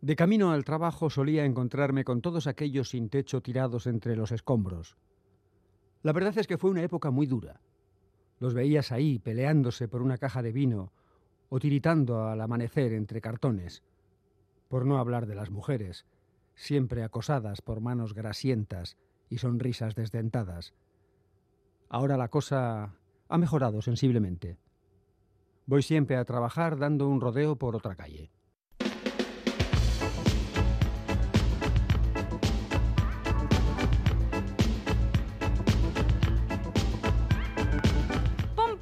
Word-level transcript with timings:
De 0.00 0.16
camino 0.16 0.50
al 0.50 0.64
trabajo 0.64 1.08
solía 1.08 1.44
encontrarme 1.44 2.04
con 2.04 2.20
todos 2.20 2.46
aquellos 2.46 2.90
sin 2.90 3.08
techo 3.08 3.40
tirados 3.40 3.86
entre 3.86 4.16
los 4.16 4.32
escombros. 4.32 4.96
La 6.02 6.12
verdad 6.12 6.36
es 6.36 6.46
que 6.46 6.58
fue 6.58 6.70
una 6.70 6.82
época 6.82 7.10
muy 7.10 7.26
dura. 7.26 7.60
Los 8.40 8.54
veías 8.54 8.90
ahí 8.90 9.20
peleándose 9.20 9.86
por 9.86 10.02
una 10.02 10.18
caja 10.18 10.42
de 10.42 10.50
vino 10.50 10.92
o 11.48 11.60
tiritando 11.60 12.26
al 12.26 12.40
amanecer 12.40 12.92
entre 12.92 13.20
cartones. 13.20 13.84
Por 14.68 14.86
no 14.86 14.98
hablar 14.98 15.26
de 15.26 15.36
las 15.36 15.50
mujeres, 15.50 16.06
siempre 16.56 17.04
acosadas 17.04 17.62
por 17.62 17.80
manos 17.80 18.14
grasientas 18.14 18.96
y 19.30 19.38
sonrisas 19.38 19.94
desdentadas. 19.94 20.74
Ahora 21.88 22.16
la 22.16 22.28
cosa 22.28 22.96
ha 23.28 23.38
mejorado 23.38 23.80
sensiblemente. 23.82 24.58
Voy 25.66 25.82
siempre 25.82 26.16
a 26.16 26.24
trabajar 26.24 26.78
dando 26.78 27.08
un 27.08 27.20
rodeo 27.20 27.54
por 27.56 27.76
otra 27.76 27.94
calle. 27.94 28.32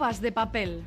Pompas 0.00 0.22
de 0.22 0.32
papel. 0.32 0.82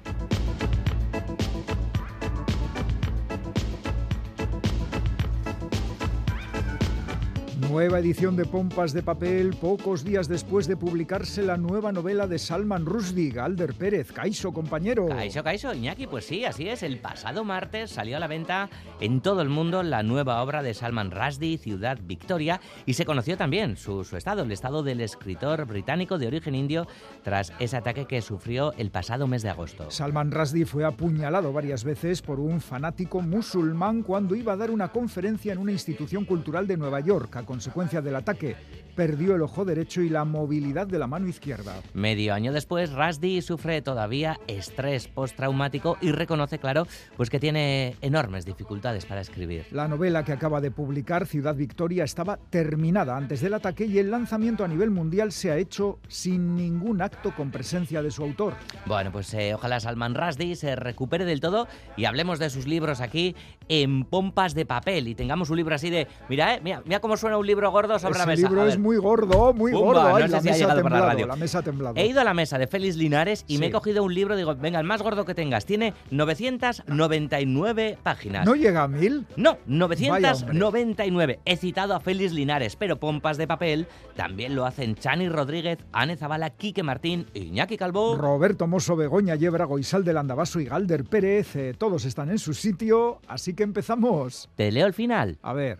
Nueva 7.69 7.99
edición 7.99 8.35
de 8.35 8.45
Pompas 8.45 8.93
de 8.93 9.01
Papel, 9.01 9.55
pocos 9.55 10.03
días 10.03 10.27
después 10.27 10.67
de 10.67 10.75
publicarse 10.75 11.41
la 11.41 11.57
nueva 11.57 11.91
novela 11.91 12.27
de 12.27 12.37
Salman 12.37 12.85
Rushdie, 12.85 13.31
Galder 13.31 13.73
Pérez, 13.73 14.11
Caiso, 14.11 14.51
compañero. 14.51 15.07
Caiso, 15.07 15.43
Caiso, 15.43 15.73
Iñaki, 15.73 16.07
pues 16.07 16.25
sí, 16.25 16.45
así 16.45 16.67
es. 16.67 16.83
El 16.83 16.99
pasado 16.99 17.43
martes 17.43 17.89
salió 17.89 18.17
a 18.17 18.19
la 18.19 18.27
venta 18.27 18.69
en 18.99 19.21
todo 19.21 19.41
el 19.41 19.49
mundo 19.49 19.81
la 19.81 20.03
nueva 20.03 20.41
obra 20.43 20.61
de 20.61 20.73
Salman 20.73 21.09
Rushdie, 21.09 21.57
Ciudad 21.57 21.97
Victoria, 22.03 22.59
y 22.85 22.93
se 22.93 23.05
conoció 23.05 23.37
también 23.37 23.77
su, 23.77 24.03
su 24.03 24.17
estado, 24.17 24.43
el 24.43 24.51
estado 24.51 24.83
del 24.83 25.01
escritor 25.01 25.65
británico 25.65 26.17
de 26.17 26.27
origen 26.27 26.55
indio, 26.55 26.85
tras 27.23 27.53
ese 27.59 27.77
ataque 27.77 28.05
que 28.05 28.21
sufrió 28.21 28.73
el 28.73 28.91
pasado 28.91 29.25
mes 29.25 29.41
de 29.41 29.49
agosto. 29.49 29.89
Salman 29.89 30.31
Rushdie 30.31 30.65
fue 30.65 30.85
apuñalado 30.85 31.53
varias 31.53 31.83
veces 31.83 32.21
por 32.21 32.39
un 32.39 32.61
fanático 32.61 33.21
musulmán 33.21 34.03
cuando 34.03 34.35
iba 34.35 34.53
a 34.53 34.57
dar 34.57 34.69
una 34.69 34.89
conferencia 34.89 35.53
en 35.53 35.59
una 35.59 35.71
institución 35.71 36.25
cultural 36.25 36.67
de 36.67 36.77
Nueva 36.77 36.99
York. 36.99 37.35
A 37.37 37.45
consecuencia 37.53 38.01
del 38.01 38.15
ataque, 38.15 38.55
perdió 38.95 39.35
el 39.35 39.43
ojo 39.43 39.63
derecho 39.63 40.01
y 40.01 40.09
la 40.09 40.25
movilidad 40.25 40.87
de 40.87 40.97
la 40.97 41.05
mano 41.05 41.27
izquierda. 41.27 41.75
Medio 41.93 42.33
año 42.33 42.51
después, 42.51 42.91
Rushdie 42.91 43.43
sufre 43.43 43.83
todavía 43.83 44.39
estrés 44.47 45.07
postraumático 45.07 45.97
y 46.01 46.11
reconoce, 46.11 46.57
claro, 46.57 46.87
pues 47.15 47.29
que 47.29 47.39
tiene 47.39 47.95
enormes 48.01 48.45
dificultades 48.45 49.05
para 49.05 49.21
escribir. 49.21 49.65
La 49.71 49.87
novela 49.87 50.23
que 50.23 50.31
acaba 50.31 50.61
de 50.61 50.71
publicar, 50.71 51.27
Ciudad 51.27 51.55
Victoria, 51.55 52.03
estaba 52.03 52.37
terminada 52.49 53.17
antes 53.17 53.41
del 53.41 53.53
ataque 53.53 53.85
y 53.85 53.99
el 53.99 54.09
lanzamiento 54.09 54.63
a 54.63 54.67
nivel 54.67 54.89
mundial 54.89 55.31
se 55.31 55.51
ha 55.51 55.57
hecho 55.57 55.99
sin 56.07 56.55
ningún 56.55 57.03
acto 57.03 57.35
con 57.35 57.51
presencia 57.51 58.01
de 58.01 58.09
su 58.09 58.23
autor. 58.23 58.55
Bueno, 58.87 59.11
pues 59.11 59.31
eh, 59.35 59.53
ojalá 59.53 59.79
Salman 59.79 60.15
Rushdie 60.15 60.55
se 60.55 60.75
recupere 60.75 61.25
del 61.25 61.39
todo 61.39 61.67
y 61.97 62.05
hablemos 62.05 62.39
de 62.39 62.49
sus 62.49 62.65
libros 62.65 62.99
aquí 62.99 63.35
en 63.69 64.05
pompas 64.05 64.53
de 64.55 64.65
papel 64.65 65.07
y 65.07 65.15
tengamos 65.15 65.49
un 65.49 65.57
libro 65.57 65.75
así 65.75 65.89
de, 65.89 66.07
mira, 66.29 66.55
eh, 66.55 66.61
mira, 66.63 66.81
mira 66.85 66.99
cómo 66.99 67.17
suena 67.17 67.37
un 67.37 67.42
libro 67.47 67.71
gordo 67.71 67.97
sobre 67.99 68.11
Ese 68.11 68.19
la 68.19 68.25
mesa. 68.25 68.47
libro 68.47 68.61
A 68.63 68.69
es 68.69 68.77
muy 68.79 68.97
gordo, 68.97 69.53
muy 69.53 69.71
Pumba, 69.71 69.85
gordo. 70.11 70.19
no 70.19 70.25
sé 70.25 70.27
la, 70.31 70.41
si 70.41 70.49
mesa 70.49 70.81
por 70.81 70.91
la 70.91 71.01
radio. 71.01 71.27
la 71.27 71.35
mesa 71.35 71.61
temblado. 71.61 71.95
He 71.97 72.05
ido 72.07 72.21
a 72.21 72.23
la 72.23 72.33
mesa 72.33 72.57
de 72.57 72.67
Félix 72.67 72.95
Linares 72.95 73.45
y 73.47 73.57
me 73.57 73.67
he 73.67 73.71
cogido 73.71 74.03
un 74.03 74.13
libro, 74.13 74.35
digo, 74.35 74.55
venga, 74.55 74.79
el 74.79 74.85
más 74.85 75.01
gordo 75.01 75.25
que 75.25 75.35
tengas. 75.35 75.65
Tiene 75.65 75.93
999 76.11 77.97
páginas. 78.03 78.45
¿No 78.45 78.55
llega 78.55 78.83
a 78.83 78.87
mil? 78.87 79.25
No, 79.35 79.57
Vaya, 79.67 80.33
hombre. 80.33 80.53
999. 80.53 81.39
He 81.45 81.57
citado 81.57 81.95
a 81.95 81.99
Félix 81.99 82.31
Linares, 82.33 82.75
pero 82.75 82.97
pompas 82.99 83.37
de 83.37 83.47
papel 83.47 83.87
también 84.15 84.55
lo 84.55 84.65
hacen 84.65 84.95
Chani 84.95 85.29
Rodríguez, 85.29 85.79
Ane 85.91 86.17
Zabala, 86.17 86.49
Quique 86.51 86.83
Martín, 86.83 87.27
Iñaki 87.33 87.77
Calvo. 87.77 88.15
Roberto 88.17 88.67
Mosso, 88.67 88.95
Begoña 88.95 89.35
Yebra, 89.35 89.65
Goizal 89.65 90.03
del 90.03 90.17
Andabaso 90.17 90.59
y 90.59 90.65
Galder 90.65 91.03
Pérez, 91.05 91.55
eh, 91.55 91.73
todos 91.77 92.05
están 92.05 92.29
en 92.29 92.39
su 92.39 92.53
sitio, 92.53 93.19
así 93.27 93.53
que 93.53 93.63
empezamos. 93.63 94.49
Te 94.55 94.71
leo 94.71 94.87
el 94.87 94.93
final. 94.93 95.37
A 95.41 95.53
ver. 95.53 95.79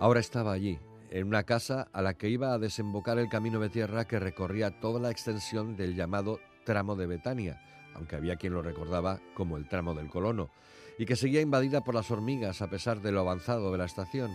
Ahora 0.00 0.20
estaba 0.20 0.52
allí, 0.52 0.78
en 1.10 1.26
una 1.26 1.42
casa 1.42 1.88
a 1.92 2.00
la 2.00 2.14
que 2.14 2.30
iba 2.30 2.54
a 2.54 2.58
desembocar 2.58 3.18
el 3.18 3.28
camino 3.28 3.60
de 3.60 3.68
tierra 3.68 4.06
que 4.06 4.18
recorría 4.18 4.80
toda 4.80 4.98
la 4.98 5.10
extensión 5.10 5.76
del 5.76 5.94
llamado 5.94 6.40
tramo 6.64 6.96
de 6.96 7.06
Betania, 7.06 7.60
aunque 7.94 8.16
había 8.16 8.36
quien 8.36 8.54
lo 8.54 8.62
recordaba 8.62 9.20
como 9.34 9.58
el 9.58 9.68
tramo 9.68 9.92
del 9.92 10.08
colono, 10.08 10.48
y 10.96 11.04
que 11.04 11.16
seguía 11.16 11.42
invadida 11.42 11.84
por 11.84 11.94
las 11.94 12.10
hormigas 12.10 12.62
a 12.62 12.70
pesar 12.70 13.02
de 13.02 13.12
lo 13.12 13.20
avanzado 13.20 13.70
de 13.70 13.76
la 13.76 13.84
estación. 13.84 14.30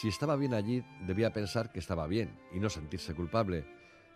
Si 0.00 0.08
estaba 0.08 0.34
bien 0.34 0.52
allí, 0.52 0.82
debía 1.06 1.32
pensar 1.32 1.70
que 1.70 1.78
estaba 1.78 2.08
bien 2.08 2.36
y 2.52 2.58
no 2.58 2.68
sentirse 2.68 3.14
culpable. 3.14 3.64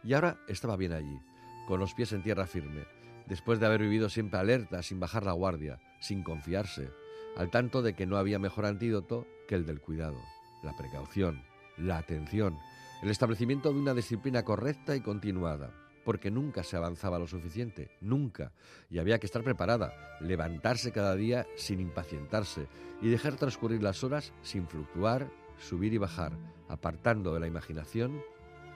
Y 0.02 0.14
ahora 0.14 0.40
estaba 0.48 0.76
bien 0.76 0.94
allí, 0.94 1.20
con 1.68 1.78
los 1.78 1.94
pies 1.94 2.12
en 2.12 2.24
tierra 2.24 2.48
firme, 2.48 2.82
después 3.28 3.60
de 3.60 3.66
haber 3.66 3.82
vivido 3.82 4.08
siempre 4.08 4.40
alerta, 4.40 4.82
sin 4.82 4.98
bajar 4.98 5.22
la 5.22 5.32
guardia, 5.32 5.78
sin 6.00 6.24
confiarse, 6.24 6.90
al 7.36 7.50
tanto 7.50 7.82
de 7.82 7.94
que 7.94 8.06
no 8.06 8.16
había 8.16 8.40
mejor 8.40 8.66
antídoto 8.66 9.28
que 9.46 9.54
el 9.54 9.64
del 9.64 9.80
cuidado 9.80 10.18
la 10.62 10.76
precaución, 10.76 11.42
la 11.76 11.98
atención, 11.98 12.58
el 13.02 13.10
establecimiento 13.10 13.72
de 13.72 13.78
una 13.78 13.94
disciplina 13.94 14.44
correcta 14.44 14.96
y 14.96 15.00
continuada, 15.00 15.72
porque 16.04 16.30
nunca 16.30 16.62
se 16.62 16.76
avanzaba 16.76 17.18
lo 17.18 17.26
suficiente, 17.26 17.90
nunca, 18.00 18.52
y 18.90 18.98
había 18.98 19.18
que 19.18 19.26
estar 19.26 19.42
preparada, 19.42 19.92
levantarse 20.20 20.92
cada 20.92 21.14
día 21.16 21.46
sin 21.56 21.80
impacientarse 21.80 22.68
y 23.02 23.08
dejar 23.08 23.36
transcurrir 23.36 23.82
las 23.82 24.04
horas 24.04 24.32
sin 24.42 24.68
fluctuar, 24.68 25.30
subir 25.58 25.92
y 25.92 25.98
bajar, 25.98 26.32
apartando 26.68 27.34
de 27.34 27.40
la 27.40 27.46
imaginación 27.46 28.22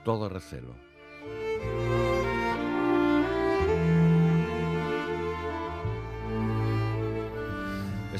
todo 0.03 0.29
recelo. 0.29 0.75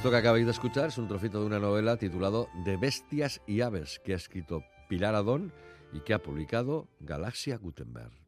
Esto 0.01 0.09
que 0.09 0.17
acabáis 0.17 0.45
de 0.45 0.51
escuchar 0.51 0.87
es 0.87 0.97
un 0.97 1.07
trocito 1.07 1.41
de 1.41 1.45
una 1.45 1.59
novela 1.59 1.95
titulado 1.95 2.49
De 2.65 2.75
bestias 2.75 3.39
y 3.45 3.61
aves 3.61 4.01
que 4.03 4.13
ha 4.13 4.15
escrito 4.15 4.63
Pilar 4.89 5.13
Adón 5.13 5.53
y 5.93 5.99
que 5.99 6.15
ha 6.15 6.23
publicado 6.23 6.87
Galaxia 7.01 7.55
Gutenberg. 7.57 8.20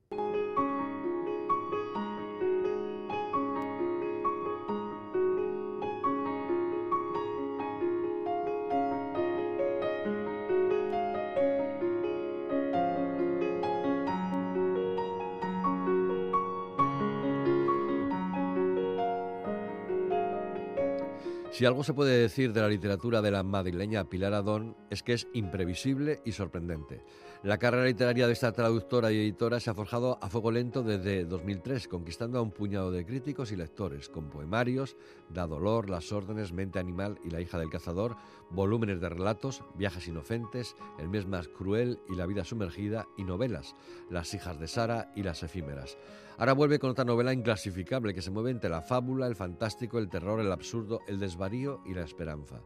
Si 21.64 21.68
algo 21.68 21.86
se 21.86 21.94
puede 21.94 22.18
decir 22.18 22.52
de 22.52 22.60
la 22.60 22.68
literatura 22.68 23.22
de 23.22 23.32
la 23.32 23.42
madrileña 23.42 24.10
Pilar 24.10 24.34
Adón 24.34 24.76
es 24.90 25.02
que 25.02 25.14
es 25.14 25.30
imprevisible 25.32 26.20
y 26.26 26.34
sorprendente. 26.34 27.06
La 27.42 27.58
carrera 27.58 27.86
literaria 27.86 28.28
de 28.28 28.34
esta 28.34 28.52
traductora 28.52 29.14
y 29.14 29.18
editora 29.18 29.62
se 29.62 29.70
ha 29.70 29.74
forjado 29.74 30.18
a 30.22 30.30
fuego 30.30 30.52
lento 30.52 30.84
desde 30.84 31.24
2003, 31.24 31.88
conquistando 31.88 32.38
a 32.38 32.42
un 32.42 32.52
puñado 32.52 32.92
de 32.92 33.06
críticos 33.06 33.54
y 33.54 33.56
lectores, 33.56 34.10
con 34.10 34.30
poemarios, 34.30 34.98
Da 35.30 35.48
Dolor, 35.48 35.90
Las 35.90 36.12
órdenes, 36.12 36.52
Mente 36.52 36.80
Animal 36.80 37.18
y 37.24 37.30
La 37.30 37.40
hija 37.40 37.58
del 37.58 37.70
cazador, 37.70 38.18
volúmenes 38.50 39.00
de 39.00 39.08
relatos, 39.08 39.64
Viajes 39.76 40.10
inocentes, 40.10 40.76
El 41.00 41.08
mes 41.08 41.28
más 41.28 41.48
cruel 41.48 41.98
y 42.10 42.16
La 42.16 42.26
vida 42.26 42.44
sumergida, 42.44 43.08
y 43.18 43.24
novelas, 43.24 43.74
Las 44.10 44.34
hijas 44.34 44.60
de 44.60 44.68
Sara 44.68 45.14
y 45.16 45.24
Las 45.24 45.44
efímeras. 45.44 45.98
Ahora 46.38 46.54
vuelve 46.54 46.80
con 46.80 46.90
otra 46.90 47.06
novela 47.06 47.32
inclasificable 47.32 48.14
que 48.14 48.22
se 48.22 48.32
mueve 48.32 48.50
entre 48.50 48.70
la 48.70 48.82
fábula, 48.82 49.28
el 49.28 49.36
fantástico, 49.36 50.00
el 50.00 50.10
terror, 50.10 50.40
el 50.40 50.52
absurdo, 50.52 51.02
el 51.08 51.20
desvarío 51.20 51.82
y 51.86 51.94
la 51.94 52.04
esperanza. 52.04 52.62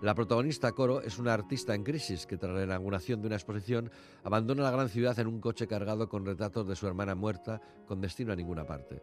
La 0.00 0.14
protagonista 0.14 0.72
Coro 0.72 1.00
es 1.02 1.18
una 1.18 1.32
artista 1.32 1.74
en 1.74 1.84
crisis 1.84 2.26
que 2.26 2.36
tras 2.36 2.54
la 2.56 2.64
inauguración 2.64 3.20
de 3.20 3.28
una 3.28 3.36
exposición 3.36 3.90
abandona 4.24 4.64
la 4.64 4.72
gran 4.72 4.88
ciudad 4.88 5.16
en 5.20 5.28
un 5.28 5.40
coche 5.40 5.68
cargado 5.68 6.08
con 6.08 6.26
retratos 6.26 6.66
de 6.66 6.74
su 6.74 6.88
hermana 6.88 7.14
muerta 7.14 7.60
con 7.86 8.00
destino 8.00 8.32
a 8.32 8.36
ninguna 8.36 8.66
parte. 8.66 9.00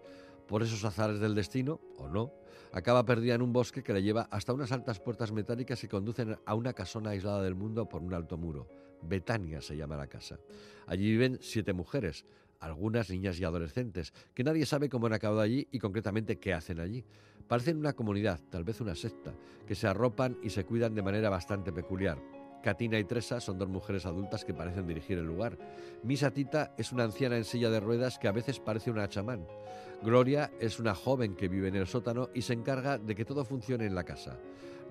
Por 0.48 0.64
esos 0.64 0.84
azares 0.84 1.20
del 1.20 1.36
destino, 1.36 1.80
o 1.98 2.10
no, 2.10 2.34
acaba 2.74 3.06
perdida 3.06 3.36
en 3.36 3.42
un 3.42 3.54
bosque 3.54 3.84
que 3.84 3.94
le 3.94 4.04
lleva 4.04 4.28
hasta 4.32 4.52
unas 4.52 4.72
altas 4.74 5.00
puertas 5.00 5.32
metálicas 5.32 5.80
que 5.80 5.88
conducen 5.88 6.38
a 6.46 6.56
una 6.56 6.74
casona 6.74 7.12
aislada 7.12 7.42
del 7.42 7.56
mundo 7.56 7.88
por 7.88 8.02
un 8.02 8.14
alto 8.14 8.38
muro. 8.38 8.68
Betania 9.02 9.62
se 9.62 9.78
llama 9.78 9.96
la 9.96 10.08
casa. 10.08 10.40
Allí 10.88 11.12
viven 11.12 11.38
siete 11.42 11.72
mujeres, 11.72 12.26
algunas 12.60 13.10
niñas 13.10 13.40
y 13.40 13.44
adolescentes, 13.44 14.14
que 14.34 14.44
nadie 14.44 14.66
sabe 14.66 14.90
cómo 14.90 15.08
han 15.08 15.14
acabado 15.14 15.42
allí 15.42 15.68
y 15.72 15.80
concretamente 15.80 16.40
qué 16.40 16.54
hacen 16.54 16.80
allí. 16.80 17.06
Parecen 17.48 17.78
una 17.78 17.94
comunidad, 17.94 18.40
tal 18.50 18.64
vez 18.64 18.82
una 18.82 18.96
secta, 18.96 19.34
que 19.68 19.76
se 19.76 19.88
arropan 19.88 20.38
y 20.44 20.50
se 20.50 20.66
cuidan 20.66 20.94
de 20.94 21.02
manera 21.02 21.30
bastante 21.30 21.72
peculiar. 21.72 22.20
Katina 22.62 23.00
y 23.00 23.06
Tresa 23.06 23.40
son 23.40 23.58
dos 23.58 23.70
mujeres 23.70 24.06
adultas 24.06 24.44
que 24.44 24.54
parecen 24.54 24.86
dirigir 24.86 25.18
el 25.18 25.26
lugar. 25.26 25.58
Misa 26.04 26.32
Tita 26.32 26.74
es 26.78 26.92
una 26.92 27.06
anciana 27.06 27.38
en 27.38 27.46
silla 27.46 27.70
de 27.70 27.80
ruedas 27.80 28.20
que 28.20 28.28
a 28.28 28.34
veces 28.34 28.60
parece 28.60 28.92
una 28.92 29.08
chamán. 29.08 29.48
Gloria 30.04 30.52
es 30.60 30.80
una 30.80 30.94
joven 30.94 31.36
que 31.36 31.48
vive 31.48 31.70
en 31.70 31.76
el 31.76 31.88
sótano 31.88 32.30
y 32.34 32.42
se 32.42 32.54
encarga 32.54 32.98
de 32.98 33.16
que 33.16 33.26
todo 33.26 33.46
funcione 33.46 33.86
en 33.86 33.96
la 33.96 34.04
casa. 34.04 34.38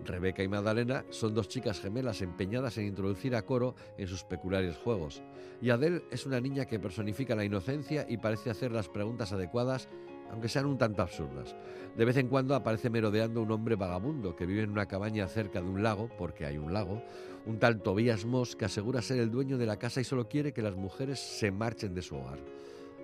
Rebeca 0.04 0.42
y 0.42 0.48
Magdalena 0.48 1.04
son 1.10 1.34
dos 1.34 1.48
chicas 1.48 1.80
gemelas 1.80 2.22
empeñadas 2.22 2.78
en 2.78 2.86
introducir 2.86 3.34
a 3.34 3.42
Coro 3.42 3.74
en 3.96 4.06
sus 4.06 4.24
peculiares 4.24 4.76
juegos. 4.76 5.22
Y 5.60 5.70
Adele 5.70 6.04
es 6.10 6.26
una 6.26 6.40
niña 6.40 6.66
que 6.66 6.78
personifica 6.78 7.34
la 7.34 7.44
inocencia 7.44 8.06
y 8.08 8.18
parece 8.18 8.50
hacer 8.50 8.72
las 8.72 8.88
preguntas 8.88 9.32
adecuadas, 9.32 9.88
aunque 10.30 10.48
sean 10.48 10.66
un 10.66 10.78
tanto 10.78 11.02
absurdas. 11.02 11.56
De 11.96 12.04
vez 12.04 12.16
en 12.16 12.28
cuando 12.28 12.54
aparece 12.54 12.90
merodeando 12.90 13.42
un 13.42 13.50
hombre 13.50 13.76
vagabundo 13.76 14.36
que 14.36 14.46
vive 14.46 14.62
en 14.62 14.70
una 14.70 14.86
cabaña 14.86 15.26
cerca 15.26 15.60
de 15.60 15.68
un 15.68 15.82
lago, 15.82 16.08
porque 16.18 16.46
hay 16.46 16.58
un 16.58 16.72
lago, 16.72 17.02
un 17.46 17.58
tal 17.58 17.80
Tobías 17.82 18.24
Moss 18.24 18.56
que 18.56 18.66
asegura 18.66 19.02
ser 19.02 19.18
el 19.20 19.30
dueño 19.30 19.58
de 19.58 19.66
la 19.66 19.78
casa 19.78 20.00
y 20.00 20.04
solo 20.04 20.28
quiere 20.28 20.52
que 20.52 20.62
las 20.62 20.76
mujeres 20.76 21.18
se 21.18 21.50
marchen 21.50 21.94
de 21.94 22.02
su 22.02 22.16
hogar. 22.16 22.38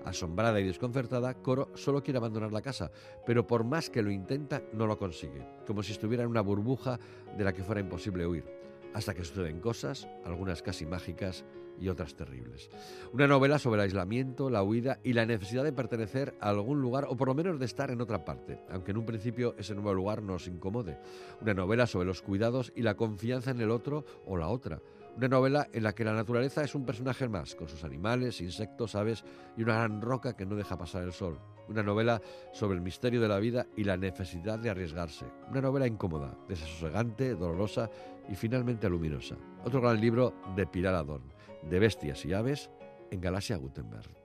Asombrada 0.05 0.61
y 0.61 0.65
desconcertada, 0.65 1.35
Coro 1.35 1.71
solo 1.75 2.03
quiere 2.03 2.19
abandonar 2.19 2.53
la 2.53 2.63
casa, 2.63 2.91
pero 3.27 3.47
por 3.47 3.65
más 3.65 3.89
que 3.89 4.03
lo 4.03 4.11
intenta, 4.11 4.63
no 4.73 4.87
lo 4.87 4.99
consigue, 4.99 5.47
como 5.67 5.83
si 5.83 5.93
estuviera 5.93 6.25
en 6.25 6.31
una 6.31 6.43
burbuja 6.43 6.99
de 7.37 7.45
la 7.45 7.53
que 7.53 7.65
fuera 7.65 7.81
imposible 7.81 8.27
huir, 8.27 8.45
hasta 8.93 9.15
que 9.15 9.25
suceden 9.25 9.61
cosas, 9.61 10.07
algunas 10.25 10.63
casi 10.63 10.85
mágicas 10.87 11.45
y 11.81 11.89
otras 11.89 12.15
terribles. 12.15 12.71
Una 13.13 13.27
novela 13.27 13.59
sobre 13.59 13.81
el 13.81 13.87
aislamiento, 13.87 14.51
la 14.51 14.63
huida 14.63 15.01
y 15.03 15.13
la 15.13 15.27
necesidad 15.27 15.65
de 15.65 15.73
pertenecer 15.73 16.35
a 16.41 16.51
algún 16.51 16.81
lugar 16.81 17.07
o 17.09 17.17
por 17.17 17.29
lo 17.29 17.35
menos 17.35 17.59
de 17.59 17.65
estar 17.65 17.91
en 17.91 18.01
otra 18.01 18.25
parte, 18.25 18.61
aunque 18.71 18.93
en 18.93 18.99
un 18.99 19.07
principio 19.07 19.55
ese 19.59 19.75
nuevo 19.75 19.95
lugar 19.95 20.23
nos 20.23 20.47
incomode. 20.47 20.99
Una 21.41 21.55
novela 21.55 21.87
sobre 21.87 22.07
los 22.07 22.23
cuidados 22.23 22.73
y 22.77 22.83
la 22.83 22.95
confianza 22.95 23.51
en 23.51 23.61
el 23.61 23.71
otro 23.71 24.05
o 24.27 24.37
la 24.37 24.49
otra 24.49 24.81
una 25.17 25.29
novela 25.29 25.69
en 25.73 25.83
la 25.83 25.95
que 25.95 26.05
la 26.05 26.13
naturaleza 26.13 26.63
es 26.65 26.75
un 26.75 26.85
personaje 26.85 27.29
más, 27.29 27.55
con 27.55 27.69
sus 27.69 27.85
animales, 27.85 28.41
insectos, 28.41 28.95
aves 28.95 29.25
y 29.57 29.63
una 29.63 29.75
gran 29.75 30.01
roca 30.01 30.37
que 30.37 30.47
no 30.47 30.57
deja 30.57 30.77
pasar 30.77 31.05
el 31.05 31.13
sol. 31.13 31.39
Una 31.69 31.83
novela 31.83 32.21
sobre 32.53 32.77
el 32.77 32.83
misterio 32.83 33.21
de 33.21 33.29
la 33.29 33.39
vida 33.39 33.67
y 33.77 33.85
la 33.85 33.97
necesidad 33.97 34.59
de 34.59 34.71
arriesgarse. 34.71 35.27
Una 35.49 35.61
novela 35.61 35.87
incómoda, 35.87 36.37
desasosegante, 36.49 37.35
dolorosa 37.35 37.89
y 38.29 38.35
finalmente 38.35 38.89
luminosa. 38.89 39.37
Otro 39.65 39.81
gran 39.81 40.01
libro 40.01 40.35
de 40.57 40.67
Pilar 40.67 40.95
Adón, 40.95 41.23
de 41.63 41.79
bestias 41.79 42.25
y 42.25 42.33
aves 42.33 42.71
en 43.11 43.21
Galaxia 43.21 43.57
Gutenberg. 43.57 44.24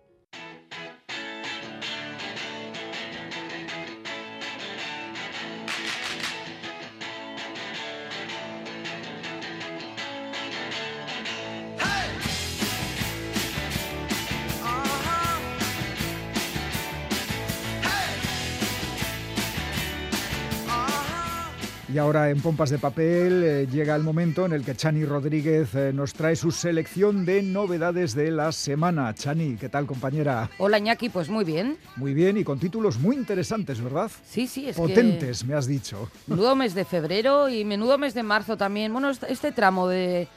Ahora 22.09 22.31
en 22.31 22.41
Pompas 22.41 22.71
de 22.71 22.79
Papel 22.79 23.43
eh, 23.43 23.67
llega 23.71 23.95
el 23.95 24.01
momento 24.01 24.43
en 24.43 24.53
el 24.53 24.65
que 24.65 24.75
Chani 24.75 25.05
Rodríguez 25.05 25.75
eh, 25.75 25.91
nos 25.93 26.13
trae 26.13 26.35
su 26.35 26.49
selección 26.49 27.23
de 27.23 27.43
novedades 27.43 28.15
de 28.15 28.31
la 28.31 28.51
semana. 28.51 29.13
Chani, 29.13 29.57
¿qué 29.57 29.69
tal 29.69 29.85
compañera? 29.85 30.49
Hola 30.57 30.79
Iñaki, 30.79 31.09
pues 31.09 31.29
muy 31.29 31.45
bien. 31.45 31.77
Muy 31.97 32.15
bien 32.15 32.37
y 32.37 32.43
con 32.43 32.57
títulos 32.57 32.97
muy 32.97 33.15
interesantes, 33.15 33.79
¿verdad? 33.79 34.09
Sí, 34.27 34.47
sí, 34.47 34.69
es 34.69 34.75
Potentes, 34.75 35.45
me 35.45 35.53
has 35.53 35.67
dicho. 35.67 36.09
Menudo 36.25 36.55
mes 36.55 36.73
de 36.73 36.83
febrero 36.83 37.47
y 37.47 37.63
menudo 37.63 37.99
mes 37.99 38.15
de 38.15 38.23
marzo 38.23 38.57
también. 38.57 38.91
Bueno, 38.91 39.11
este 39.11 39.51
tramo 39.51 39.87
de 39.87 40.27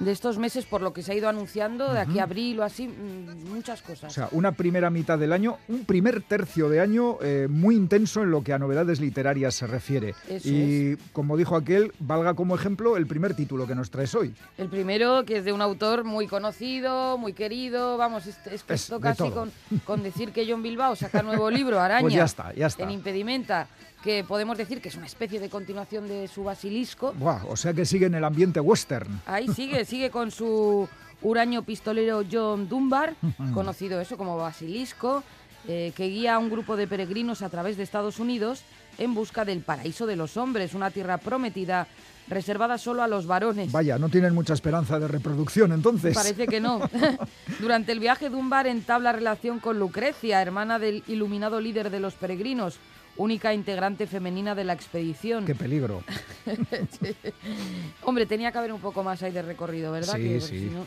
de 0.00 0.12
estos 0.12 0.38
meses 0.38 0.64
por 0.64 0.80
lo 0.80 0.92
que 0.92 1.02
se 1.02 1.12
ha 1.12 1.14
ido 1.14 1.28
anunciando, 1.28 1.92
de 1.92 2.00
aquí 2.00 2.18
a 2.18 2.24
abril 2.24 2.58
o 2.60 2.64
así, 2.64 2.88
mm, 2.88 3.48
muchas 3.50 3.82
cosas. 3.82 4.10
O 4.10 4.14
sea, 4.14 4.28
una 4.32 4.52
primera 4.52 4.90
mitad 4.90 5.18
del 5.18 5.32
año, 5.32 5.58
un 5.68 5.84
primer 5.84 6.22
tercio 6.22 6.68
de 6.68 6.80
año 6.80 7.18
eh, 7.22 7.46
muy 7.48 7.76
intenso 7.76 8.22
en 8.22 8.30
lo 8.30 8.42
que 8.42 8.52
a 8.52 8.58
novedades 8.58 9.00
literarias 9.00 9.54
se 9.54 9.66
refiere. 9.66 10.14
y 10.44 10.96
como 11.12 11.36
dijo 11.36 11.54
aquel, 11.54 11.92
valga 11.98 12.34
como 12.34 12.54
ejemplo 12.54 12.96
el 12.96 13.06
primer 13.06 13.34
título 13.34 13.66
que 13.66 13.74
nos 13.74 13.90
traes 13.90 14.14
hoy. 14.14 14.34
El 14.56 14.68
primero, 14.68 15.24
que 15.24 15.38
es 15.38 15.44
de 15.44 15.52
un 15.52 15.60
autor 15.60 16.04
muy 16.04 16.26
conocido, 16.26 17.18
muy 17.18 17.34
querido, 17.34 17.96
vamos, 17.98 18.26
es, 18.26 18.36
que 18.36 18.74
esto 18.74 19.00
casi 19.00 19.30
con, 19.30 19.52
con, 19.84 20.02
decir 20.02 20.32
que 20.32 20.50
John 20.50 20.62
Bilbao 20.62 20.96
saca 20.96 21.22
nuevo 21.22 21.50
libro, 21.50 21.78
Araña, 21.78 22.00
pues 22.02 22.14
ya 22.14 22.24
está, 22.24 22.54
ya 22.54 22.66
está. 22.66 22.84
en 22.84 22.90
Impedimenta 22.90 23.68
que 24.02 24.24
podemos 24.24 24.56
decir 24.56 24.80
que 24.80 24.88
es 24.88 24.96
una 24.96 25.06
especie 25.06 25.40
de 25.40 25.48
continuación 25.48 26.08
de 26.08 26.28
su 26.28 26.44
basilisco. 26.44 27.14
o 27.48 27.56
sea 27.56 27.74
que 27.74 27.84
sigue 27.84 28.06
en 28.06 28.14
el 28.14 28.24
ambiente 28.24 28.60
western. 28.60 29.20
Ahí 29.26 29.48
sigue, 29.48 29.84
sigue 29.86 30.10
con 30.10 30.30
su 30.30 30.88
huraño 31.22 31.62
pistolero 31.62 32.22
John 32.30 32.68
Dunbar, 32.68 33.14
conocido 33.54 34.00
eso 34.00 34.16
como 34.16 34.36
basilisco, 34.36 35.22
eh, 35.68 35.92
que 35.94 36.08
guía 36.08 36.36
a 36.36 36.38
un 36.38 36.50
grupo 36.50 36.76
de 36.76 36.86
peregrinos 36.86 37.42
a 37.42 37.50
través 37.50 37.76
de 37.76 37.82
Estados 37.82 38.18
Unidos 38.18 38.62
en 38.98 39.14
busca 39.14 39.44
del 39.44 39.60
paraíso 39.60 40.06
de 40.06 40.16
los 40.16 40.36
hombres, 40.36 40.74
una 40.74 40.90
tierra 40.90 41.18
prometida 41.18 41.86
reservada 42.28 42.78
solo 42.78 43.02
a 43.02 43.08
los 43.08 43.26
varones. 43.26 43.72
Vaya, 43.72 43.98
no 43.98 44.08
tienen 44.08 44.34
mucha 44.34 44.54
esperanza 44.54 44.98
de 44.98 45.08
reproducción 45.08 45.72
entonces. 45.72 46.14
Parece 46.14 46.46
que 46.46 46.60
no. 46.60 46.80
Durante 47.60 47.92
el 47.92 48.00
viaje 48.00 48.30
Dunbar 48.30 48.66
entabla 48.66 49.12
relación 49.12 49.58
con 49.58 49.78
Lucrecia, 49.78 50.40
hermana 50.40 50.78
del 50.78 51.02
iluminado 51.08 51.60
líder 51.60 51.90
de 51.90 52.00
los 52.00 52.14
peregrinos, 52.14 52.78
única 53.20 53.52
integrante 53.52 54.06
femenina 54.06 54.54
de 54.54 54.64
la 54.64 54.72
expedición. 54.72 55.44
¡Qué 55.44 55.54
peligro! 55.54 56.02
Hombre, 58.02 58.24
tenía 58.24 58.50
que 58.50 58.58
haber 58.58 58.72
un 58.72 58.80
poco 58.80 59.02
más 59.02 59.22
ahí 59.22 59.30
de 59.30 59.42
recorrido, 59.42 59.92
¿verdad? 59.92 60.16
Sí, 60.16 60.40
sí. 60.40 60.70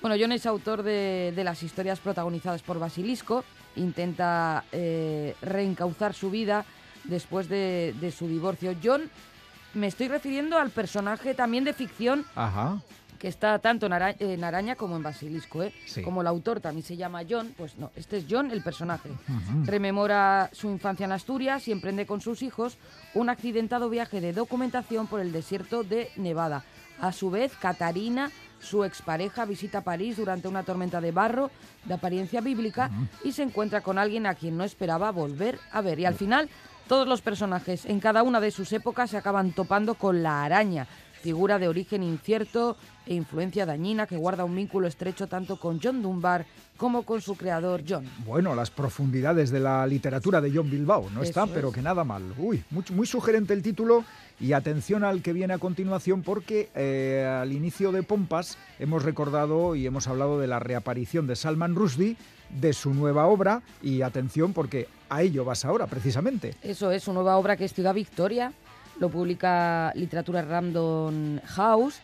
Bueno, 0.00 0.14
John 0.20 0.30
es 0.30 0.46
autor 0.46 0.84
de, 0.84 1.32
las 1.42 1.60
historias 1.64 1.98
protagonizadas 1.98 2.62
por 2.62 2.78
Basilisco, 2.78 3.44
intenta 3.74 4.64
eh, 4.70 5.34
reencauzar 5.42 6.14
su 6.14 6.30
vida 6.30 6.64
después 7.02 7.48
de, 7.48 7.96
de 8.00 8.12
su 8.12 8.28
divorcio. 8.28 8.76
John, 8.80 9.10
me 9.74 9.88
estoy 9.88 10.06
refiriendo 10.06 10.56
al 10.56 10.70
personaje 10.70 11.34
también 11.34 11.64
de 11.64 11.72
ficción 11.72 12.24
Ajá 12.36 12.80
que 13.18 13.28
está 13.28 13.58
tanto 13.58 13.86
en, 13.86 14.44
Araña 14.44 14.76
como 14.76 14.96
en 14.96 15.02
Basilisco, 15.02 15.62
¿eh? 15.62 15.72
Como 16.04 16.20
el 16.20 16.26
autor 16.26 16.60
también 16.60 16.84
se 16.84 16.96
llama 16.96 17.22
John, 17.28 17.52
pues 17.56 17.76
no, 17.76 17.90
este 17.96 18.18
es 18.18 18.26
John, 18.30 18.50
el 18.50 18.62
personaje. 18.62 19.10
Rememora 19.64 20.50
su 20.52 20.68
infancia 20.70 21.04
en 21.04 21.12
Asturias 21.12 21.66
y 21.68 21.72
emprende 21.72 22.06
con 22.06 22.20
sus 22.20 22.42
hijos 22.42 22.78
un 23.14 23.28
accidentado 23.28 23.88
viaje 23.90 24.20
de 24.20 24.32
documentación 24.32 25.06
por 25.06 25.20
el 25.20 25.32
desierto 25.32 25.82
de 25.82 26.10
Nevada. 26.16 26.64
A 27.00 27.12
su 27.12 27.30
vez, 27.30 27.52
Catarina, 27.60 28.30
su 28.60 28.84
expareja, 28.84 29.44
visita 29.44 29.82
París 29.82 30.16
durante 30.16 30.48
una 30.48 30.64
tormenta 30.64 31.00
de 31.00 31.12
barro 31.12 31.50
de 31.84 31.94
apariencia 31.94 32.40
bíblica 32.40 32.90
y 33.24 33.32
se 33.32 33.42
encuentra 33.42 33.80
con 33.80 33.98
alguien 33.98 34.26
a 34.26 34.34
quien 34.34 34.56
no 34.56 34.64
esperaba 34.64 35.10
volver 35.12 35.58
a 35.70 35.80
ver. 35.80 36.00
Y 36.00 36.06
al 36.06 36.14
final, 36.14 36.48
todos 36.88 37.06
los 37.06 37.20
personajes 37.20 37.84
en 37.84 38.00
cada 38.00 38.22
una 38.22 38.40
de 38.40 38.50
sus 38.50 38.72
épocas 38.72 39.10
se 39.10 39.16
acaban 39.16 39.52
topando 39.52 39.94
con 39.94 40.22
la 40.22 40.42
araña, 40.42 40.86
figura 41.18 41.58
de 41.58 41.68
origen 41.68 42.02
incierto 42.02 42.76
e 43.06 43.14
influencia 43.14 43.66
dañina 43.66 44.06
que 44.06 44.16
guarda 44.16 44.44
un 44.44 44.54
vínculo 44.54 44.86
estrecho 44.86 45.26
tanto 45.26 45.58
con 45.58 45.80
John 45.82 46.02
Dunbar 46.02 46.46
como 46.76 47.02
con 47.02 47.20
su 47.20 47.36
creador 47.36 47.82
John. 47.86 48.04
Bueno, 48.24 48.54
las 48.54 48.70
profundidades 48.70 49.50
de 49.50 49.60
la 49.60 49.86
literatura 49.86 50.40
de 50.40 50.52
John 50.54 50.70
Bilbao, 50.70 51.10
no 51.10 51.22
está, 51.22 51.46
pero 51.46 51.72
que 51.72 51.82
nada 51.82 52.04
mal. 52.04 52.22
Uy, 52.38 52.62
muy, 52.70 52.84
muy, 52.92 53.06
sugerente 53.06 53.52
el 53.52 53.62
título 53.62 54.04
y 54.38 54.52
atención 54.52 55.02
al 55.02 55.20
que 55.20 55.32
viene 55.32 55.54
a 55.54 55.58
continuación 55.58 56.22
porque 56.22 56.70
eh, 56.74 57.26
al 57.42 57.52
inicio 57.52 57.90
de 57.90 58.02
Pompas 58.02 58.58
hemos 58.78 59.02
recordado 59.02 59.74
y 59.74 59.86
hemos 59.86 60.06
hablado 60.06 60.38
de 60.38 60.46
la 60.46 60.60
reaparición 60.60 61.26
de 61.26 61.34
Salman 61.34 61.74
Rushdie, 61.74 62.16
de 62.60 62.72
su 62.72 62.94
nueva 62.94 63.26
obra 63.26 63.62
y 63.82 64.02
atención 64.02 64.52
porque 64.52 64.88
a 65.08 65.22
ello 65.22 65.44
vas 65.44 65.64
ahora 65.64 65.86
precisamente. 65.86 66.54
Eso 66.62 66.90
es, 66.92 67.02
su 67.02 67.12
nueva 67.12 67.36
obra 67.36 67.56
que 67.56 67.64
es 67.64 67.74
Ciudad 67.74 67.94
Victoria, 67.94 68.52
lo 68.98 69.08
publica 69.08 69.92
Literatura 69.94 70.42
Random 70.42 71.40
House. 71.56 72.00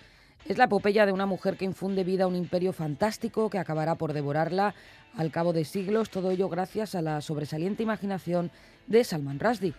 Es 0.47 0.59
la 0.59 0.65
epopeya 0.65 1.07
de 1.07 1.13
una 1.13 1.25
mujer 1.25 1.57
que 1.57 1.65
infunde 1.65 2.05
vida 2.05 2.25
a 2.25 2.27
un 2.27 2.37
imperio 2.37 2.75
fantástico 2.75 3.49
que 3.49 3.59
acabará 3.59 3.95
por 3.95 4.13
devorarla 4.13 4.75
al 5.17 5.31
cabo 5.31 5.53
de 5.53 5.65
siglos, 5.65 6.11
todo 6.11 6.31
ello 6.31 6.49
gracias 6.49 6.95
a 6.95 7.01
la 7.01 7.21
sobresaliente 7.21 7.83
imaginación 7.83 8.51
de 8.87 9.03
Salman 9.05 9.41
Rushdie, 9.41 9.73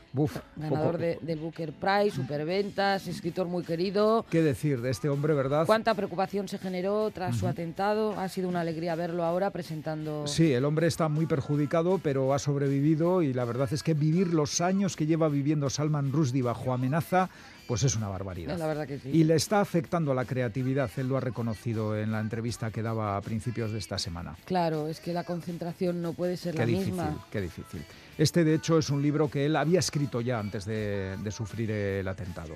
ganador 0.56 0.98
del 0.98 1.40
Booker 1.40 1.74
Prize, 1.74 2.16
superventas, 2.16 3.06
escritor 3.08 3.46
muy 3.46 3.64
querido. 3.64 4.26
¿Qué 4.32 4.42
decir 4.42 4.82
de 4.82 4.90
este 4.90 5.10
hombre, 5.10 5.36
verdad? 5.36 5.68
¿Cuánta 5.68 5.94
preocupación 5.94 6.48
se 6.48 6.58
generó 6.58 7.12
tras 7.12 7.36
su 7.36 7.48
atentado? 7.48 8.18
Ha 8.18 8.30
sido 8.30 8.50
una 8.50 8.62
alegría 8.62 8.96
verlo 8.96 9.24
ahora 9.24 9.52
presentando... 9.52 10.26
Sí, 10.26 10.54
el 10.54 10.66
hombre 10.66 10.88
está 10.88 11.10
muy 11.10 11.28
perjudicado, 11.28 12.00
pero 12.00 12.34
ha 12.34 12.40
sobrevivido 12.40 13.22
y 13.22 13.34
la 13.34 13.46
verdad 13.46 13.70
es 13.72 13.84
que 13.84 13.94
vivir 13.94 14.34
los 14.34 14.62
años 14.62 14.96
que 14.96 15.06
lleva 15.06 15.30
viviendo 15.30 15.70
Salman 15.70 16.12
Rushdie 16.12 16.42
bajo 16.42 16.74
amenaza 16.74 17.30
pues 17.68 17.84
es 17.84 17.96
una 17.96 18.08
barbaridad. 18.08 18.58
La 18.58 18.68
verdad 18.68 18.88
que 18.88 19.00
sí. 19.00 19.10
Y 19.12 19.24
le 19.24 19.36
está 19.36 19.60
afectando 19.62 20.12
a 20.12 20.16
la 20.16 20.26
creatividad, 20.26 20.90
él 20.98 21.08
lo 21.08 21.18
ha 21.18 21.22
reconocido 21.22 21.98
en 21.98 22.12
la 22.12 22.20
entrevista 22.20 22.72
que 22.72 22.82
daba 22.82 23.18
a 23.18 23.22
principios 23.22 23.72
de 23.72 23.80
esta 23.80 23.98
semana. 23.98 24.36
Claro, 24.46 24.88
es 24.88 25.00
que 25.00 25.14
la 25.14 25.24
concentración 25.24 26.02
no 26.02 26.14
puede 26.14 26.38
ser 26.38 26.54
qué 26.54 26.60
la 26.60 26.66
difícil, 26.66 26.94
misma. 26.94 27.26
Qué 27.32 27.42
difícil. 27.42 27.84
Este, 28.18 28.44
de 28.44 28.56
hecho, 28.56 28.78
es 28.78 28.90
un 28.90 29.02
libro 29.02 29.30
que 29.30 29.46
él 29.46 29.56
había 29.56 29.80
escrito 29.80 30.22
ya 30.22 30.40
antes 30.40 30.66
de, 30.66 31.18
de 31.18 31.32
sufrir 31.32 31.72
el 31.72 32.08
atentado. 32.08 32.56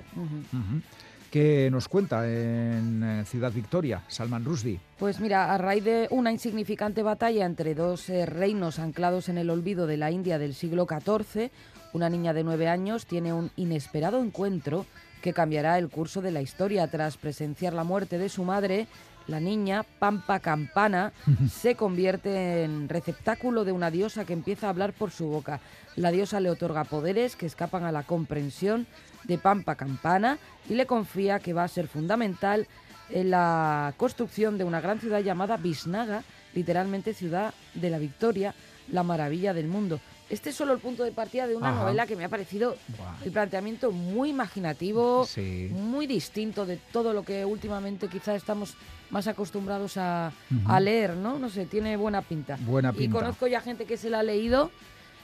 ¿Qué 1.31 1.69
nos 1.71 1.87
cuenta 1.87 2.27
en 2.27 3.23
Ciudad 3.27 3.51
Victoria, 3.51 4.03
Salman 4.07 4.43
Rushdie? 4.43 4.79
Pues 4.97 5.19
mira, 5.19 5.53
a 5.53 5.59
raíz 5.59 5.83
de 5.83 6.07
una 6.09 6.31
insignificante 6.31 7.03
batalla 7.03 7.45
entre 7.45 7.75
dos 7.75 8.09
eh, 8.09 8.25
reinos 8.25 8.79
anclados 8.79 9.29
en 9.29 9.37
el 9.37 9.51
olvido 9.51 9.85
de 9.85 9.97
la 9.97 10.09
India 10.09 10.39
del 10.39 10.55
siglo 10.55 10.87
XIV, 10.89 11.51
una 11.93 12.09
niña 12.09 12.33
de 12.33 12.43
nueve 12.43 12.67
años 12.67 13.05
tiene 13.05 13.33
un 13.33 13.51
inesperado 13.55 14.21
encuentro 14.21 14.85
que 15.21 15.33
cambiará 15.33 15.77
el 15.77 15.89
curso 15.89 16.21
de 16.21 16.31
la 16.31 16.41
historia. 16.41 16.87
Tras 16.87 17.17
presenciar 17.17 17.73
la 17.73 17.83
muerte 17.83 18.17
de 18.17 18.29
su 18.29 18.43
madre, 18.43 18.87
la 19.27 19.39
niña, 19.39 19.83
Pampa 19.99 20.39
Campana, 20.39 21.13
se 21.51 21.75
convierte 21.75 22.63
en 22.63 22.89
receptáculo 22.89 23.63
de 23.63 23.71
una 23.71 23.91
diosa 23.91 24.25
que 24.25 24.33
empieza 24.33 24.67
a 24.67 24.69
hablar 24.71 24.93
por 24.93 25.11
su 25.11 25.27
boca. 25.27 25.59
La 25.95 26.11
diosa 26.11 26.39
le 26.39 26.49
otorga 26.49 26.83
poderes 26.83 27.35
que 27.35 27.45
escapan 27.45 27.83
a 27.83 27.91
la 27.91 28.03
comprensión 28.03 28.87
de 29.25 29.37
Pampa 29.37 29.75
Campana 29.75 30.39
y 30.69 30.75
le 30.75 30.85
confía 30.85 31.39
que 31.39 31.53
va 31.53 31.63
a 31.63 31.67
ser 31.67 31.87
fundamental 31.87 32.67
en 33.09 33.31
la 33.31 33.93
construcción 33.97 34.57
de 34.57 34.63
una 34.63 34.81
gran 34.81 34.99
ciudad 34.99 35.19
llamada 35.19 35.57
Visnaga, 35.57 36.23
literalmente 36.53 37.13
ciudad 37.13 37.53
de 37.73 37.89
la 37.89 37.99
victoria, 37.99 38.53
la 38.91 39.03
maravilla 39.03 39.53
del 39.53 39.67
mundo. 39.67 39.99
Este 40.29 40.51
es 40.51 40.55
solo 40.55 40.73
el 40.73 40.79
punto 40.79 41.03
de 41.03 41.11
partida 41.11 41.47
de 41.47 41.55
una 41.55 41.69
Ajá. 41.69 41.79
novela 41.81 42.05
que 42.05 42.15
me 42.15 42.23
ha 42.23 42.29
parecido 42.29 42.75
Buah. 42.97 43.15
el 43.25 43.31
planteamiento 43.31 43.91
muy 43.91 44.29
imaginativo, 44.29 45.25
Sí. 45.25 45.69
muy 45.71 46.05
distinto 46.05 46.65
de 46.67 46.77
todo 46.91 47.13
lo 47.13 47.23
que 47.23 47.45
últimamente 47.45 48.07
quizás 48.07 48.35
estamos 48.35 48.75
más 49.09 49.25
acostumbrados 49.27 49.97
a, 49.97 50.31
leer, 50.79 51.15
¿no? 51.15 51.39
No 51.39 51.49
sé, 51.49 51.65
tiene 51.65 51.97
buena 51.97 52.21
pinta. 52.21 52.57
Buena 52.61 52.91
Y 52.95 52.97
pinta. 52.99 53.17
conozco 53.19 53.47
ya 53.47 53.59
gente 53.61 53.85
que 53.85 53.97
se 53.97 54.11
la 54.11 54.19
ha 54.19 54.23
leído 54.23 54.69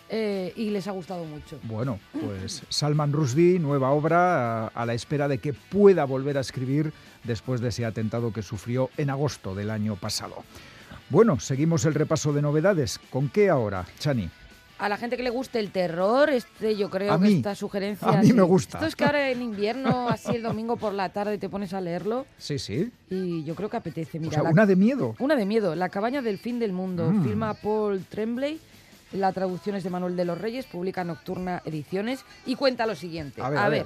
eh, 0.10 0.54
y 0.56 0.72
les 0.72 0.88
ha 0.88 0.92
gustado 0.92 1.24
mucho. 1.24 1.60
Bueno, 1.64 2.00
pues 2.20 2.64
Salman 2.70 3.14
Rushdie, 3.14 3.60
nueva 3.60 3.92
obra, 3.92 4.66
a, 4.66 4.68
a 4.70 4.86
la 4.88 4.94
espera 4.96 5.28
de 5.28 5.38
que 5.38 5.54
pueda 5.54 6.06
volver 6.06 6.38
a 6.38 6.42
escribir 6.42 6.94
después 7.24 7.62
de 7.62 7.70
ese 7.70 7.86
atentado 7.86 8.34
que 8.34 8.42
sufrió 8.42 8.90
en 8.98 9.12
agosto 9.12 9.54
del 9.54 9.70
año 9.70 9.96
pasado. 9.98 10.44
Bueno, 11.12 11.40
seguimos 11.40 11.86
el 11.86 11.94
repaso 11.94 12.34
de 12.34 12.42
novedades. 12.42 13.00
¿Con 13.12 13.30
qué 13.30 13.50
ahora, 13.52 13.86
Chani? 14.00 14.30
A 14.78 14.90
la 14.90 14.98
gente 14.98 15.16
que 15.16 15.24
le 15.24 15.30
guste 15.30 15.60
el 15.60 15.72
terror, 15.72 16.30
este 16.30 16.76
yo 16.76 16.90
creo 16.90 17.14
A 17.14 17.18
que 17.20 17.26
mí, 17.28 17.34
esta 17.36 17.56
sugerencia. 17.56 18.10
a 18.10 18.18
mí 18.22 18.28
sí. 18.28 18.34
me 18.34 18.42
gusta. 18.42 18.78
Esto 18.78 18.88
es 18.88 18.96
que 18.98 19.06
ahora 19.06 19.30
en 19.32 19.42
invierno, 19.42 20.10
así 20.10 20.36
el 20.36 20.44
domingo 20.44 20.76
por 20.76 20.94
la 20.94 21.10
tarde 21.10 21.38
te 21.38 21.48
pones 21.48 21.74
a 21.74 21.80
leerlo 21.80 22.26
Sí, 22.38 22.60
sí. 22.60 22.92
y 23.10 23.46
yo 23.46 23.56
creo 23.56 23.70
que 23.70 23.78
apetece. 23.78 24.18
O 24.18 24.22
Mira, 24.22 24.34
sea, 24.34 24.44
la- 24.44 24.50
una 24.50 24.66
de 24.66 24.76
miedo. 24.76 25.16
Una 25.20 25.38
de 25.38 25.46
miedo, 25.46 25.76
La 25.76 25.88
cabaña 25.88 26.22
del 26.22 26.38
fin 26.40 26.60
del 26.60 26.74
mundo. 26.74 27.10
Mm. 27.10 27.24
Firma 27.24 27.54
Paul 27.54 28.04
Tremblay. 28.10 28.60
La 29.16 29.32
traducción 29.32 29.76
es 29.76 29.84
de 29.84 29.90
Manuel 29.90 30.16
de 30.16 30.26
los 30.26 30.38
Reyes, 30.38 30.66
publica 30.66 31.04
Nocturna 31.04 31.62
Ediciones 31.66 32.26
y 32.46 32.56
cuenta 32.56 32.86
lo 32.86 32.96
siguiente. 32.96 33.42
A 33.42 33.50
ver, 33.50 33.60
a 33.60 33.70
ver. 33.70 33.86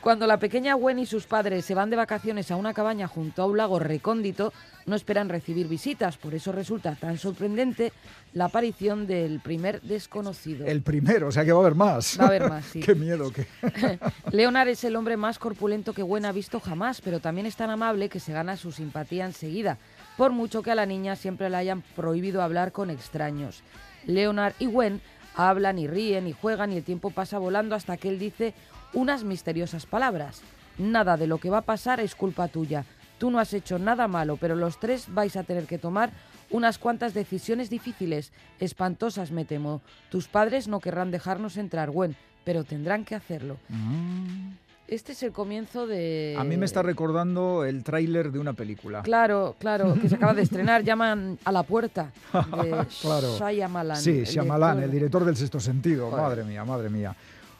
Cuando 0.00 0.26
la 0.26 0.38
pequeña 0.38 0.74
Gwen 0.74 0.98
y 0.98 1.06
sus 1.06 1.26
padres 1.26 1.64
se 1.64 1.74
van 1.74 1.90
de 1.90 1.96
vacaciones 1.96 2.50
a 2.50 2.56
una 2.56 2.72
cabaña 2.72 3.06
junto 3.06 3.42
a 3.42 3.46
un 3.46 3.58
lago 3.58 3.78
recóndito, 3.78 4.52
no 4.86 4.96
esperan 4.96 5.28
recibir 5.28 5.68
visitas. 5.68 6.16
Por 6.16 6.34
eso 6.34 6.52
resulta 6.52 6.94
tan 6.94 7.18
sorprendente 7.18 7.92
la 8.32 8.46
aparición 8.46 9.06
del 9.06 9.40
primer 9.40 9.82
desconocido. 9.82 10.66
El 10.66 10.82
primero, 10.82 11.28
o 11.28 11.32
sea 11.32 11.44
que 11.44 11.52
va 11.52 11.58
a 11.58 11.62
haber 11.62 11.74
más. 11.74 12.18
Va 12.18 12.24
a 12.24 12.28
haber 12.28 12.48
más, 12.48 12.64
sí. 12.64 12.80
Qué 12.86 12.94
miedo. 12.94 13.32
que 13.32 13.46
Leonard 14.32 14.68
es 14.68 14.84
el 14.84 14.96
hombre 14.96 15.16
más 15.16 15.38
corpulento 15.38 15.92
que 15.92 16.02
Gwen 16.02 16.24
ha 16.24 16.32
visto 16.32 16.60
jamás, 16.60 17.00
pero 17.00 17.20
también 17.20 17.46
es 17.46 17.56
tan 17.56 17.70
amable 17.70 18.08
que 18.08 18.20
se 18.20 18.32
gana 18.32 18.56
su 18.56 18.72
simpatía 18.72 19.26
enseguida, 19.26 19.78
por 20.16 20.32
mucho 20.32 20.62
que 20.62 20.70
a 20.70 20.74
la 20.74 20.86
niña 20.86 21.16
siempre 21.16 21.50
le 21.50 21.56
hayan 21.56 21.82
prohibido 21.82 22.42
hablar 22.42 22.72
con 22.72 22.90
extraños. 22.90 23.62
Leonard 24.06 24.54
y 24.58 24.66
Gwen 24.66 25.00
hablan 25.34 25.78
y 25.78 25.86
ríen 25.86 26.26
y 26.26 26.32
juegan 26.32 26.72
y 26.72 26.76
el 26.76 26.84
tiempo 26.84 27.10
pasa 27.10 27.38
volando 27.38 27.74
hasta 27.74 27.96
que 27.96 28.08
él 28.08 28.18
dice 28.18 28.54
unas 28.94 29.24
misteriosas 29.24 29.86
palabras. 29.86 30.42
Nada 30.78 31.16
de 31.16 31.26
lo 31.26 31.38
que 31.38 31.50
va 31.50 31.58
a 31.58 31.62
pasar 31.62 32.00
es 32.00 32.14
culpa 32.14 32.48
tuya. 32.48 32.84
Tú 33.18 33.30
no 33.30 33.38
has 33.38 33.54
hecho 33.54 33.78
nada 33.78 34.08
malo, 34.08 34.36
pero 34.36 34.56
los 34.56 34.78
tres 34.78 35.06
vais 35.08 35.36
a 35.36 35.42
tener 35.42 35.66
que 35.66 35.78
tomar 35.78 36.10
unas 36.50 36.78
cuantas 36.78 37.14
decisiones 37.14 37.70
difíciles, 37.70 38.32
espantosas 38.60 39.30
me 39.30 39.44
temo. 39.44 39.80
Tus 40.10 40.28
padres 40.28 40.68
no 40.68 40.80
querrán 40.80 41.10
dejarnos 41.10 41.56
entrar, 41.56 41.90
Gwen, 41.90 42.14
pero 42.44 42.64
tendrán 42.64 43.04
que 43.04 43.14
hacerlo. 43.14 43.56
Este 44.88 45.12
es 45.12 45.22
el 45.24 45.32
comienzo 45.32 45.86
de... 45.86 46.36
A 46.38 46.44
mí 46.44 46.56
me 46.56 46.64
está 46.64 46.80
recordando 46.82 47.64
el 47.64 47.82
tráiler 47.82 48.30
de 48.30 48.38
una 48.38 48.52
película. 48.52 49.02
Claro, 49.02 49.56
claro, 49.58 49.94
que 50.00 50.08
se 50.08 50.14
acaba 50.14 50.32
de 50.32 50.42
estrenar, 50.42 50.84
llaman 50.84 51.38
a 51.44 51.50
la 51.50 51.64
puerta 51.64 52.12
de 52.32 52.86
Claro. 53.02 53.36
Shyamalan. 53.36 53.96
Sí, 53.96 54.20
el 54.20 54.24
Shyamalan, 54.26 54.76
director. 54.76 54.84
el 54.84 54.90
director 54.92 55.24
del 55.24 55.36
sexto 55.36 55.58
sentido. 55.60 56.10
Joder. 56.10 56.22
Madre 56.22 56.44
mía, 56.44 56.64
madre 56.64 56.88
mía. 56.88 57.16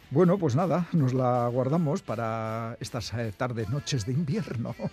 Bueno, 0.09 0.37
pues 0.37 0.55
nada, 0.55 0.87
nos 0.93 1.13
la 1.13 1.47
guardamos 1.49 2.01
para 2.01 2.77
estas 2.79 3.13
eh, 3.13 3.33
tardes, 3.35 3.69
noches 3.69 4.05
de 4.05 4.13
invierno. 4.13 4.73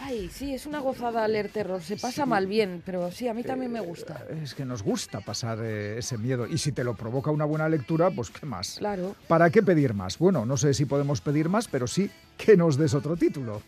Ay, 0.00 0.30
sí, 0.32 0.54
es 0.54 0.66
una 0.66 0.80
gozada 0.80 1.26
leer 1.28 1.48
terror, 1.48 1.82
se 1.82 1.96
pasa 1.96 2.26
mal 2.26 2.46
bien, 2.46 2.82
pero 2.84 3.10
sí, 3.10 3.28
a 3.28 3.34
mí 3.34 3.42
también 3.42 3.72
me 3.72 3.80
gusta. 3.80 4.24
Es 4.42 4.54
que 4.54 4.64
nos 4.64 4.82
gusta 4.82 5.20
pasar 5.20 5.58
eh, 5.62 5.98
ese 5.98 6.18
miedo. 6.18 6.46
Y 6.46 6.58
si 6.58 6.72
te 6.72 6.84
lo 6.84 6.94
provoca 6.94 7.30
una 7.30 7.44
buena 7.44 7.68
lectura, 7.68 8.10
pues 8.10 8.30
¿qué 8.30 8.46
más? 8.46 8.76
Claro. 8.78 9.14
¿Para 9.26 9.50
qué 9.50 9.62
pedir 9.62 9.94
más? 9.94 10.18
Bueno, 10.18 10.46
no 10.46 10.56
sé 10.56 10.74
si 10.74 10.84
podemos 10.84 11.20
pedir 11.20 11.48
más, 11.48 11.68
pero 11.68 11.86
sí 11.86 12.10
que 12.36 12.56
nos 12.56 12.76
des 12.76 12.94
otro 12.94 13.16
título. 13.16 13.62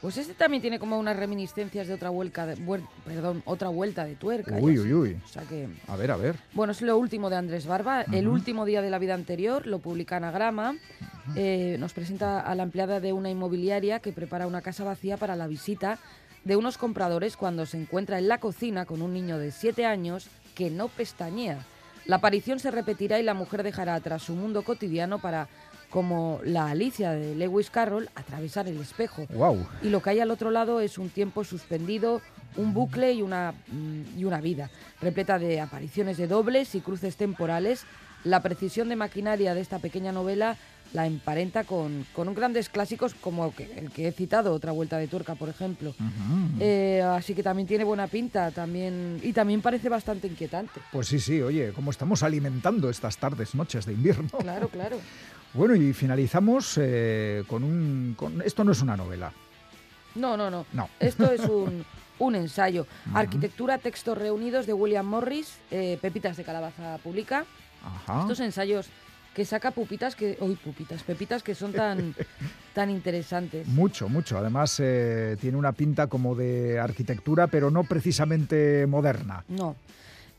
Pues 0.00 0.16
este 0.16 0.34
también 0.34 0.60
tiene 0.60 0.78
como 0.78 0.98
unas 0.98 1.16
reminiscencias 1.16 1.88
de 1.88 1.94
otra 1.94 2.10
vuelta 2.10 2.46
de, 2.46 2.56
perdón, 3.04 3.42
otra 3.44 3.68
vuelta 3.68 4.04
de 4.04 4.14
tuerca. 4.14 4.56
Uy, 4.60 4.78
uy, 4.78 4.94
uy. 4.94 5.20
O 5.24 5.28
sea 5.28 5.42
que... 5.42 5.68
A 5.88 5.96
ver, 5.96 6.12
a 6.12 6.16
ver. 6.16 6.36
Bueno, 6.52 6.70
es 6.70 6.82
lo 6.82 6.96
último 6.96 7.30
de 7.30 7.36
Andrés 7.36 7.66
Barba, 7.66 8.02
el 8.02 8.28
último 8.28 8.64
día 8.64 8.80
de 8.80 8.90
la 8.90 9.00
vida 9.00 9.14
anterior, 9.14 9.66
lo 9.66 9.80
publica 9.80 10.16
Anagrama. 10.16 10.76
Eh, 11.34 11.76
nos 11.80 11.92
presenta 11.92 12.40
a 12.40 12.54
la 12.54 12.62
empleada 12.62 13.00
de 13.00 13.12
una 13.12 13.28
inmobiliaria 13.28 13.98
que 13.98 14.12
prepara 14.12 14.46
una 14.46 14.62
casa 14.62 14.84
vacía 14.84 15.16
para 15.16 15.34
la 15.34 15.48
visita 15.48 15.98
de 16.44 16.56
unos 16.56 16.78
compradores 16.78 17.36
cuando 17.36 17.66
se 17.66 17.78
encuentra 17.78 18.18
en 18.18 18.28
la 18.28 18.38
cocina 18.38 18.86
con 18.86 19.02
un 19.02 19.12
niño 19.12 19.36
de 19.36 19.50
7 19.50 19.84
años 19.84 20.28
que 20.54 20.70
no 20.70 20.88
pestañea. 20.88 21.58
La 22.06 22.16
aparición 22.16 22.58
se 22.58 22.70
repetirá 22.70 23.18
y 23.18 23.22
la 23.22 23.34
mujer 23.34 23.62
dejará 23.62 23.94
atrás 23.94 24.22
su 24.22 24.32
mundo 24.32 24.62
cotidiano 24.62 25.18
para, 25.18 25.48
como 25.90 26.40
la 26.44 26.66
Alicia 26.66 27.12
de 27.12 27.34
Lewis 27.34 27.70
Carroll, 27.70 28.10
atravesar 28.14 28.68
el 28.68 28.80
espejo. 28.80 29.26
Wow. 29.32 29.66
Y 29.82 29.88
lo 29.88 30.02
que 30.02 30.10
hay 30.10 30.20
al 30.20 30.30
otro 30.30 30.50
lado 30.50 30.80
es 30.80 30.98
un 30.98 31.08
tiempo 31.08 31.44
suspendido, 31.44 32.20
un 32.56 32.74
bucle 32.74 33.12
y 33.12 33.22
una, 33.22 33.52
mm, 33.52 34.18
y 34.18 34.24
una 34.24 34.40
vida, 34.40 34.70
repleta 35.00 35.38
de 35.38 35.60
apariciones 35.60 36.16
de 36.16 36.26
dobles 36.26 36.74
y 36.74 36.80
cruces 36.80 37.16
temporales. 37.16 37.84
La 38.24 38.42
precisión 38.42 38.88
de 38.88 38.96
maquinaria 38.96 39.54
de 39.54 39.60
esta 39.60 39.78
pequeña 39.78 40.12
novela 40.12 40.56
la 40.92 41.06
emparenta 41.06 41.64
con, 41.64 42.06
con 42.14 42.32
grandes 42.34 42.68
clásicos 42.68 43.14
como 43.14 43.52
el 43.58 43.90
que 43.90 44.08
he 44.08 44.12
citado, 44.12 44.52
Otra 44.52 44.72
Vuelta 44.72 44.96
de 44.96 45.06
Tuerca, 45.06 45.34
por 45.34 45.48
ejemplo. 45.48 45.94
Eh, 46.60 47.02
así 47.02 47.34
que 47.34 47.42
también 47.42 47.68
tiene 47.68 47.84
buena 47.84 48.06
pinta 48.06 48.50
también 48.50 49.20
y 49.22 49.32
también 49.32 49.60
parece 49.60 49.88
bastante 49.88 50.26
inquietante. 50.26 50.80
Pues 50.92 51.08
sí, 51.08 51.18
sí, 51.18 51.40
oye, 51.42 51.72
cómo 51.74 51.90
estamos 51.90 52.22
alimentando 52.22 52.88
estas 52.88 53.18
tardes, 53.18 53.54
noches 53.54 53.86
de 53.86 53.92
invierno. 53.92 54.28
Claro, 54.38 54.68
claro. 54.68 54.98
Bueno, 55.54 55.74
y 55.74 55.92
finalizamos 55.92 56.74
eh, 56.80 57.44
con 57.46 57.64
un... 57.64 58.14
con- 58.16 58.42
Esto 58.42 58.64
no 58.64 58.72
es 58.72 58.80
una 58.82 58.96
novela. 58.96 59.32
No, 60.14 60.36
no, 60.36 60.50
no. 60.50 60.66
No. 60.72 60.88
Esto 61.00 61.30
es 61.32 61.40
un, 61.48 61.84
un 62.18 62.34
ensayo. 62.34 62.86
Arquitectura, 63.14 63.78
textos 63.78 64.16
reunidos 64.18 64.66
de 64.66 64.72
William 64.72 65.06
Morris, 65.06 65.58
eh, 65.70 65.98
Pepitas 66.00 66.36
de 66.36 66.44
Calabaza 66.44 66.98
publica. 67.02 67.44
Ajá. 67.84 68.20
Estos 68.22 68.40
ensayos 68.40 68.86
que 69.34 69.44
saca 69.44 69.70
pupitas 69.70 70.16
que. 70.16 70.36
Uy, 70.40 70.56
pupitas, 70.56 71.02
pepitas 71.04 71.42
que 71.42 71.54
son 71.54 71.72
tan, 71.72 72.14
tan 72.74 72.90
interesantes. 72.90 73.66
Mucho, 73.68 74.08
mucho. 74.08 74.36
Además, 74.36 74.78
eh, 74.80 75.36
tiene 75.40 75.56
una 75.56 75.72
pinta 75.72 76.08
como 76.08 76.34
de 76.34 76.78
arquitectura, 76.80 77.46
pero 77.46 77.70
no 77.70 77.84
precisamente 77.84 78.86
moderna. 78.86 79.44
No. 79.48 79.76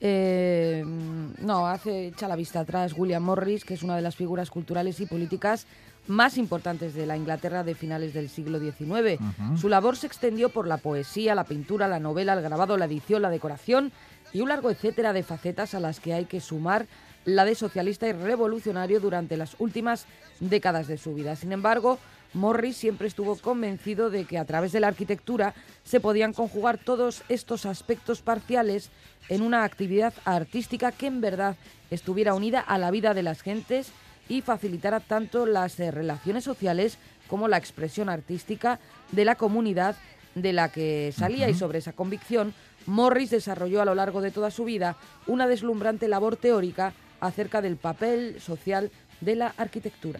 Eh, 0.01 0.83
mm, 0.85 1.45
no, 1.45 1.67
hace 1.67 2.07
echa 2.07 2.27
la 2.27 2.35
vista 2.35 2.61
atrás 2.61 2.93
William 2.95 3.23
Morris, 3.23 3.65
que 3.65 3.73
es 3.73 3.83
una 3.83 3.95
de 3.95 4.01
las 4.01 4.15
figuras 4.15 4.49
culturales 4.49 4.99
y 4.99 5.05
políticas 5.05 5.67
más 6.07 6.37
importantes 6.37 6.93
de 6.95 7.05
la 7.05 7.17
Inglaterra 7.17 7.63
de 7.63 7.75
finales 7.75 8.13
del 8.13 8.29
siglo 8.29 8.59
XIX. 8.59 9.21
Su 9.59 9.69
labor 9.69 9.95
se 9.95 10.07
extendió 10.07 10.49
por 10.49 10.67
la 10.67 10.77
poesía, 10.77 11.35
la 11.35 11.43
pintura, 11.43 11.87
la 11.87 11.99
novela, 11.99 12.33
el 12.33 12.41
grabado, 12.41 12.77
la 12.77 12.85
edición, 12.85 13.21
la 13.21 13.29
decoración 13.29 13.91
y 14.33 14.41
un 14.41 14.49
largo 14.49 14.71
etcétera 14.71 15.13
de 15.13 15.23
facetas 15.23 15.75
a 15.75 15.79
las 15.79 15.99
que 15.99 16.13
hay 16.13 16.25
que 16.25 16.39
sumar 16.39 16.87
la 17.25 17.45
de 17.45 17.53
socialista 17.53 18.07
y 18.07 18.13
revolucionario 18.13 18.99
durante 18.99 19.37
las 19.37 19.55
últimas 19.59 20.05
décadas 20.39 20.87
de 20.87 20.97
su 20.97 21.13
vida. 21.13 21.35
Sin 21.35 21.51
embargo, 21.51 21.99
Morris 22.33 22.77
siempre 22.77 23.07
estuvo 23.07 23.35
convencido 23.37 24.09
de 24.09 24.25
que 24.25 24.37
a 24.37 24.45
través 24.45 24.71
de 24.71 24.79
la 24.79 24.87
arquitectura 24.87 25.55
se 25.83 25.99
podían 25.99 26.33
conjugar 26.33 26.77
todos 26.77 27.23
estos 27.27 27.65
aspectos 27.65 28.21
parciales 28.21 28.91
en 29.29 29.41
una 29.41 29.63
actividad 29.63 30.13
artística 30.25 30.91
que 30.91 31.07
en 31.07 31.21
verdad 31.21 31.55
estuviera 31.89 32.35
unida 32.35 32.59
a 32.59 32.77
la 32.77 32.91
vida 32.91 33.13
de 33.13 33.23
las 33.23 33.41
gentes 33.41 33.91
y 34.27 34.41
facilitara 34.41 34.99
tanto 34.99 35.45
las 35.45 35.79
eh, 35.79 35.89
relaciones 35.89 36.43
sociales 36.43 36.97
como 37.27 37.47
la 37.47 37.57
expresión 37.57 38.09
artística 38.09 38.79
de 39.11 39.25
la 39.25 39.35
comunidad 39.35 39.95
de 40.35 40.53
la 40.53 40.69
que 40.69 41.11
salía 41.17 41.49
y 41.49 41.55
sobre 41.55 41.79
esa 41.79 41.93
convicción 41.93 42.53
Morris 42.85 43.31
desarrolló 43.31 43.81
a 43.81 43.85
lo 43.85 43.95
largo 43.95 44.21
de 44.21 44.31
toda 44.31 44.51
su 44.51 44.65
vida 44.65 44.97
una 45.27 45.47
deslumbrante 45.47 46.07
labor 46.07 46.37
teórica 46.37 46.93
acerca 47.19 47.61
del 47.61 47.75
papel 47.77 48.39
social 48.39 48.91
de 49.21 49.35
la 49.35 49.53
arquitectura. 49.57 50.19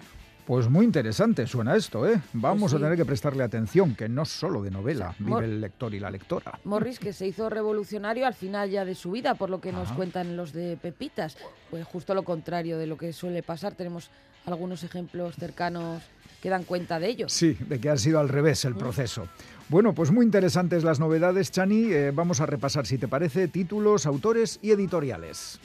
Pues 0.49 0.67
muy 0.67 0.83
interesante 0.83 1.45
suena 1.45 1.75
esto, 1.75 2.09
¿eh? 2.09 2.19
Vamos 2.33 2.71
pues 2.71 2.73
a 2.73 2.83
tener 2.83 2.97
que 2.97 3.05
prestarle 3.05 3.43
atención, 3.43 3.93
que 3.93 4.09
no 4.09 4.25
solo 4.25 4.63
de 4.63 4.71
novela 4.71 5.13
vive 5.19 5.45
el 5.45 5.61
lector 5.61 5.93
y 5.93 5.99
la 5.99 6.09
lectora. 6.09 6.59
Morris, 6.63 6.97
que 6.97 7.13
se 7.13 7.27
hizo 7.27 7.51
revolucionario 7.51 8.25
al 8.25 8.33
final 8.33 8.67
ya 8.67 8.83
de 8.83 8.95
su 8.95 9.11
vida, 9.11 9.35
por 9.35 9.51
lo 9.51 9.61
que 9.61 9.71
nos 9.71 9.91
cuentan 9.91 10.35
los 10.35 10.51
de 10.51 10.75
Pepitas. 10.75 11.37
Pues 11.69 11.85
justo 11.85 12.15
lo 12.15 12.23
contrario 12.23 12.79
de 12.79 12.87
lo 12.87 12.97
que 12.97 13.13
suele 13.13 13.43
pasar. 13.43 13.75
Tenemos 13.75 14.09
algunos 14.47 14.83
ejemplos 14.83 15.35
cercanos 15.35 16.01
que 16.41 16.49
dan 16.49 16.63
cuenta 16.63 16.99
de 16.99 17.09
ello. 17.09 17.29
Sí, 17.29 17.55
de 17.67 17.79
que 17.79 17.91
ha 17.91 17.97
sido 17.97 18.19
al 18.19 18.27
revés 18.27 18.65
el 18.65 18.73
proceso. 18.73 19.27
Bueno, 19.67 19.93
pues 19.93 20.09
muy 20.09 20.25
interesantes 20.25 20.83
las 20.83 20.99
novedades, 20.99 21.51
Chani. 21.51 21.93
Eh, 21.93 22.11
vamos 22.11 22.41
a 22.41 22.47
repasar, 22.47 22.87
si 22.87 22.97
te 22.97 23.07
parece, 23.07 23.49
títulos, 23.49 24.07
autores 24.07 24.57
y 24.63 24.71
editoriales. 24.71 25.59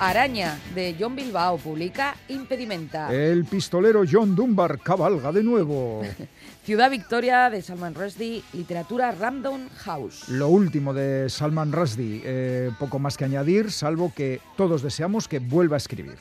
Araña, 0.00 0.58
de 0.74 0.96
John 0.98 1.14
Bilbao, 1.14 1.58
publica 1.58 2.16
Impedimenta. 2.28 3.12
El 3.14 3.44
pistolero 3.44 4.02
John 4.10 4.34
Dunbar 4.34 4.78
cabalga 4.80 5.30
de 5.30 5.42
nuevo. 5.42 6.00
Ciudad 6.64 6.90
Victoria, 6.90 7.50
de 7.50 7.60
Salman 7.60 7.94
Rushdie, 7.94 8.42
literatura 8.54 9.12
Random 9.12 9.68
House. 9.84 10.26
Lo 10.30 10.48
último 10.48 10.94
de 10.94 11.28
Salman 11.28 11.70
Rushdie, 11.70 12.22
eh, 12.24 12.70
poco 12.78 12.98
más 12.98 13.18
que 13.18 13.26
añadir, 13.26 13.70
salvo 13.70 14.10
que 14.16 14.40
todos 14.56 14.80
deseamos 14.80 15.28
que 15.28 15.38
vuelva 15.38 15.76
a 15.76 15.78
escribir. 15.78 16.16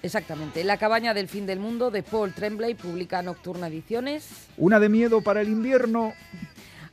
Exactamente. 0.00 0.62
La 0.62 0.76
cabaña 0.76 1.14
del 1.14 1.26
fin 1.26 1.46
del 1.46 1.58
mundo 1.58 1.90
de 1.90 2.04
Paul 2.04 2.32
Tremblay 2.32 2.74
publica 2.74 3.22
Nocturna 3.22 3.66
Ediciones. 3.66 4.28
Una 4.56 4.78
de 4.78 4.88
miedo 4.88 5.20
para 5.20 5.40
el 5.40 5.48
invierno. 5.48 6.12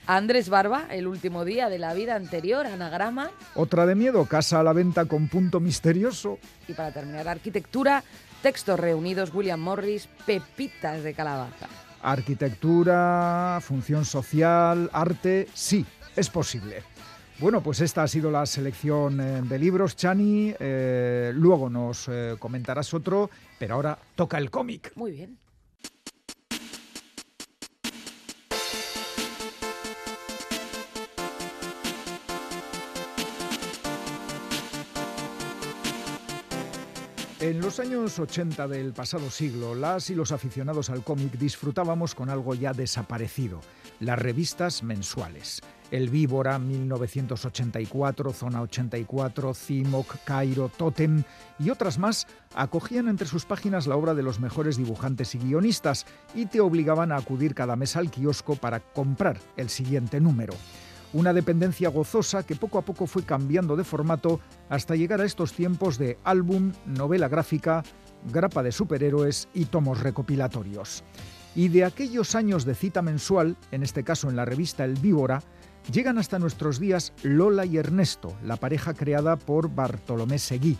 Andrés 0.07 0.50
Barba, 0.50 0.85
el 0.91 1.07
último 1.07 1.45
día 1.45 1.67
de 1.67 1.79
la 1.79 1.93
vida 1.95 2.15
anterior, 2.15 2.67
anagrama. 2.67 3.31
Otra 3.55 3.88
de 3.88 3.95
miedo, 3.95 4.25
casa 4.25 4.59
a 4.59 4.63
la 4.63 4.71
venta 4.71 5.05
con 5.05 5.27
punto 5.27 5.59
misterioso. 5.59 6.38
Y 6.67 6.74
para 6.74 6.91
terminar, 6.91 7.27
arquitectura, 7.27 8.03
textos 8.43 8.79
reunidos, 8.79 9.33
William 9.33 9.59
Morris, 9.59 10.07
pepitas 10.25 11.01
de 11.01 11.13
calabaza. 11.15 11.67
Arquitectura, 12.03 13.59
función 13.62 14.05
social, 14.05 14.91
arte, 14.93 15.47
sí, 15.55 15.83
es 16.15 16.29
posible. 16.29 16.83
Bueno, 17.39 17.62
pues 17.62 17.81
esta 17.81 18.03
ha 18.03 18.07
sido 18.07 18.29
la 18.29 18.45
selección 18.45 19.19
eh, 19.19 19.41
de 19.41 19.59
libros, 19.59 19.95
Chani. 19.95 20.53
Eh, 20.57 21.31
luego 21.33 21.69
nos 21.69 22.07
eh, 22.07 22.35
comentarás 22.38 22.93
otro, 22.93 23.31
pero 23.57 23.75
ahora 23.75 23.97
toca 24.15 24.38
el 24.38 24.51
cómic. 24.51 24.91
Muy 24.95 25.12
bien. 25.12 25.38
En 37.46 37.62
los 37.62 37.80
años 37.80 38.18
80 38.18 38.68
del 38.68 38.92
pasado 38.92 39.30
siglo, 39.30 39.75
las 39.75 40.10
y 40.10 40.16
los 40.16 40.32
aficionados 40.32 40.90
al 40.90 41.04
cómic 41.04 41.34
disfrutábamos 41.34 42.16
con 42.16 42.32
algo 42.32 42.56
ya 42.56 42.74
desaparecido, 42.74 43.62
las 44.00 44.18
revistas 44.18 44.82
mensuales. 44.82 45.62
El 45.92 46.10
Víbora 46.10 46.58
1984, 46.58 48.34
Zona 48.34 48.64
84, 48.64 49.54
Cimoc, 49.54 50.16
Cairo, 50.25 50.70
Totem 50.70 51.22
y 51.60 51.70
otras 51.70 52.00
más 52.00 52.25
acogían 52.55 53.08
entre 53.10 53.27
sus 53.27 53.46
páginas 53.46 53.86
la 53.86 53.96
obra 53.96 54.16
de 54.16 54.24
los 54.24 54.40
mejores 54.40 54.75
dibujantes 54.75 55.36
y 55.36 55.38
guionistas 55.38 56.08
y 56.34 56.48
te 56.48 56.62
obligaban 56.62 57.12
a 57.12 57.18
acudir 57.18 57.53
cada 57.53 57.75
mes 57.75 57.96
al 57.96 58.10
kiosco 58.10 58.55
para 58.55 58.79
comprar 58.79 59.38
el 59.55 59.70
siguiente 59.70 60.20
número. 60.20 60.55
Una 61.16 61.32
dependencia 61.32 61.88
gozosa 61.88 62.46
que 62.46 62.58
poco 62.58 62.78
a 62.78 62.82
poco 62.82 63.08
fue 63.08 63.24
cambiando 63.24 63.78
de 63.78 63.86
formato 63.86 64.42
hasta 64.68 64.98
llegar 64.98 65.22
a 65.22 65.25
estos 65.25 65.54
tiempos 65.54 65.98
de 65.98 66.20
álbum, 66.25 66.74
novela 66.86 67.30
gráfica, 67.30 67.84
grapa 68.34 68.62
de 68.62 68.74
superhéroes 68.74 69.48
y 69.54 69.64
tomos 69.64 70.01
recopilatorios. 70.01 71.06
Y 71.56 71.70
de 71.70 71.86
aquellos 71.86 72.36
años 72.36 72.66
de 72.66 72.75
cita 72.75 73.01
mensual, 73.01 73.56
en 73.72 73.82
este 73.82 74.04
caso 74.04 74.30
en 74.30 74.36
la 74.36 74.44
revista 74.44 74.84
El 74.84 74.96
Víbora, 74.96 75.42
llegan 75.90 76.18
hasta 76.18 76.38
nuestros 76.38 76.82
días 76.82 77.14
Lola 77.24 77.66
y 77.66 77.78
Ernesto, 77.78 78.36
la 78.44 78.58
pareja 78.58 78.94
creada 78.94 79.38
por 79.38 79.74
Bartolomé 79.74 80.38
Seguí. 80.38 80.78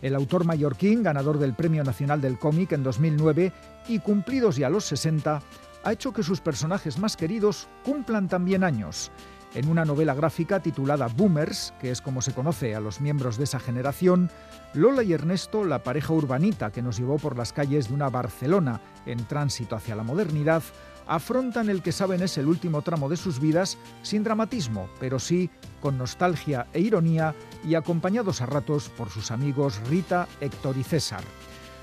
El 0.00 0.14
autor 0.14 0.44
mallorquín, 0.44 1.02
ganador 1.02 1.40
del 1.40 1.54
Premio 1.54 1.82
Nacional 1.82 2.20
del 2.20 2.38
Cómic 2.38 2.70
en 2.70 2.84
2009 2.84 3.52
y 3.88 3.98
cumplidos 3.98 4.54
ya 4.54 4.70
los 4.70 4.84
60, 4.84 5.42
ha 5.82 5.92
hecho 5.92 6.12
que 6.12 6.22
sus 6.22 6.40
personajes 6.40 7.00
más 7.00 7.16
queridos 7.16 7.66
cumplan 7.82 8.28
también 8.28 8.62
años 8.62 9.10
en 9.54 9.68
una 9.68 9.84
novela 9.84 10.14
gráfica 10.14 10.60
titulada 10.60 11.08
Boomers, 11.08 11.74
que 11.80 11.90
es 11.90 12.00
como 12.00 12.22
se 12.22 12.32
conoce 12.32 12.74
a 12.74 12.80
los 12.80 13.00
miembros 13.00 13.36
de 13.36 13.44
esa 13.44 13.60
generación, 13.60 14.30
Lola 14.74 15.02
y 15.02 15.12
Ernesto, 15.12 15.64
la 15.64 15.82
pareja 15.82 16.12
urbanita 16.12 16.70
que 16.70 16.82
nos 16.82 16.98
llevó 16.98 17.18
por 17.18 17.36
las 17.36 17.52
calles 17.52 17.88
de 17.88 17.94
una 17.94 18.08
Barcelona 18.08 18.80
en 19.06 19.24
tránsito 19.24 19.76
hacia 19.76 19.96
la 19.96 20.02
modernidad, 20.02 20.62
afrontan 21.06 21.68
el 21.68 21.82
que 21.82 21.92
saben 21.92 22.22
es 22.22 22.38
el 22.38 22.46
último 22.46 22.82
tramo 22.82 23.08
de 23.08 23.16
sus 23.16 23.40
vidas 23.40 23.78
sin 24.02 24.22
dramatismo, 24.24 24.88
pero 25.00 25.18
sí 25.18 25.50
con 25.80 25.98
nostalgia 25.98 26.66
e 26.72 26.80
ironía 26.80 27.34
y 27.64 27.74
acompañados 27.74 28.40
a 28.40 28.46
ratos 28.46 28.88
por 28.88 29.10
sus 29.10 29.30
amigos 29.30 29.80
Rita, 29.88 30.28
Héctor 30.40 30.76
y 30.78 30.84
César. 30.84 31.22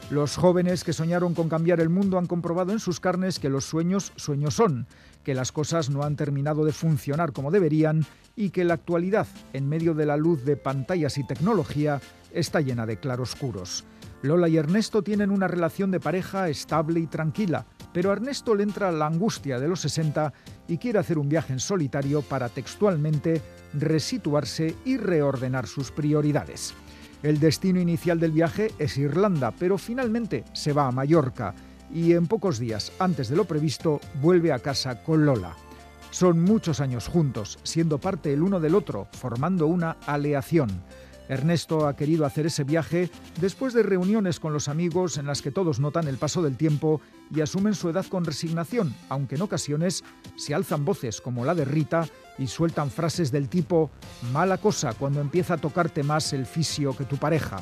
Los 0.10 0.38
jóvenes 0.38 0.84
que 0.84 0.92
soñaron 0.92 1.36
con 1.36 1.50
cambiar 1.50 1.80
el 1.80 1.90
mundo 1.90 2.18
han 2.18 2.26
comprobado 2.26 2.72
en 2.72 2.80
sus 2.80 3.00
carnes 3.00 3.38
que 3.38 3.48
los 3.48 3.66
sueños 3.66 4.12
sueños 4.16 4.56
son 4.56 4.88
que 5.24 5.36
las 5.36 5.52
cosas 5.52 5.92
no 5.92 6.02
han 6.02 6.16
terminado 6.16 6.66
de 6.66 6.72
funcionar 6.72 7.32
como 7.32 7.52
deberían 7.52 8.06
y 8.36 8.50
que 8.50 8.64
la 8.64 8.74
actualidad, 8.74 9.28
en 9.54 9.70
medio 9.70 9.94
de 9.94 10.08
la 10.08 10.18
luz 10.18 10.44
de 10.46 10.58
pantallas 10.58 11.20
y 11.20 11.28
tecnología, 11.28 12.02
está 12.34 12.62
llena 12.62 12.88
de 12.88 12.98
claroscuros. 12.98 13.86
Lola 14.24 14.50
y 14.50 14.58
Ernesto 14.58 15.04
tienen 15.04 15.30
una 15.30 15.48
relación 15.48 15.92
de 15.92 16.00
pareja 16.00 16.50
estable 16.50 17.00
y 17.00 17.06
tranquila, 17.06 17.68
pero 17.94 18.10
a 18.10 18.14
Ernesto 18.14 18.56
le 18.56 18.64
entra 18.64 18.92
la 18.92 19.06
angustia 19.06 19.60
de 19.60 19.68
los 19.68 19.82
60 19.82 20.34
y 20.68 20.80
quiere 20.80 20.98
hacer 20.98 21.20
un 21.20 21.30
viaje 21.30 21.54
en 21.54 21.60
solitario 21.60 22.24
para 22.24 22.50
textualmente 22.50 23.44
resituarse 23.74 24.76
y 24.86 24.98
reordenar 24.98 25.68
sus 25.68 25.92
prioridades. 25.92 26.74
El 27.22 27.40
destino 27.40 27.82
inicial 27.82 28.18
del 28.18 28.32
viaje 28.32 28.72
es 28.80 28.98
Irlanda, 28.98 29.52
pero 29.52 29.78
finalmente 29.78 30.46
se 30.54 30.72
va 30.72 30.88
a 30.88 30.92
Mallorca 30.92 31.54
y 31.94 32.14
en 32.14 32.28
pocos 32.28 32.60
días 32.60 32.94
antes 32.98 33.28
de 33.28 33.36
lo 33.36 33.44
previsto 33.44 34.00
vuelve 34.22 34.54
a 34.54 34.60
casa 34.60 35.04
con 35.04 35.26
Lola. 35.26 35.56
Son 36.12 36.42
muchos 36.42 36.80
años 36.80 37.10
juntos, 37.10 37.60
siendo 37.64 38.00
parte 38.00 38.32
el 38.32 38.42
uno 38.42 38.62
del 38.62 38.74
otro, 38.74 39.08
formando 39.12 39.68
una 39.68 39.98
aleación. 40.08 40.70
Ernesto 41.28 41.88
ha 41.88 41.96
querido 41.96 42.26
hacer 42.26 42.48
ese 42.48 42.64
viaje 42.64 43.12
después 43.40 43.74
de 43.74 43.84
reuniones 43.84 44.40
con 44.40 44.54
los 44.54 44.68
amigos 44.70 45.18
en 45.18 45.28
las 45.28 45.42
que 45.42 45.52
todos 45.52 45.80
notan 45.80 46.08
el 46.08 46.18
paso 46.18 46.42
del 46.42 46.56
tiempo 46.56 47.02
y 47.36 47.42
asumen 47.42 47.76
su 47.76 47.90
edad 47.90 48.06
con 48.08 48.26
resignación, 48.26 48.96
aunque 49.10 49.36
en 49.36 49.42
ocasiones 49.42 50.04
se 50.38 50.56
alzan 50.56 50.86
voces 50.86 51.22
como 51.22 51.46
la 51.46 51.54
de 51.54 51.66
Rita 51.66 52.08
y 52.40 52.48
sueltan 52.48 52.90
frases 52.90 53.32
del 53.32 53.50
tipo 53.50 53.92
mala 54.32 54.58
cosa 54.58 54.94
cuando 54.94 55.22
empieza 55.22 55.56
a 55.56 55.58
tocarte 55.58 56.02
más 56.02 56.34
el 56.34 56.46
fisio 56.46 56.96
que 56.96 57.06
tu 57.06 57.18
pareja. 57.18 57.58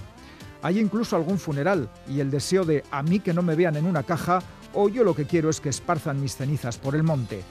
Hay 0.61 0.79
incluso 0.79 1.15
algún 1.15 1.39
funeral 1.39 1.89
y 2.07 2.19
el 2.19 2.31
deseo 2.31 2.63
de 2.63 2.83
a 2.91 3.03
mí 3.03 3.19
que 3.19 3.33
no 3.33 3.41
me 3.41 3.55
vean 3.55 3.75
en 3.75 3.85
una 3.85 4.03
caja 4.03 4.41
o 4.73 4.89
yo 4.89 5.03
lo 5.03 5.15
que 5.15 5.25
quiero 5.25 5.49
es 5.49 5.59
que 5.59 5.69
esparzan 5.69 6.21
mis 6.21 6.35
cenizas 6.35 6.77
por 6.77 6.95
el 6.95 7.03
monte. 7.03 7.43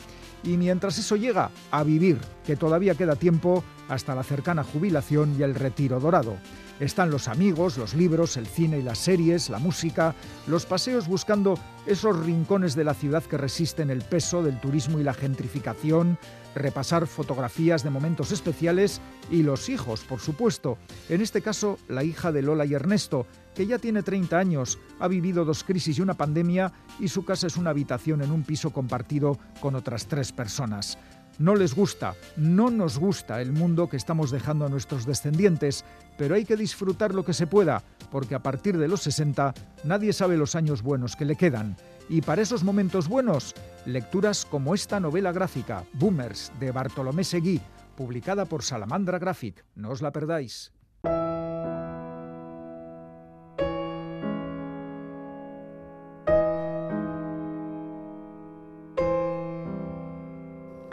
Y 0.45 0.57
mientras 0.57 0.99
eso 0.99 1.17
llega, 1.17 1.51
a 1.71 1.83
vivir, 1.83 2.19
que 2.45 2.57
todavía 2.57 2.95
queda 2.95 3.17
tiempo 3.17 3.65
hasta 3.89 4.15
la 4.15 4.23
cercana 4.23 4.63
jubilación 4.63 5.35
y 5.39 5.43
el 5.43 5.55
retiro 5.55 5.99
dorado. 5.99 6.37
Están 6.79 7.11
los 7.11 7.27
amigos, 7.27 7.79
los 7.79 7.95
libros, 7.95 8.37
el 8.37 8.47
cine 8.47 8.79
y 8.79 8.83
las 8.83 8.99
series, 8.99 9.49
la 9.49 9.59
música, 9.59 10.15
los 10.47 10.67
paseos 10.67 11.09
buscando 11.09 11.59
esos 11.87 12.25
rincones 12.25 12.77
de 12.77 12.85
la 12.85 12.95
ciudad 12.95 13.25
que 13.25 13.39
resisten 13.39 13.91
el 13.91 14.03
peso 14.03 14.43
del 14.43 14.61
turismo 14.61 15.01
y 15.01 15.03
la 15.03 15.15
gentrificación, 15.15 16.19
repasar 16.57 17.07
fotografías 17.07 17.85
de 17.85 17.91
momentos 17.91 18.33
especiales 18.33 19.01
y 19.31 19.43
los 19.43 19.69
hijos, 19.69 20.01
por 20.01 20.21
supuesto. 20.21 20.79
En 21.09 21.21
este 21.21 21.43
caso, 21.43 21.79
la 21.89 22.03
hija 22.03 22.33
de 22.33 22.43
Lola 22.43 22.65
y 22.65 22.75
Ernesto, 22.75 23.27
que 23.55 23.67
ya 23.67 23.79
tiene 23.79 24.03
30 24.03 24.37
años, 24.37 24.79
ha 24.99 25.07
vivido 25.07 25.45
dos 25.45 25.63
crisis 25.63 25.99
y 25.99 26.03
una 26.03 26.15
pandemia 26.15 26.73
y 26.99 27.09
su 27.09 27.25
casa 27.25 27.47
es 27.47 27.57
una 27.57 27.71
habitación 27.71 28.23
en 28.23 28.33
un 28.33 28.43
piso 28.43 28.71
compartido 28.71 29.39
con 29.61 29.75
otras 29.75 30.07
tres 30.07 30.33
personas. 30.33 30.99
No 31.39 31.55
les 31.55 31.75
gusta, 31.75 32.15
no 32.37 32.71
nos 32.71 32.99
gusta 32.99 33.43
el 33.43 33.53
mundo 33.53 33.91
que 33.91 33.99
estamos 33.99 34.31
dejando 34.31 34.65
a 34.65 34.71
nuestros 34.71 35.05
descendientes, 35.05 35.85
pero 36.17 36.35
hay 36.35 36.47
que 36.47 36.57
disfrutar 36.57 37.15
lo 37.15 37.27
que 37.27 37.35
se 37.35 37.47
pueda, 37.47 37.83
porque 38.11 38.35
a 38.35 38.43
partir 38.43 38.79
de 38.79 38.89
los 38.89 39.03
60 39.03 39.53
nadie 39.85 40.15
sabe 40.15 40.39
los 40.39 40.55
años 40.55 40.81
buenos 40.81 41.15
que 41.15 41.27
le 41.27 41.37
quedan. 41.37 41.77
Y 42.09 42.21
para 42.21 42.43
esos 42.43 42.63
momentos 42.63 43.09
buenos, 43.09 43.55
lecturas 43.85 44.45
como 44.45 44.75
esta 44.75 45.01
novela 45.01 45.33
gráfica, 45.33 45.85
Boomers, 45.93 46.53
de 46.61 46.71
Bartolomé 46.71 47.25
Seguí, 47.25 47.61
publicada 47.97 48.45
por 48.45 48.63
Salamandra 48.63 49.19
Graphic. 49.19 49.65
No 49.75 49.91
os 49.91 50.03
la 50.03 50.13
perdáis. 50.13 50.73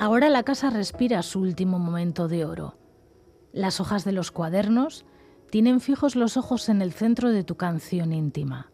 Ahora 0.03 0.27
la 0.27 0.43
casa 0.43 0.69
respira 0.69 1.23
su 1.23 1.39
último 1.39 1.79
momento 1.79 2.27
de 2.27 2.43
oro. 2.43 2.77
Las 3.53 3.79
hojas 3.79 4.03
de 4.03 4.11
los 4.11 4.31
cuadernos 4.31 5.05
tienen 5.49 5.79
fijos 5.79 6.17
los 6.17 6.35
ojos 6.35 6.67
en 6.67 6.81
el 6.81 6.91
centro 6.91 7.29
de 7.29 7.45
tu 7.45 7.55
canción 7.55 8.11
íntima. 8.11 8.72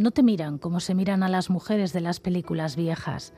No 0.00 0.12
te 0.12 0.22
miran 0.22 0.56
como 0.56 0.80
se 0.80 0.94
miran 0.94 1.22
a 1.22 1.28
las 1.28 1.50
mujeres 1.50 1.92
de 1.92 2.00
las 2.00 2.20
películas 2.20 2.74
viejas. 2.74 3.34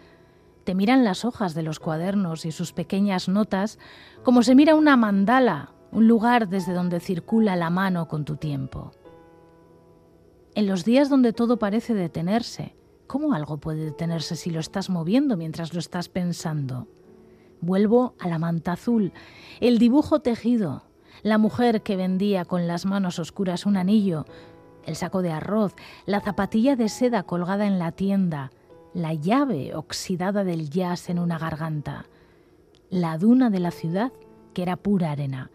Te 0.62 0.76
miran 0.76 1.02
las 1.02 1.24
hojas 1.24 1.54
de 1.54 1.64
los 1.64 1.80
cuadernos 1.80 2.46
y 2.46 2.52
sus 2.52 2.72
pequeñas 2.72 3.28
notas 3.28 3.80
como 4.22 4.44
se 4.44 4.54
mira 4.54 4.76
una 4.76 4.96
mandala, 4.96 5.72
un 5.90 6.06
lugar 6.06 6.48
desde 6.48 6.72
donde 6.72 7.00
circula 7.00 7.56
la 7.56 7.68
mano 7.68 8.06
con 8.06 8.24
tu 8.24 8.36
tiempo. 8.36 8.92
En 10.54 10.68
los 10.68 10.84
días 10.84 11.10
donde 11.10 11.32
todo 11.32 11.58
parece 11.58 11.94
detenerse, 11.94 12.76
¿Cómo 13.08 13.34
algo 13.34 13.56
puede 13.56 13.84
detenerse 13.86 14.36
si 14.36 14.50
lo 14.50 14.60
estás 14.60 14.88
moviendo 14.88 15.36
mientras 15.36 15.74
lo 15.74 15.80
estás 15.80 16.08
pensando? 16.08 16.86
Vuelvo 17.60 18.14
a 18.20 18.28
la 18.28 18.38
manta 18.38 18.72
azul, 18.72 19.12
el 19.60 19.78
dibujo 19.78 20.20
tejido, 20.20 20.84
la 21.22 21.38
mujer 21.38 21.82
que 21.82 21.96
vendía 21.96 22.44
con 22.44 22.66
las 22.66 22.86
manos 22.86 23.18
oscuras 23.18 23.66
un 23.66 23.76
anillo, 23.76 24.24
el 24.86 24.96
saco 24.96 25.22
de 25.22 25.32
arroz, 25.32 25.74
la 26.06 26.20
zapatilla 26.20 26.76
de 26.76 26.88
seda 26.88 27.22
colgada 27.22 27.66
en 27.66 27.78
la 27.78 27.92
tienda, 27.92 28.50
la 28.94 29.14
llave 29.14 29.74
oxidada 29.74 30.44
del 30.44 30.70
jazz 30.70 31.08
en 31.08 31.18
una 31.18 31.38
garganta, 31.38 32.06
la 32.90 33.16
duna 33.18 33.50
de 33.50 33.60
la 33.60 33.70
ciudad 33.70 34.12
que 34.52 34.62
era 34.62 34.76
pura 34.76 35.10
arena 35.10 35.50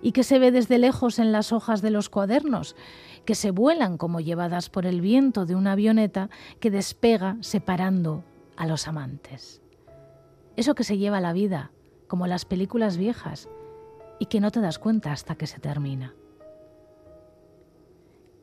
y 0.00 0.12
que 0.12 0.24
se 0.24 0.38
ve 0.38 0.50
desde 0.50 0.78
lejos 0.78 1.18
en 1.18 1.30
las 1.30 1.52
hojas 1.52 1.80
de 1.80 1.90
los 1.90 2.08
cuadernos, 2.08 2.74
que 3.24 3.36
se 3.36 3.52
vuelan 3.52 3.98
como 3.98 4.20
llevadas 4.20 4.68
por 4.68 4.84
el 4.84 5.00
viento 5.00 5.46
de 5.46 5.54
una 5.54 5.72
avioneta 5.72 6.28
que 6.58 6.72
despega 6.72 7.36
separando 7.40 8.24
a 8.56 8.66
los 8.66 8.88
amantes. 8.88 9.62
Eso 10.56 10.74
que 10.74 10.84
se 10.84 10.98
lleva 10.98 11.20
la 11.20 11.32
vida, 11.32 11.70
como 12.08 12.26
las 12.26 12.44
películas 12.44 12.96
viejas, 12.96 13.48
y 14.18 14.26
que 14.26 14.40
no 14.40 14.50
te 14.50 14.60
das 14.60 14.78
cuenta 14.78 15.12
hasta 15.12 15.36
que 15.36 15.46
se 15.46 15.60
termina. 15.60 16.14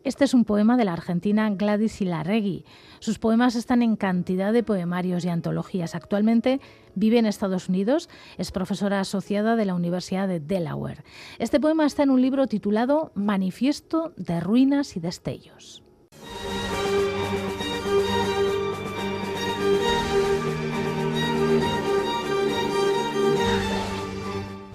Este 0.05 0.23
es 0.23 0.33
un 0.33 0.45
poema 0.45 0.77
de 0.77 0.85
la 0.85 0.93
argentina 0.93 1.49
Gladys 1.49 1.99
Ilarregui. 1.99 2.63
Sus 2.99 3.19
poemas 3.19 3.55
están 3.55 3.81
en 3.81 3.97
cantidad 3.97 4.53
de 4.53 4.63
poemarios 4.63 5.25
y 5.25 5.29
antologías. 5.29 5.93
Actualmente 5.93 6.61
vive 6.95 7.19
en 7.19 7.25
Estados 7.25 7.67
Unidos, 7.67 8.09
es 8.37 8.51
profesora 8.51 9.01
asociada 9.01 9.57
de 9.57 9.65
la 9.65 9.75
Universidad 9.75 10.29
de 10.29 10.39
Delaware. 10.39 11.03
Este 11.37 11.59
poema 11.59 11.85
está 11.85 12.03
en 12.03 12.11
un 12.11 12.21
libro 12.21 12.47
titulado 12.47 13.11
Manifiesto 13.13 14.13
de 14.15 14.39
Ruinas 14.39 14.95
y 14.95 15.01
Destellos. 15.01 15.83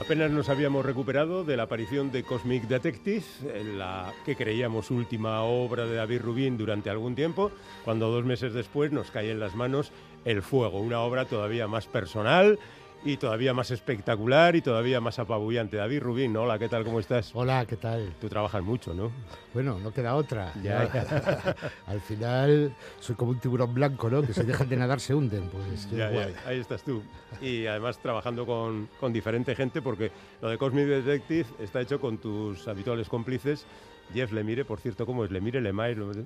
Apenas 0.04 0.30
nos 0.30 0.50
habíamos 0.50 0.84
recuperado 0.84 1.44
de 1.44 1.56
la 1.56 1.62
aparición 1.62 2.12
de 2.12 2.24
Cosmic 2.24 2.64
Detective, 2.64 3.24
en 3.54 3.78
la 3.78 4.12
que 4.26 4.36
creíamos 4.36 4.90
última 4.90 5.42
obra 5.44 5.86
de 5.86 5.94
David 5.94 6.20
Rubin 6.20 6.58
durante 6.58 6.90
algún 6.90 7.14
tiempo, 7.14 7.50
cuando 7.86 8.10
dos 8.10 8.22
meses 8.22 8.52
después 8.52 8.92
nos 8.92 9.10
cae 9.10 9.30
en 9.30 9.40
las 9.40 9.54
manos 9.54 9.92
El 10.26 10.42
Fuego, 10.42 10.80
una 10.80 11.00
obra 11.00 11.24
todavía 11.24 11.68
más 11.68 11.86
personal 11.86 12.58
y 13.04 13.18
todavía 13.18 13.52
más 13.52 13.70
espectacular 13.70 14.56
y 14.56 14.62
todavía 14.62 15.00
más 15.00 15.18
apabullante. 15.18 15.76
David 15.76 16.00
Rubín, 16.00 16.36
hola, 16.36 16.58
¿qué 16.58 16.68
tal? 16.68 16.84
¿Cómo 16.84 17.00
estás? 17.00 17.30
Hola, 17.34 17.66
¿qué 17.66 17.76
tal? 17.76 18.14
Tú 18.18 18.28
trabajas 18.28 18.62
mucho, 18.62 18.94
¿no? 18.94 19.12
Bueno, 19.52 19.78
no 19.78 19.92
queda 19.92 20.14
otra. 20.14 20.52
Ya, 20.62 20.90
Al 21.86 22.00
final 22.00 22.74
soy 23.00 23.14
como 23.14 23.32
un 23.32 23.40
tiburón 23.40 23.74
blanco, 23.74 24.08
¿no? 24.08 24.22
Que 24.22 24.32
se 24.32 24.44
dejan 24.44 24.68
de 24.68 24.76
nadar, 24.76 25.00
se 25.00 25.14
hunden. 25.14 25.50
Pues, 25.50 25.90
ya, 25.90 26.10
ahí 26.46 26.58
estás 26.58 26.82
tú. 26.82 27.02
Y 27.42 27.66
además 27.66 27.98
trabajando 27.98 28.46
con, 28.46 28.88
con 28.98 29.12
diferente 29.12 29.54
gente, 29.54 29.82
porque 29.82 30.10
lo 30.40 30.48
de 30.48 30.56
Cosmic 30.56 30.86
Detective 30.86 31.46
está 31.60 31.82
hecho 31.82 32.00
con 32.00 32.16
tus 32.18 32.66
habituales 32.68 33.08
cómplices. 33.08 33.66
Jeff 34.14 34.32
Lemire, 34.32 34.64
por 34.64 34.80
cierto, 34.80 35.04
¿cómo 35.04 35.24
es? 35.24 35.30
Lemire, 35.30 35.60
Lemire. 35.60 36.24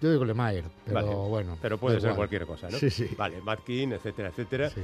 Yo 0.00 0.10
digo 0.10 0.24
Lemire, 0.24 0.64
pero 0.86 1.28
bueno. 1.28 1.58
Pero 1.60 1.78
puede 1.78 2.00
ser 2.00 2.14
cualquier 2.14 2.46
cosa, 2.46 2.70
¿no? 2.70 2.78
Sí, 2.78 2.88
sí. 2.88 3.08
Vale, 3.16 3.40
Matt 3.42 3.64
King, 3.64 3.88
etcétera, 3.88 4.28
etcétera. 4.28 4.70
Sí 4.70 4.82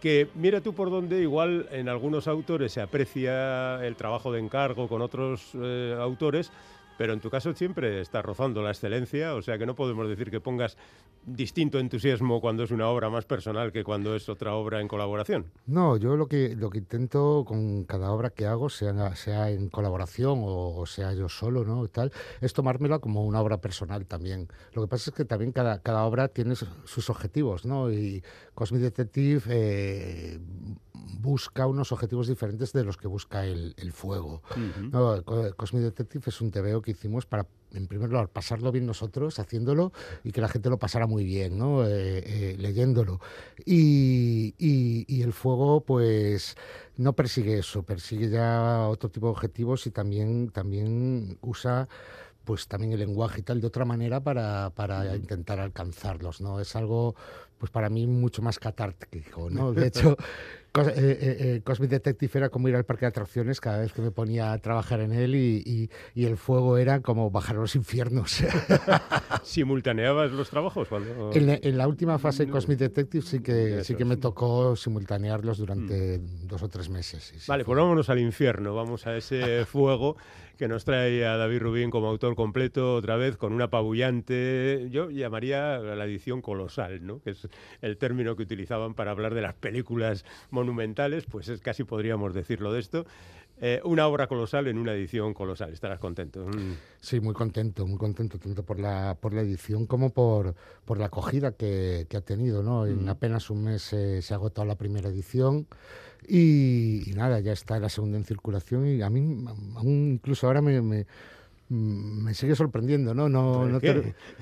que 0.00 0.28
mira 0.34 0.60
tú 0.60 0.74
por 0.74 0.90
dónde 0.90 1.20
igual 1.20 1.68
en 1.70 1.88
algunos 1.88 2.28
autores 2.28 2.72
se 2.72 2.80
aprecia 2.80 3.84
el 3.84 3.96
trabajo 3.96 4.32
de 4.32 4.40
encargo 4.40 4.88
con 4.88 5.02
otros 5.02 5.50
eh, 5.54 5.96
autores, 5.98 6.52
pero 6.96 7.12
en 7.12 7.20
tu 7.20 7.30
caso 7.30 7.54
siempre 7.54 8.00
estás 8.00 8.24
rozando 8.24 8.62
la 8.62 8.70
excelencia, 8.70 9.34
o 9.34 9.42
sea 9.42 9.58
que 9.58 9.66
no 9.66 9.74
podemos 9.74 10.08
decir 10.08 10.30
que 10.30 10.40
pongas 10.40 10.76
distinto 11.24 11.78
entusiasmo 11.78 12.40
cuando 12.40 12.62
es 12.62 12.70
una 12.70 12.88
obra 12.88 13.10
más 13.10 13.24
personal 13.24 13.72
que 13.72 13.84
cuando 13.84 14.14
es 14.14 14.28
otra 14.28 14.54
obra 14.54 14.80
en 14.80 14.88
colaboración. 14.88 15.46
No, 15.66 15.96
yo 15.96 16.16
lo 16.16 16.28
que, 16.28 16.54
lo 16.54 16.70
que 16.70 16.78
intento 16.78 17.44
con 17.46 17.84
cada 17.84 18.12
obra 18.12 18.30
que 18.30 18.46
hago, 18.46 18.68
sea, 18.68 19.16
sea 19.16 19.50
en 19.50 19.68
colaboración 19.68 20.40
o, 20.42 20.86
sea 20.86 21.12
yo 21.14 21.28
solo, 21.28 21.64
¿no? 21.64 21.86
Tal, 21.88 22.12
es 22.40 22.52
tomármela 22.52 23.00
como 23.00 23.24
una 23.24 23.40
obra 23.40 23.60
personal 23.60 24.06
también. 24.06 24.48
Lo 24.72 24.82
que 24.82 24.88
pasa 24.88 25.10
es 25.10 25.16
que 25.16 25.24
también 25.24 25.52
cada, 25.52 25.80
cada 25.80 26.04
obra 26.04 26.28
tiene 26.28 26.54
sus 26.54 27.10
objetivos, 27.10 27.64
¿no? 27.64 27.90
Y 27.90 28.22
Cosmic 28.54 28.82
Detective 28.82 29.42
eh, 29.48 30.38
busca 31.20 31.66
unos 31.66 31.92
objetivos 31.92 32.28
diferentes 32.28 32.72
de 32.72 32.84
los 32.84 32.96
que 32.96 33.08
busca 33.08 33.44
el, 33.44 33.74
fuego. 33.92 34.42
Cosmic 35.56 35.82
Detective 35.82 36.24
es 36.26 36.40
un 36.40 36.50
TVO 36.50 36.82
que 36.82 36.92
hicimos 36.92 37.26
para, 37.26 37.46
en 37.72 37.86
primer 37.86 38.10
lugar, 38.10 38.28
pasarlo 38.28 38.70
bien 38.72 38.86
nosotros 38.86 39.38
haciéndolo 39.38 39.92
y 40.24 40.32
que 40.32 40.40
la 40.40 40.48
gente 40.48 40.70
lo 40.70 40.78
pasara 40.78 41.06
muy 41.06 41.24
bien, 41.24 41.58
¿no? 41.58 41.84
Eh, 41.84 42.22
eh, 42.24 42.56
leyéndolo. 42.58 43.20
Y, 43.64 44.54
y, 44.58 45.22
el 45.22 45.32
fuego, 45.32 45.80
pues, 45.80 46.56
no 46.96 47.14
persigue 47.14 47.58
eso, 47.58 47.82
persigue 47.82 48.28
ya 48.28 48.86
otro 48.88 49.10
tipo 49.10 49.26
de 49.26 49.32
objetivos 49.32 49.86
y 49.86 49.90
también, 49.90 50.50
también 50.50 51.38
usa 51.40 51.88
pues 52.46 52.68
también 52.68 52.92
el 52.92 53.00
lenguaje 53.00 53.40
y 53.40 53.42
tal 53.42 53.60
de 53.60 53.66
otra 53.66 53.84
manera 53.84 54.20
para, 54.20 54.70
para 54.70 55.16
intentar 55.16 55.58
alcanzarlos, 55.58 56.40
¿no? 56.40 56.60
Es 56.60 56.76
algo, 56.76 57.16
pues 57.58 57.72
para 57.72 57.90
mí, 57.90 58.06
mucho 58.06 58.40
más 58.40 58.60
catártico, 58.60 59.50
¿no? 59.50 59.72
De 59.74 59.88
hecho, 59.88 60.16
eh, 60.82 60.92
eh, 60.96 61.36
eh, 61.40 61.60
Cosmic 61.64 61.90
Detective 61.90 62.32
era 62.34 62.48
como 62.48 62.68
ir 62.68 62.76
al 62.76 62.84
parque 62.84 63.06
de 63.06 63.08
atracciones 63.08 63.60
cada 63.60 63.78
vez 63.78 63.92
que 63.92 64.02
me 64.02 64.10
ponía 64.10 64.52
a 64.52 64.58
trabajar 64.58 65.00
en 65.00 65.12
él 65.12 65.34
y, 65.34 65.90
el 66.14 66.36
fuego 66.36 66.76
era 66.76 67.00
como 67.00 67.30
bajar 67.30 67.56
a 67.56 67.60
los 67.60 67.76
infiernos. 67.76 68.42
¿Simultaneabas 69.42 70.32
los 70.32 70.50
trabajos? 70.50 70.88
Cuando... 70.88 71.32
En, 71.32 71.78
la, 71.78 71.88
última 71.88 72.18
fase 72.18 72.46
de 72.46 72.52
Cosmic 72.52 72.78
Detective 72.78 73.24
sí 73.24 73.40
que, 73.40 73.84
sí 73.84 73.94
que 73.94 74.04
me 74.04 74.16
tocó 74.16 74.74
simultanearlos 74.74 75.58
durante 75.58 76.18
mm. 76.18 76.46
dos 76.46 76.62
o 76.62 76.68
tres 76.68 76.88
meses. 76.88 77.32
vale, 77.46 77.64
pues 77.64 77.78
vámonos 77.78 78.10
al 78.10 78.18
infierno, 78.18 78.74
vamos 78.74 79.06
a 79.06 79.16
ese 79.16 79.64
fuego 79.64 80.16
que 80.56 80.68
nos 80.68 80.84
trae 80.84 81.26
a 81.26 81.36
David 81.36 81.60
Rubín 81.60 81.90
como 81.90 82.08
autor 82.08 82.34
completo 82.34 82.94
otra 82.94 83.16
vez 83.16 83.36
con 83.36 83.52
una 83.52 83.64
apabullante, 83.64 84.88
yo 84.90 85.10
llamaría 85.10 85.78
la 85.78 86.04
edición 86.04 86.42
colosal, 86.42 87.06
¿no? 87.06 87.20
que 87.20 87.30
es 87.30 87.48
el 87.82 87.98
término 87.98 88.36
que 88.36 88.42
utilizaban 88.42 88.94
para 88.94 89.10
hablar 89.10 89.34
de 89.34 89.42
las 89.42 89.54
películas 89.54 90.24
monumentales, 90.50 91.24
pues 91.26 91.48
es 91.48 91.60
casi 91.60 91.84
podríamos 91.84 92.34
decirlo 92.34 92.72
de 92.72 92.80
esto. 92.80 93.06
Eh, 93.58 93.80
una 93.84 94.06
obra 94.06 94.26
colosal 94.26 94.66
en 94.66 94.76
una 94.76 94.92
edición 94.92 95.32
colosal. 95.32 95.72
Estarás 95.72 95.98
contento. 95.98 96.46
Mm. 96.46 96.76
Sí, 97.00 97.20
muy 97.20 97.32
contento, 97.32 97.86
muy 97.86 97.96
contento, 97.96 98.38
tanto 98.38 98.62
por 98.62 98.78
la, 98.78 99.16
por 99.18 99.32
la 99.32 99.40
edición 99.40 99.86
como 99.86 100.10
por, 100.10 100.54
por 100.84 100.98
la 100.98 101.06
acogida 101.06 101.52
que, 101.52 102.06
ha 102.14 102.20
tenido. 102.20 102.62
¿no? 102.62 102.84
En 102.84 103.06
mm. 103.06 103.08
apenas 103.08 103.48
un 103.48 103.64
mes 103.64 103.82
se 103.82 104.22
ha 104.30 104.36
agotado 104.36 104.66
la 104.66 104.76
primera 104.76 105.08
edición 105.08 105.66
y, 106.28 107.12
nada, 107.14 107.40
ya 107.40 107.52
está 107.52 107.78
la 107.78 107.88
segunda 107.88 108.18
en 108.18 108.24
circulación 108.24 108.86
y 108.86 109.02
a 109.02 109.10
mí 109.10 109.44
aún 109.76 110.12
incluso 110.14 110.46
ahora 110.46 110.60
me, 110.60 111.06
me 111.68 112.34
sigue 112.34 112.54
sorprendiendo, 112.54 113.12
¿no? 113.14 113.28
no, 113.28 113.66
no 113.66 113.80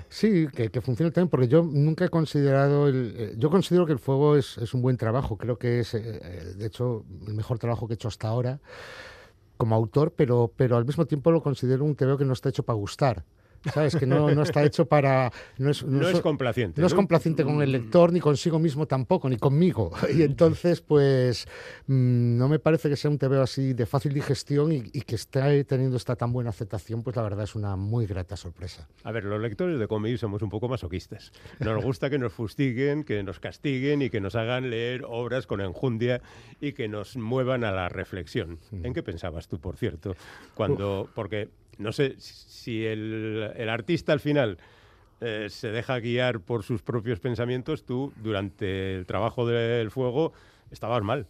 sí, 0.08 0.46
que, 0.54 0.70
que, 0.70 0.80
funcione 0.80 1.10
también, 1.10 1.30
porque 1.30 1.48
yo 1.48 1.62
nunca 1.62 2.04
he 2.04 2.08
considerado, 2.10 2.88
el, 2.88 3.14
eh, 3.16 3.34
yo 3.38 3.48
considero 3.50 3.86
que 3.86 3.92
el 3.92 3.98
fuego 3.98 4.36
es, 4.36 4.58
es 4.58 4.74
un 4.74 4.82
buen 4.82 4.98
trabajo, 4.98 5.38
creo 5.38 5.58
que 5.58 5.80
es, 5.80 5.94
eh, 5.94 6.02
eh, 6.04 6.54
de 6.56 6.66
hecho, 6.66 7.04
el 7.26 7.34
mejor 7.34 7.58
trabajo 7.58 7.86
que 7.86 7.94
he 7.94 7.96
hecho 7.96 8.08
hasta 8.08 8.28
ahora 8.28 8.60
como 9.56 9.74
autor, 9.74 10.12
pero, 10.14 10.52
pero 10.54 10.76
al 10.76 10.84
mismo 10.84 11.06
tiempo 11.06 11.30
lo 11.30 11.42
considero 11.42 11.84
un 11.84 11.94
TVO 11.94 12.18
que 12.18 12.24
no 12.24 12.32
está 12.32 12.48
hecho 12.48 12.64
para 12.64 12.76
gustar. 12.76 13.24
¿Sabes? 13.72 13.96
Que 13.96 14.06
no, 14.06 14.30
no 14.30 14.42
está 14.42 14.64
hecho 14.64 14.86
para... 14.86 15.30
No 15.58 15.70
es, 15.70 15.84
no, 15.84 16.08
es 16.08 16.20
complaciente. 16.20 16.80
No, 16.80 16.86
es 16.86 16.94
complaciente 16.94 17.44
con 17.44 17.62
el 17.62 17.72
lector, 17.72 18.12
ni 18.12 18.20
consigo 18.20 18.58
mismo 18.58 18.86
tampoco, 18.86 19.28
ni 19.28 19.36
conmigo. 19.36 19.92
Y 20.14 20.22
entonces, 20.22 20.80
pues, 20.80 21.46
mm, 21.86 22.38
no 22.38 22.48
me 22.48 22.58
parece 22.58 22.88
que 22.88 22.96
sea 22.96 23.10
un 23.10 23.18
TVO 23.18 23.42
así 23.42 23.72
de 23.72 23.84
fácil 23.84 24.14
digestión 24.14 24.70
y, 24.70 24.82
que 24.82 25.16
esté 25.16 25.64
teniendo 25.64 25.96
esta 25.96 26.14
tan 26.14 26.32
buena 26.32 26.50
aceptación, 26.50 27.02
pues 27.02 27.16
la 27.16 27.22
verdad 27.22 27.44
es 27.44 27.54
una 27.54 27.74
muy 27.76 28.06
grata 28.06 28.36
sorpresa. 28.36 28.88
A 29.02 29.12
ver, 29.12 29.24
los 29.24 29.40
lectores 29.40 29.78
de 29.78 29.88
cómics 29.88 30.20
somos 30.20 30.42
un 30.42 30.50
poco 30.50 30.68
masoquistas. 30.68 31.32
Nos 31.58 31.82
gusta 31.82 32.10
que 32.10 32.18
nos 32.18 32.32
fustiguen, 32.32 33.04
que 33.04 33.22
nos 33.22 33.40
castiguen 33.40 34.02
y 34.02 34.10
que 34.10 34.20
nos 34.20 34.34
hagan 34.36 34.70
leer 34.70 35.04
obras 35.06 35.46
con 35.46 35.60
enjundia 35.60 36.22
y 36.60 36.72
que 36.72 36.88
nos 36.88 37.16
muevan 37.16 37.64
a 37.64 37.72
la 37.72 37.88
reflexión. 37.88 38.58
¿En 38.82 38.94
qué 38.94 39.02
pensabas 39.02 39.48
tú, 39.48 39.58
por 39.58 39.76
cierto? 39.76 40.14
Cuando, 40.54 41.08
porque 41.14 41.48
no 41.78 41.92
sé 41.92 42.14
si 42.18 42.84
el, 42.84 43.52
artista 43.68 44.12
al 44.12 44.20
final 44.20 44.58
eh, 45.20 45.48
se 45.48 45.68
deja 45.68 46.00
guiar 46.00 46.40
por 46.40 46.64
sus 46.64 46.82
propios 46.82 47.20
pensamientos, 47.20 47.84
tú 47.84 48.12
durante 48.22 48.94
el 48.94 49.06
trabajo 49.06 49.46
del 49.46 49.90
fuego 49.90 50.32
estabas 50.70 51.02
mal. 51.02 51.26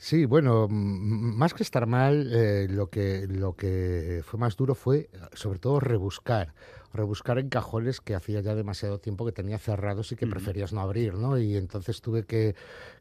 Sí, 0.00 0.26
bueno, 0.26 0.68
más 0.68 1.54
que 1.54 1.64
estar 1.64 1.86
mal, 1.86 2.30
eh, 2.32 2.68
lo, 2.70 2.88
que, 2.88 3.26
lo 3.26 3.56
que 3.56 4.22
fue 4.24 4.38
más 4.38 4.56
duro 4.56 4.76
fue 4.76 5.10
sobre 5.32 5.58
todo 5.58 5.80
rebuscar, 5.80 6.54
rebuscar 6.92 7.40
en 7.40 7.48
cajones 7.48 8.00
que 8.00 8.14
hacía 8.14 8.40
ya 8.40 8.54
demasiado 8.54 9.00
tiempo 9.00 9.26
que 9.26 9.32
tenía 9.32 9.58
cerrados 9.58 10.12
y 10.12 10.16
que 10.16 10.28
preferías 10.28 10.72
no 10.72 10.82
abrir, 10.82 11.14
¿no? 11.14 11.36
Y 11.36 11.56
entonces 11.56 12.00
tuve 12.00 12.22
que, 12.22 12.54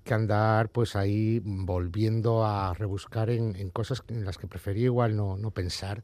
andar 0.09 0.69
pues 0.69 0.95
ahí 0.95 1.39
volviendo 1.43 2.43
a 2.43 2.73
rebuscar 2.73 3.29
en, 3.29 3.55
en, 3.55 3.69
cosas 3.69 4.01
en 4.07 4.25
las 4.25 4.39
que 4.39 4.47
prefería 4.47 4.85
igual 4.85 5.15
no, 5.15 5.37
no 5.37 5.51
pensar, 5.51 6.01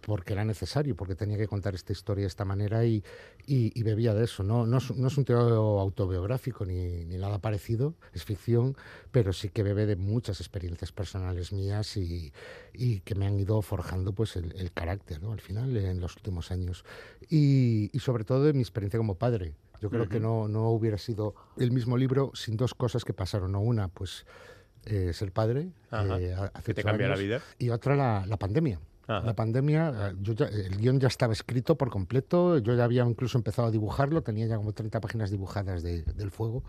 porque 0.00 0.32
era 0.32 0.44
necesario, 0.44 0.96
porque 0.96 1.14
tenía 1.14 1.36
que 1.36 1.46
contar 1.46 1.74
esta 1.74 1.92
historia 1.92 2.22
de 2.22 2.28
esta 2.28 2.44
manera 2.44 2.84
y, 2.84 3.04
y, 3.46 3.82
bebía 3.82 4.14
de 4.14 4.24
eso. 4.24 4.42
No, 4.42 4.66
no, 4.66 4.78
es, 4.78 4.94
no 4.96 5.08
es 5.08 5.18
un 5.18 5.24
teatro 5.24 5.80
autobiográfico 5.80 6.64
ni, 6.64 7.04
ni, 7.04 7.18
nada 7.18 7.38
parecido, 7.38 7.94
es 8.12 8.24
ficción, 8.24 8.76
pero 9.10 9.32
sí 9.32 9.48
que 9.48 9.62
bebe 9.62 9.86
de 9.86 9.96
muchas 9.96 10.40
experiencias 10.40 10.92
personales 10.92 11.52
mías 11.52 11.96
y, 11.96 12.32
y 12.72 13.00
que 13.00 13.14
me 13.14 13.26
han 13.26 13.38
ido 13.38 13.60
forjando 13.62 14.12
pues 14.12 14.36
el, 14.36 14.72
carácter 14.72 15.22
¿no? 15.22 15.32
al 15.32 15.40
final 15.40 15.76
en 15.76 16.00
los 16.00 16.16
últimos 16.16 16.50
años. 16.50 16.84
Y, 17.28 17.90
y 17.92 17.98
sobre 18.00 18.24
todo 18.24 18.44
de 18.44 18.52
mi 18.52 18.60
experiencia 18.60 18.98
como 18.98 19.16
padre. 19.16 19.54
Yo 19.80 19.90
creo 19.90 20.08
que 20.08 20.18
no, 20.18 20.48
no 20.48 20.70
hubiera 20.70 20.98
sido 20.98 21.36
el 21.56 21.70
mismo 21.70 21.96
libro 21.96 22.32
sin 22.34 22.56
dos 22.56 22.74
cosas 22.74 23.04
que 23.04 23.12
pasaron. 23.12 23.52
¿no? 23.52 23.60
Una, 23.60 23.86
pues 23.86 24.26
eh, 24.86 25.12
ser 25.12 25.32
padre, 25.32 25.68
eh, 25.92 26.34
hace 26.54 26.64
que 26.64 26.74
te 26.74 26.82
cambia 26.82 27.08
la 27.08 27.16
vida. 27.16 27.42
Y 27.58 27.70
otra, 27.70 27.94
la, 27.94 28.24
la 28.26 28.36
pandemia. 28.38 28.80
La 29.08 29.34
pandemia, 29.34 30.12
eh, 30.12 30.66
el 30.66 30.76
guion 30.76 31.00
ya 31.00 31.08
estaba 31.08 31.32
escrito 31.32 31.76
por 31.76 31.88
completo, 31.88 32.58
yo 32.58 32.74
ya 32.74 32.84
había 32.84 33.04
incluso 33.06 33.38
empezado 33.38 33.68
a 33.68 33.70
dibujarlo, 33.70 34.22
tenía 34.22 34.46
ya 34.46 34.58
como 34.58 34.74
30 34.74 35.00
páginas 35.00 35.30
dibujadas 35.30 35.82
del 35.82 36.30
fuego, 36.30 36.62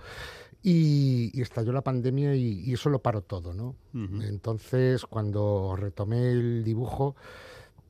y, 0.64 1.42
estalló 1.42 1.74
la 1.74 1.82
pandemia 1.82 2.36
y, 2.36 2.72
eso 2.72 2.90
lo 2.90 3.00
paró 3.00 3.22
todo, 3.22 3.54
¿no? 3.54 3.76
Entonces, 3.94 5.06
cuando 5.06 5.76
retomé 5.76 6.32
el 6.32 6.64
dibujo, 6.64 7.18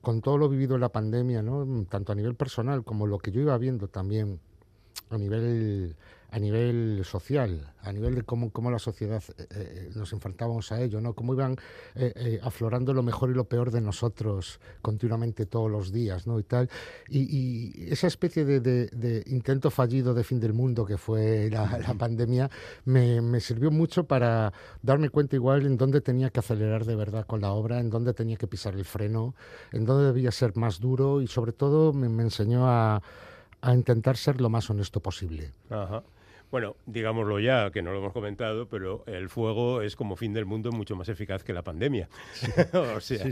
con 0.01 0.21
todo 0.21 0.39
lo 0.39 0.49
vivido 0.49 0.75
en 0.75 0.81
la 0.81 0.89
pandemia, 0.89 1.43
¿no? 1.43 1.85
Tanto 1.87 2.11
a 2.11 2.15
nivel 2.15 2.33
personal 2.33 2.83
como 2.83 3.05
lo 3.05 3.19
que 3.19 3.31
yo 3.31 3.41
iba 3.41 3.57
viendo 3.59 3.87
también 3.87 4.39
a 5.11 5.17
nivel 5.17 5.95
a 6.31 6.39
nivel 6.39 7.01
social, 7.05 7.73
a 7.81 7.91
nivel 7.91 8.15
de 8.15 8.23
cómo, 8.23 8.51
cómo 8.51 8.69
la 8.69 8.77
sociedad 8.77 9.23
eh, 9.37 9.47
eh, 9.49 9.89
nos 9.95 10.13
enfrentábamos 10.13 10.71
a 10.71 10.79
ello, 10.79 11.01
¿no? 11.01 11.13
Cómo 11.13 11.33
iban 11.33 11.57
eh, 11.95 12.39
aflorando 12.43 12.93
lo 12.93 13.01
mejor 13.01 13.31
y 13.31 13.33
lo 13.33 13.45
peor 13.45 13.71
de 13.71 13.81
nosotros 13.81 14.59
continuamente 14.81 15.47
todos 15.47 15.71
los 15.71 15.91
días, 15.91 16.27
¿no? 16.27 16.39
Y 16.39 16.43
tal. 16.43 16.69
Y, 17.09 17.91
esa 17.91 18.07
especie 18.07 18.45
de, 18.45 19.23
intento 19.27 19.71
fallido 19.71 20.13
de 20.13 20.23
fin 20.23 20.39
del 20.39 20.53
mundo 20.53 20.85
que 20.85 20.97
fue 20.97 21.49
la, 21.49 21.95
pandemia 21.97 22.49
me, 22.85 23.21
me, 23.21 23.39
sirvió 23.39 23.71
mucho 23.71 24.03
para 24.03 24.53
darme 24.81 25.09
cuenta 25.09 25.35
igual 25.35 25.65
en 25.65 25.77
dónde 25.77 26.01
tenía 26.01 26.29
que 26.29 26.39
acelerar 26.39 26.85
de 26.85 26.95
verdad 26.95 27.25
con 27.25 27.41
la 27.41 27.51
obra, 27.51 27.79
en 27.79 27.89
dónde 27.89 28.13
tenía 28.13 28.37
que 28.37 28.47
pisar 28.47 28.75
el 28.75 28.85
freno, 28.85 29.33
en 29.71 29.85
dónde 29.85 30.05
debía 30.05 30.31
ser 30.31 30.55
más 30.55 30.79
duro 30.79 31.21
y 31.21 31.27
sobre 31.27 31.53
todo 31.53 31.91
me, 31.93 32.07
me 32.07 32.23
enseñó 32.23 32.67
a, 32.67 33.01
a 33.61 33.73
intentar 33.73 34.17
ser 34.17 34.39
lo 34.39 34.49
más 34.49 34.69
honesto 34.69 34.99
posible. 34.99 35.53
Ajá. 35.69 36.03
Bueno, 36.51 36.75
digámoslo 36.87 37.39
ya, 37.39 37.69
que 37.69 37.83
no 37.83 37.91
lo 37.91 37.99
hemos 37.99 38.13
comentado, 38.13 38.67
pero 38.67 39.03
el 39.05 39.29
fuego 39.29 39.83
es 39.83 39.95
como 39.95 40.15
fin 40.15 40.33
del 40.33 40.45
mundo 40.45 40.71
mucho 40.71 40.95
más 40.95 41.07
eficaz 41.07 41.43
que 41.43 41.53
la 41.53 41.61
pandemia. 41.61 42.09
o 42.73 42.99
sea, 42.99 43.27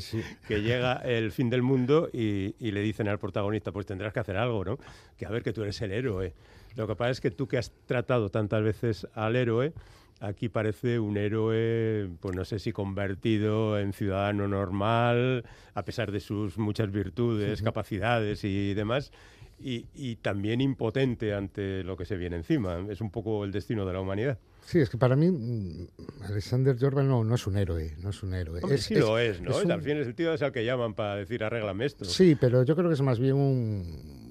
que 0.47 0.61
llega 0.61 0.97
el 0.97 1.31
fin 1.31 1.49
del 1.49 1.63
mundo 1.63 2.09
y, 2.13 2.53
le 2.59 2.81
dicen 2.81 3.07
al 3.07 3.17
protagonista, 3.17 3.71
pues 3.71 3.87
tendrás 3.87 4.13
que 4.13 4.19
hacer 4.19 4.37
algo, 4.37 4.63
¿no? 4.63 4.77
Que 5.17 5.25
a 5.25 5.29
ver 5.29 5.41
que 5.41 5.51
tú 5.51 5.63
eres 5.63 5.81
el 5.81 5.93
héroe. 5.93 6.33
Lo 6.75 6.87
que 6.87 6.95
pasa 6.95 7.09
es 7.09 7.21
que 7.21 7.31
tú 7.31 7.47
que 7.47 7.57
has 7.57 7.71
tratado 7.87 8.29
tantas 8.29 8.61
veces 8.61 9.07
al 9.15 9.35
héroe, 9.35 9.73
aquí 10.19 10.47
parece 10.47 10.99
un 10.99 11.17
héroe, 11.17 12.09
pues 12.19 12.35
no 12.35 12.45
sé 12.45 12.59
si 12.59 12.71
convertido 12.71 13.79
en 13.79 13.93
ciudadano 13.93 14.47
normal, 14.47 15.43
a 15.73 15.83
pesar 15.83 16.11
de 16.11 16.19
sus 16.19 16.59
muchas 16.59 16.91
virtudes, 16.91 17.63
capacidades 17.63 18.43
y 18.43 18.75
demás 18.75 19.11
y, 19.59 20.15
también 20.17 20.61
impotente 20.61 21.33
ante 21.33 21.83
lo 21.83 21.97
que 21.97 22.05
se 22.05 22.15
viene 22.17 22.35
encima. 22.35 22.85
Es 22.89 23.01
un 23.01 23.09
poco 23.09 23.43
el 23.43 23.51
destino 23.51 23.85
de 23.85 23.93
la 23.93 23.99
humanidad. 23.99 24.37
Sí, 24.65 24.79
es 24.79 24.89
que 24.89 24.97
para 24.97 25.15
mí 25.15 25.31
mm, 25.31 25.87
Alexander 26.23 26.75
Jordan 26.79 27.07
no, 27.07 27.23
no 27.23 27.35
es 27.35 27.47
un 27.47 27.57
héroe, 27.57 27.95
no 27.99 28.09
es 28.09 28.21
un 28.21 28.33
héroe. 28.33 28.61
sí 28.77 28.95
lo 28.95 29.17
es, 29.17 29.41
¿no? 29.41 29.55
Al 29.55 29.81
fin 29.81 29.97
el 29.97 30.13
tío 30.13 30.33
es 30.33 30.41
al 30.41 30.51
que 30.51 30.65
llaman 30.65 30.93
para 30.93 31.15
decir 31.15 31.43
arréglame 31.43 31.85
esto. 31.85 32.05
Sí, 32.05 32.35
pero 32.39 32.63
yo 32.63 32.75
creo 32.75 32.89
que 32.89 32.95
es 32.95 33.01
más 33.01 33.19
bien 33.19 33.35
un 33.35 34.26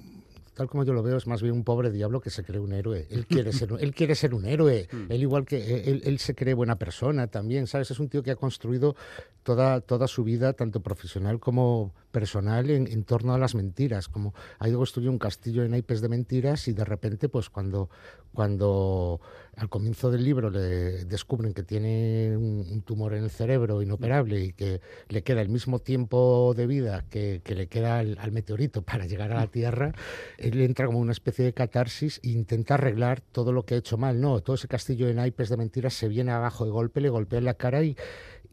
tal 0.57 0.69
como 0.69 0.85
yo 0.85 0.95
lo 0.95 1.03
veo, 1.03 1.19
es 1.19 1.27
más 1.27 1.43
bien 1.43 1.55
un 1.55 1.65
pobre 1.65 1.91
diablo 1.91 2.21
que 2.21 2.31
se 2.31 2.43
cree 2.43 2.59
un 2.59 2.73
héroe. 2.73 3.07
Él 3.11 3.27
quiere 3.27 3.53
ser, 3.53 3.69
él 3.79 3.95
quiere 3.95 4.15
ser 4.15 4.35
un 4.35 4.47
héroe. 4.47 4.89
Mm. 4.97 5.13
él 5.13 5.23
igual 5.23 5.45
que 5.45 5.83
él, 5.91 6.01
él, 6.05 6.19
se 6.19 6.35
cree 6.35 6.55
buena 6.55 6.77
persona 6.79 7.27
también, 7.27 7.67
¿sabes? 7.67 7.91
Es 7.91 7.99
un 7.99 8.09
tío 8.09 8.23
que 8.23 8.31
ha 8.31 8.37
construido 8.37 8.95
toda, 9.43 9.81
toda 9.81 10.09
su 10.09 10.25
vida, 10.25 10.55
tanto 10.55 10.81
profesional 10.81 11.39
como 11.39 11.93
personal, 12.11 12.71
en, 12.71 13.05
torno 13.05 13.35
a 13.35 13.39
las 13.39 13.55
mentiras. 13.55 14.09
Como 14.09 14.33
ha 14.59 14.69
ido 14.69 14.79
construyendo 14.79 15.13
un 15.13 15.19
castillo 15.19 15.63
de 15.63 15.69
naipes 15.69 16.01
de 16.01 16.09
mentiras 16.09 16.67
y 16.69 16.73
de 16.73 16.85
repente, 16.85 17.29
pues 17.29 17.51
cuando, 17.51 17.91
cuando 18.33 19.21
al 19.57 19.71
comienzo 19.71 20.11
del 20.11 20.23
libro 20.23 20.51
le 20.51 21.05
descubren 21.07 21.55
que 21.55 21.63
tiene 21.63 22.37
un, 22.37 22.83
tumor 22.83 23.15
en 23.15 23.25
el 23.25 23.31
cerebro 23.31 23.81
inoperable 23.81 24.45
y 24.45 24.53
que 24.53 24.83
le 25.09 25.23
queda 25.23 25.41
el 25.41 25.49
mismo 25.49 25.79
tiempo 25.79 26.53
de 26.55 26.67
vida 26.67 27.05
que, 27.09 27.41
le 27.47 27.67
queda 27.67 27.99
al, 27.99 28.33
meteorito 28.33 28.83
para 28.83 29.07
llegar 29.07 29.33
a 29.33 29.37
la 29.37 29.47
Tierra, 29.47 29.93
él 30.37 30.61
entra 30.61 30.87
como 30.87 30.99
una 30.99 31.13
especie 31.13 31.45
de 31.45 31.55
catarsis 31.55 32.21
e 32.23 32.29
intenta 32.29 32.75
arreglar 32.75 33.23
todo 33.23 33.53
lo 33.53 33.65
que 33.65 33.75
ha 33.75 33.79
hecho 33.79 33.97
mal. 33.97 34.21
No, 34.21 34.41
todo 34.41 34.57
ese 34.57 34.69
castillo 34.69 35.07
de 35.07 35.15
naipes 35.15 35.49
de 35.49 35.57
mentiras 35.57 35.95
se 35.95 36.09
viene 36.09 36.33
abajo 36.33 36.67
de 36.67 36.71
golpe, 36.71 37.01
le 37.01 37.09
golpea 37.09 37.39
en 37.39 37.47
la 37.47 37.55
cara 37.55 37.83
y, 37.83 37.97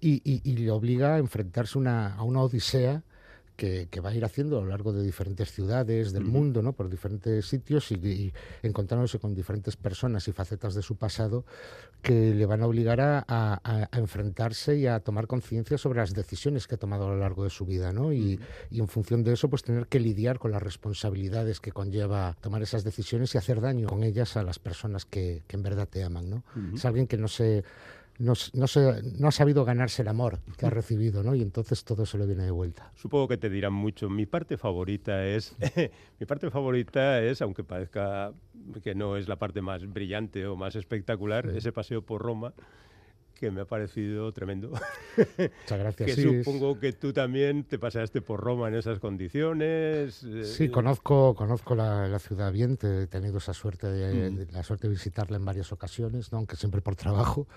le 0.02 0.72
obliga 0.72 1.16
a 1.16 1.18
enfrentarse 1.18 1.80
a 1.86 2.24
una 2.24 2.42
odisea 2.42 3.04
que, 3.56 3.88
va 4.04 4.10
a 4.10 4.16
ir 4.16 4.26
haciendo 4.26 4.58
a 4.58 4.62
lo 4.62 4.68
largo 4.68 4.92
de 4.92 5.04
diferentes 5.04 5.52
ciudades 5.52 6.12
del 6.12 6.26
mundo, 6.26 6.62
¿no? 6.62 6.74
por 6.74 6.89
diferentes 6.89 7.46
sitios 7.46 7.92
y, 7.92 8.34
encontrándose 8.62 9.20
con 9.20 9.34
diferentes 9.34 9.76
personas 9.76 10.28
y 10.28 10.32
facetas 10.32 10.74
de 10.74 10.82
su 10.82 10.96
pasado 10.96 11.46
que 12.02 12.34
le 12.34 12.46
van 12.46 12.62
a 12.62 12.68
obligar 12.68 13.00
a, 13.02 13.89
enfrentarse 13.94 14.78
y 14.78 14.88
a 14.88 15.00
tomar 15.00 15.28
conciencia 15.28 15.78
sobre 15.78 16.00
las 16.00 16.13
decisiones 16.13 16.68
que 16.68 16.76
ha 16.76 16.78
tomado 16.78 17.08
a 17.08 17.10
lo 17.10 17.18
largo 17.18 17.44
de 17.44 17.50
su 17.50 17.66
vida. 17.66 17.94
¿no? 17.94 18.12
Y, 18.12 18.39
en 18.72 18.88
función 18.88 19.24
de 19.24 19.34
eso, 19.34 19.50
pues 19.50 19.63
tener 19.63 19.88
que 19.88 20.00
lidiar 20.00 20.39
con 20.39 20.52
las 20.52 20.62
responsabilidades 20.62 21.60
que 21.60 21.72
conlleva 21.72 22.36
tomar 22.42 22.62
esas 22.62 22.84
decisiones 22.84 23.34
y 23.36 23.38
hacer 23.38 23.62
daño 23.62 23.88
con 23.88 24.04
ellas 24.04 24.36
a 24.36 24.44
las 24.44 24.60
personas 24.60 25.06
que, 25.06 25.44
en 25.48 25.63
verdad 25.63 25.88
te 25.88 26.04
aman. 26.04 26.30
¿no? 26.30 26.44
Es 26.74 26.84
alguien 26.86 27.08
que 27.08 27.18
no 27.18 27.28
se 27.28 27.63
no, 28.19 28.34
no, 28.54 28.65
no, 29.19 29.28
ha 29.28 29.32
sabido 29.32 29.65
ganarse 29.65 30.02
el 30.04 30.08
amor 30.08 30.39
que 30.58 30.65
ha 30.65 30.69
recibido, 30.69 31.23
¿no? 31.23 31.36
Y 31.36 31.41
entonces 31.41 31.84
todo 31.84 32.06
se 32.06 32.17
le 32.17 32.26
viene 32.26 32.43
de 32.43 32.52
vuelta. 32.52 32.91
Supongo 32.95 33.28
que 33.28 33.38
te 33.38 33.49
dirán 33.49 33.73
mucho. 33.73 34.10
Mi 34.10 34.26
parte 34.26 34.58
favorita 34.58 35.26
es, 35.26 35.56
mi 36.19 36.26
parte 36.26 36.49
favorita 36.49 37.21
es, 37.21 37.41
aunque 37.41 37.63
parezca 37.63 38.34
que 38.84 38.95
no 38.95 39.17
es 39.17 39.28
la 39.28 39.38
parte 39.38 39.62
más 39.62 39.91
brillante 39.91 40.45
o 40.45 40.56
más 40.56 40.76
espectacular, 40.76 41.47
ese 41.49 41.71
paseo 41.71 42.04
por 42.04 42.21
Roma 42.21 42.54
que 43.34 43.52
me 43.52 43.62
ha 43.62 43.65
parecido 43.65 44.32
tremendo. 44.32 44.69
Muchas 44.69 45.52
gracias. 45.80 46.15
que 46.15 46.22
supongo 46.22 46.80
que 46.80 46.93
tú 46.93 47.13
también 47.13 47.63
te 47.63 47.80
pasaste 47.80 48.22
por 48.22 48.39
Roma 48.39 48.67
en 48.67 48.76
esas 48.76 49.00
condiciones. 49.00 50.24
Eh, 50.24 50.43
sí, 50.46 50.69
conozco, 50.69 51.36
conozco 51.36 51.76
la, 51.76 52.17
ciudad 52.19 52.52
bien, 52.52 52.78
he 52.82 53.08
tenido 53.08 53.38
esa 53.38 53.54
suerte 53.54 53.88
de, 53.88 54.30
mm. 54.30 54.54
la 54.54 54.63
suerte 54.63 54.88
de 54.88 54.93
visitarla 54.93 55.38
en 55.38 55.46
varias 55.46 55.72
ocasiones, 55.72 56.32
¿no? 56.32 56.39
aunque 56.39 56.56
siempre 56.56 56.82
por 56.82 56.96
trabajo, 56.96 57.48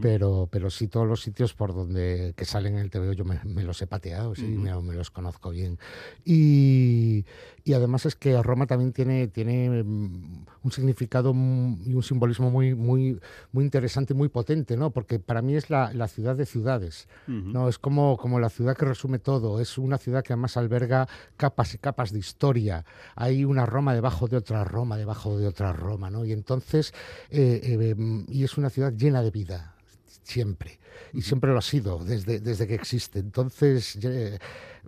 pero, 0.00 0.48
pero 0.50 0.70
sí 0.70 0.88
todos 0.88 1.06
los 1.06 1.22
sitios 1.22 1.54
por 1.54 1.74
donde 1.74 2.34
que 2.36 2.44
salen 2.44 2.74
en 2.74 2.80
el 2.80 2.90
TV 2.90 3.14
yo 3.14 3.24
me, 3.24 3.62
los 3.62 3.80
he 3.82 3.86
pateado, 3.86 4.34
sí, 4.34 4.44
me, 4.46 4.72
los 4.94 5.10
conozco 5.10 5.50
bien. 5.50 5.78
Y, 6.24 7.24
y 7.64 7.72
además 7.74 8.06
es 8.06 8.14
que 8.16 8.40
Roma 8.42 8.66
también 8.66 8.92
tiene, 8.92 9.28
tiene 9.28 9.82
mm, 9.82 10.46
un 10.62 10.72
significado 10.72 11.30
y 11.30 11.94
un 11.94 12.02
simbolismo 12.02 12.50
muy, 12.50 12.74
muy, 12.74 13.20
muy 13.52 13.64
interesante 13.64 14.12
y 14.12 14.16
muy 14.16 14.28
potente, 14.28 14.76
¿no? 14.76 14.90
porque 14.90 15.18
para 15.26 15.42
mí 15.42 15.56
es 15.56 15.70
la, 15.70 16.08
ciudad 16.08 16.36
de 16.36 16.46
ciudades. 16.46 17.08
¿no? 17.26 17.68
Es 17.68 17.78
como, 17.78 18.16
como 18.16 18.40
la 18.40 18.48
ciudad 18.48 18.76
que 18.76 18.86
resume 18.86 19.18
todo. 19.18 19.60
Es 19.60 19.76
una 19.76 19.98
ciudad 19.98 20.22
que 20.22 20.32
además 20.32 20.56
alberga 20.56 21.08
capas 21.36 21.74
y 21.74 21.78
capas 21.78 22.12
de 22.12 22.20
historia. 22.20 22.84
Hay 23.16 23.44
una 23.44 23.66
Roma 23.66 23.94
debajo 23.94 24.28
de 24.28 24.36
otra 24.36 24.64
Roma, 24.64 24.96
debajo 24.96 25.36
de 25.38 25.46
otra 25.46 25.72
Roma. 25.72 26.10
¿no? 26.10 26.24
Y 26.24 26.32
entonces, 26.32 26.94
eh, 27.30 27.60
eh, 27.62 28.24
y 28.28 28.44
es 28.44 28.56
una 28.56 28.70
ciudad 28.70 28.92
llena 28.92 29.22
de 29.22 29.30
vida 29.30 29.74
siempre. 30.22 30.78
Y 31.12 31.22
siempre 31.22 31.52
lo 31.52 31.58
ha 31.58 31.62
sido, 31.62 32.04
desde, 32.04 32.40
desde 32.40 32.66
que 32.66 32.74
existe. 32.74 33.18
Entonces, 33.18 33.98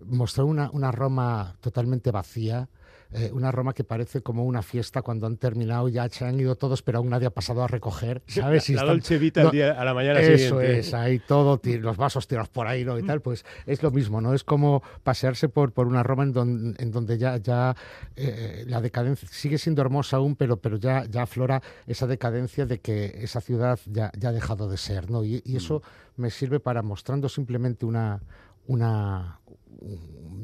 mostró 0.05 0.46
una, 0.46 0.70
una 0.72 0.90
Roma 0.90 1.57
totalmente 1.61 2.11
vacía, 2.11 2.68
eh, 3.12 3.31
una 3.33 3.51
Roma 3.51 3.73
que 3.73 3.85
parece 3.85 4.21
como 4.21 4.44
una 4.44 4.62
fiesta 4.62 5.03
cuando 5.03 5.27
han 5.27 5.37
terminado, 5.37 5.88
ya 5.88 6.09
se 6.09 6.25
han 6.25 6.38
ido 6.38 6.57
todos, 6.57 6.83
pero 6.83 6.99
aún 6.99 7.11
nadie 7.11 7.27
ha 7.27 7.31
pasado 7.31 7.62
a 7.62 7.66
recoger, 7.68 8.23
¿sabes? 8.27 8.68
la, 8.71 8.85
Dolce 8.85 9.18
Vita 9.18 9.49
a 9.49 9.85
la 9.85 9.94
mañana 9.94 10.21
eso 10.21 10.61
es, 10.61 10.92
hay 10.94 11.18
todo, 11.18 11.61
los 11.64 11.97
vasos 11.97 12.27
tirados 12.27 12.49
por 12.49 12.66
ahí, 12.66 12.85
¿no? 12.85 12.99
Y 12.99 13.03
tal, 13.03 13.21
pues 13.21 13.44
es 13.66 13.83
lo 13.83 13.90
mismo, 13.90 14.21
¿no? 14.21 14.35
Es 14.35 14.44
como 14.44 14.83
pasearse 15.03 15.49
por, 15.49 15.73
por 15.73 15.87
una 15.87 16.03
Roma 16.03 16.25
en, 16.25 16.77
en 16.79 16.90
donde 16.90 17.18
ya, 17.18 17.37
ya 17.38 17.75
eh, 18.16 18.64
la 18.66 18.81
decadencia 18.81 19.29
sigue 19.31 19.59
siendo 19.59 19.83
hermosa 19.83 20.16
aún, 20.16 20.37
pero, 20.37 20.57
pero 20.59 20.77
ya, 20.77 21.05
ya 21.07 21.23
aflora 21.23 21.62
esa 21.87 22.07
decadencia 22.07 22.66
de 22.66 22.81
que 22.81 23.18
esa 23.23 23.40
ciudad 23.40 23.79
ya, 23.87 24.12
ya 24.18 24.31
ha 24.31 24.33
dejado 24.33 24.68
de 24.68 24.77
ser, 24.77 25.11
¿no? 25.11 25.25
Y, 25.25 25.42
eso 25.59 25.83
mm. 26.16 26.23
me 26.23 26.31
sirve 26.31 26.61
para 26.61 26.83
mostrando 26.83 27.29
simplemente 27.29 27.87
una, 27.87 28.21
una, 28.66 29.40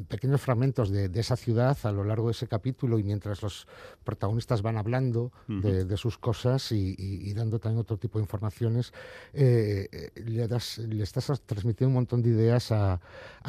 pequeños 0.07 0.41
fragmentos 0.41 0.89
de, 0.89 1.09
esa 1.19 1.35
ciudad 1.35 1.77
a 1.83 1.91
lo 1.91 2.03
largo 2.03 2.27
de 2.27 2.31
ese 2.31 2.47
capítulo 2.47 2.99
y 2.99 3.03
mientras 3.03 3.41
los 3.41 3.67
protagonistas 4.03 4.61
van 4.61 4.77
hablando 4.77 5.31
de, 5.47 5.97
sus 5.97 6.17
cosas 6.17 6.71
y, 6.71 7.33
dando 7.33 7.59
también 7.59 7.81
otro 7.81 7.97
tipo 7.97 8.19
de 8.19 8.23
informaciones, 8.23 8.93
eh, 9.33 9.87
eh, 9.91 10.11
le, 10.21 10.47
das, 10.47 10.77
le 10.77 11.03
estás 11.03 11.41
transmitiendo 11.45 11.89
un 11.89 11.95
montón 11.95 12.21
de 12.21 12.29
ideas 12.29 12.71
a, 12.71 12.99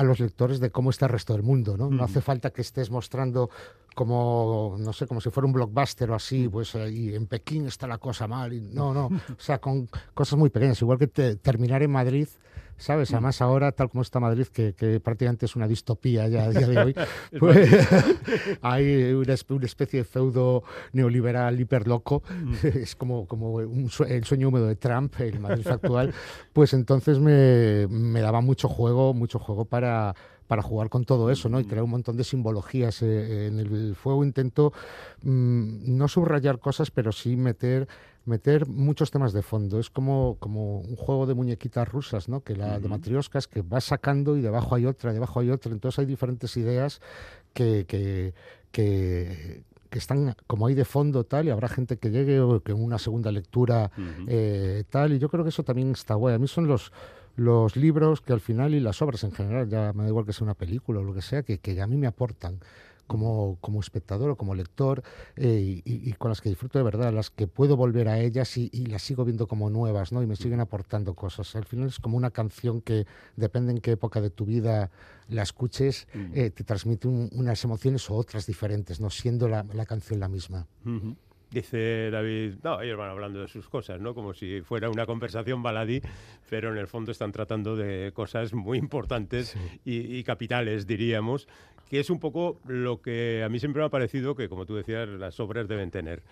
los 0.03 0.21
lectores 0.21 0.61
de 0.61 0.71
cómo 0.71 0.91
está 0.91 1.07
el 1.07 1.13
resto 1.13 1.33
del 1.33 1.43
mundo. 1.43 1.77
¿no? 1.77 1.91
no 1.91 2.05
hace 2.05 2.21
falta 2.21 2.51
que 2.51 2.63
estés 2.63 2.91
mostrando 2.91 3.51
como, 3.95 4.77
no 4.79 4.93
sé, 4.93 5.07
como 5.07 5.21
si 5.21 5.31
fuera 5.31 5.47
un 5.47 5.55
blockbuster 5.55 6.11
o 6.11 6.15
así, 6.15 6.49
pues 6.49 6.75
y 6.75 7.15
en 7.15 7.27
Pekín 7.27 7.67
está 7.67 7.87
la 7.87 7.99
cosa 7.99 8.27
mal. 8.27 8.53
Y, 8.53 8.61
no, 8.61 8.93
no, 8.93 9.07
o 9.07 9.41
sea, 9.41 9.59
con 9.59 9.89
cosas 10.15 10.39
muy 10.39 10.51
pequeñas, 10.51 10.81
igual 10.83 10.99
que 10.99 11.09
terminar 11.37 11.83
en 11.83 11.91
Madrid 11.91 12.29
¿sabes? 12.79 13.11
Mm. 13.11 13.15
Además 13.15 13.43
ahora, 13.43 13.73
tal 13.73 13.89
como 13.89 14.03
está 14.03 14.21
Madrid, 14.21 14.47
que, 14.47 15.01
prácticamente 15.03 15.47
es 15.47 15.57
una 15.57 15.69
distopía 15.69 16.29
ya 16.29 16.45
a 16.45 16.51
día 16.51 16.67
de 16.67 16.79
hoy, 16.79 16.95
pues 17.41 17.89
hay 18.63 19.13
una, 19.13 19.35
especie 19.35 20.01
de 20.01 20.05
feudo 20.05 20.63
neoliberal 20.93 21.61
hiperloco, 21.61 22.23
mm. 22.29 22.55
es 22.79 22.97
como, 22.97 23.27
como 23.27 23.61
el 23.61 24.25
sueño 24.25 24.49
húmedo 24.49 24.67
de 24.67 24.77
Trump, 24.77 25.15
el 25.21 25.41
Madrid 25.41 25.67
actual, 25.67 26.15
pues 26.53 26.73
entonces 26.75 27.19
me, 27.19 27.87
me 27.89 28.21
daba 28.21 28.41
mucho 28.41 28.69
juego, 28.69 29.15
mucho 29.15 29.39
juego 29.39 29.65
para 29.65 30.15
para 30.47 30.63
jugar 30.63 30.89
con 30.89 31.05
todo 31.05 31.31
eso, 31.31 31.49
¿no? 31.49 31.61
Y 31.61 31.65
crear 31.65 31.85
un 31.85 31.91
montón 31.91 32.17
de 32.17 32.25
simbologías. 32.25 33.03
Eh, 33.03 33.47
en 33.47 33.59
el 33.59 33.95
fuego 33.95 34.25
intento 34.25 34.73
mm, 35.23 35.97
no 35.97 36.09
subrayar 36.09 36.59
cosas, 36.59 36.91
pero 36.91 37.13
sí 37.13 37.37
meter 37.37 37.89
meter 38.27 38.67
muchos 38.67 39.11
temas 39.11 39.33
de 39.33 39.43
fondo. 39.43 39.79
Es 39.79 39.89
como, 39.89 40.37
como 40.41 40.81
un 40.81 40.97
juego 40.97 41.27
de 41.27 41.35
muñequitas 41.35 41.89
rusas, 41.89 42.29
¿no? 42.29 42.41
Que 42.41 42.57
la 42.57 42.79
de 42.79 42.89
matrioscas 42.89 43.47
que 43.47 43.63
va 43.63 43.81
sacando 43.81 44.37
y 44.37 44.43
debajo 44.43 44.75
hay 44.75 44.85
otra, 44.85 45.13
debajo 45.13 45.41
hay 45.41 45.51
otra. 45.51 45.73
Entonces 45.73 46.01
hay 46.01 46.07
diferentes 46.07 46.57
ideas 46.57 47.01
que, 47.55 47.87
que, 47.87 48.35
que, 48.73 49.63
están 49.93 50.35
como 50.47 50.67
ahí 50.67 50.75
de 50.75 50.85
fondo 50.85 51.25
tal 51.25 51.47
y 51.47 51.51
habrá 51.51 51.69
gente 51.69 51.97
que 51.97 52.11
llegue 52.11 52.39
o 52.39 52.61
que 52.61 52.73
en 52.73 52.85
una 52.85 52.99
segunda 52.99 53.33
lectura 53.33 53.91
eh, 54.29 54.85
tal 54.91 55.15
y 55.15 55.19
yo 55.19 55.31
creo 55.31 55.43
que 55.43 55.49
eso 55.49 55.63
también 55.63 55.93
está 55.93 56.15
guay. 56.15 56.35
A 56.35 56.39
mí 56.39 56.49
son 56.49 56.67
los 56.67 56.93
los 57.37 57.77
libros 57.77 58.21
que 58.21 58.33
al 58.33 58.41
final 58.41 58.75
y 58.75 58.81
las 58.81 59.01
obras 59.03 59.23
en 59.25 59.33
general, 59.33 59.69
ya 59.69 59.93
me 59.93 60.03
da 60.03 60.09
igual 60.09 60.27
que 60.27 60.33
sea 60.33 60.45
una 60.45 60.55
película 60.55 61.01
o 61.01 61.03
lo 61.03 61.15
que 61.15 61.23
sea, 61.23 61.43
que, 61.43 61.59
que 61.59 61.81
a 61.81 61.87
mí 61.87 61.97
me 61.97 62.07
aportan 62.07 62.61
como, 63.07 63.59
como 63.61 63.81
espectador 63.81 64.31
o 64.31 64.37
como 64.37 64.55
lector 64.55 65.03
eh, 65.37 65.83
y, 65.85 66.13
con 66.15 66.31
las 66.31 66.41
que 66.41 66.49
disfruto 66.49 66.79
de 66.79 66.85
verdad, 66.85 67.13
las 67.13 67.31
que 67.31 67.47
puedo 67.47 67.77
volver 67.77 68.09
a 68.09 68.19
ellas 68.19 68.57
y, 68.57 68.71
las 68.87 69.03
sigo 69.03 69.25
viendo 69.25 69.47
como 69.47 69.71
nuevas, 69.71 70.13
¿no? 70.13 70.23
Y 70.23 70.27
me 70.27 70.37
siguen 70.37 70.61
aportando 70.61 71.15
cosas. 71.15 71.55
Al 71.57 71.65
final 71.65 71.89
es 71.89 71.99
como 71.99 72.17
una 72.17 72.31
canción 72.31 72.81
que 72.81 73.07
depende 73.37 73.73
en 73.73 73.81
qué 73.81 73.93
época 73.93 74.21
de 74.21 74.31
tu 74.31 74.45
vida 74.45 74.91
la 75.29 75.43
escuches, 75.43 76.09
eh, 76.35 76.51
te 76.51 76.65
transmite 76.65 77.09
unas 77.09 77.63
emociones 77.65 78.09
o 78.11 78.15
otras 78.15 78.47
diferentes, 78.47 79.01
no 79.01 79.11
siendo 79.11 79.49
la, 79.49 79.65
canción 79.87 80.21
la 80.21 80.29
misma. 80.29 80.67
Dice 81.57 82.11
David, 82.11 82.57
no, 82.63 82.83
ellos 82.83 82.99
van 82.99 83.09
hablando 83.09 83.41
de 83.41 83.49
sus 83.49 83.67
cosas, 83.71 83.99
¿no? 83.99 84.15
Como 84.15 84.35
si 84.35 84.61
fuera 84.61 84.91
una 84.91 85.07
conversación 85.07 85.63
baladí, 85.63 86.03
pero 86.51 86.71
en 86.71 86.77
el 86.77 86.87
fondo 86.87 87.13
están 87.13 87.33
tratando 87.33 87.77
de 87.77 88.13
cosas 88.13 88.53
muy 88.53 88.77
importantes 88.77 89.57
y, 89.83 90.23
capitales, 90.25 90.87
diríamos, 90.87 91.49
que 91.89 91.99
es 91.99 92.11
un 92.11 92.21
poco 92.21 92.61
lo 92.67 93.01
que 93.01 93.43
a 93.43 93.49
mí 93.49 93.59
siempre 93.59 93.81
me 93.81 93.87
ha 93.87 93.89
parecido 93.89 94.35
que, 94.35 94.51
como 94.51 94.67
tú 94.67 94.75
decías, 94.75 95.09
las 95.09 95.41
obras 95.41 95.67
deben 95.67 95.91
tener. 95.91 96.23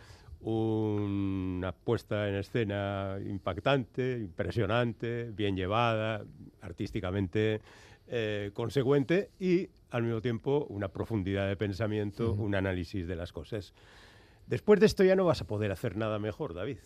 Una 0.43 1.73
puesta 1.73 2.29
en 2.29 2.35
escena 2.35 3.17
impactante, 3.25 4.19
impresionante, 4.19 5.31
bien 5.35 5.57
llevada, 5.57 6.23
artísticamente 6.61 7.63
eh, 8.09 8.51
consecuente 8.53 9.31
y 9.41 9.71
al 9.89 10.03
mismo 10.03 10.21
tiempo 10.21 10.67
una 10.69 10.89
profundidad 10.89 11.49
de 11.49 11.57
pensamiento, 11.57 12.35
un 12.35 12.55
análisis 12.55 13.07
de 13.07 13.17
las 13.17 13.33
cosas. 13.33 13.73
Después 14.47 14.81
de 14.81 14.87
esto 14.87 15.05
ya 15.05 15.17
no 15.17 15.25
vas 15.25 15.41
a 15.41 15.47
poder 15.47 15.73
hacer 15.73 15.97
nada 15.97 16.19
mejor, 16.19 16.55
David. 16.55 16.79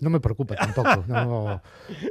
No 0.00 0.10
me 0.10 0.20
preocupa 0.20 0.56
tampoco, 0.56 1.04
no, 1.06 1.62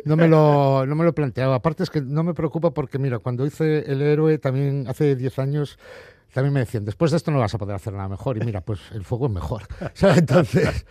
no, 0.06 0.16
me 0.16 0.28
lo, 0.28 0.86
no 0.86 0.96
me 0.96 1.04
lo 1.04 1.10
he 1.10 1.14
planteado. 1.14 1.54
Aparte 1.54 1.84
es 1.84 1.90
que 1.90 2.02
no 2.02 2.24
me 2.24 2.34
preocupa 2.34 2.74
porque, 2.74 2.98
mira, 2.98 3.20
cuando 3.20 3.46
hice 3.46 3.80
El 3.92 4.02
Héroe 4.02 4.38
también 4.38 4.86
hace 4.88 5.16
10 5.16 5.40
años, 5.40 5.78
también 6.34 6.54
me 6.54 6.62
decían, 6.62 6.86
después 6.86 7.12
de 7.12 7.18
esto 7.18 7.32
no 7.32 7.40
vas 7.40 7.54
a 7.54 7.58
poder 7.58 7.76
hacer 7.76 7.92
nada 7.92 8.08
mejor. 8.08 8.38
Y 8.38 8.46
mira, 8.46 8.62
pues 8.62 8.80
el 8.94 9.04
fuego 9.04 9.26
es 9.26 9.34
mejor. 9.34 9.64
Entonces, 10.16 10.86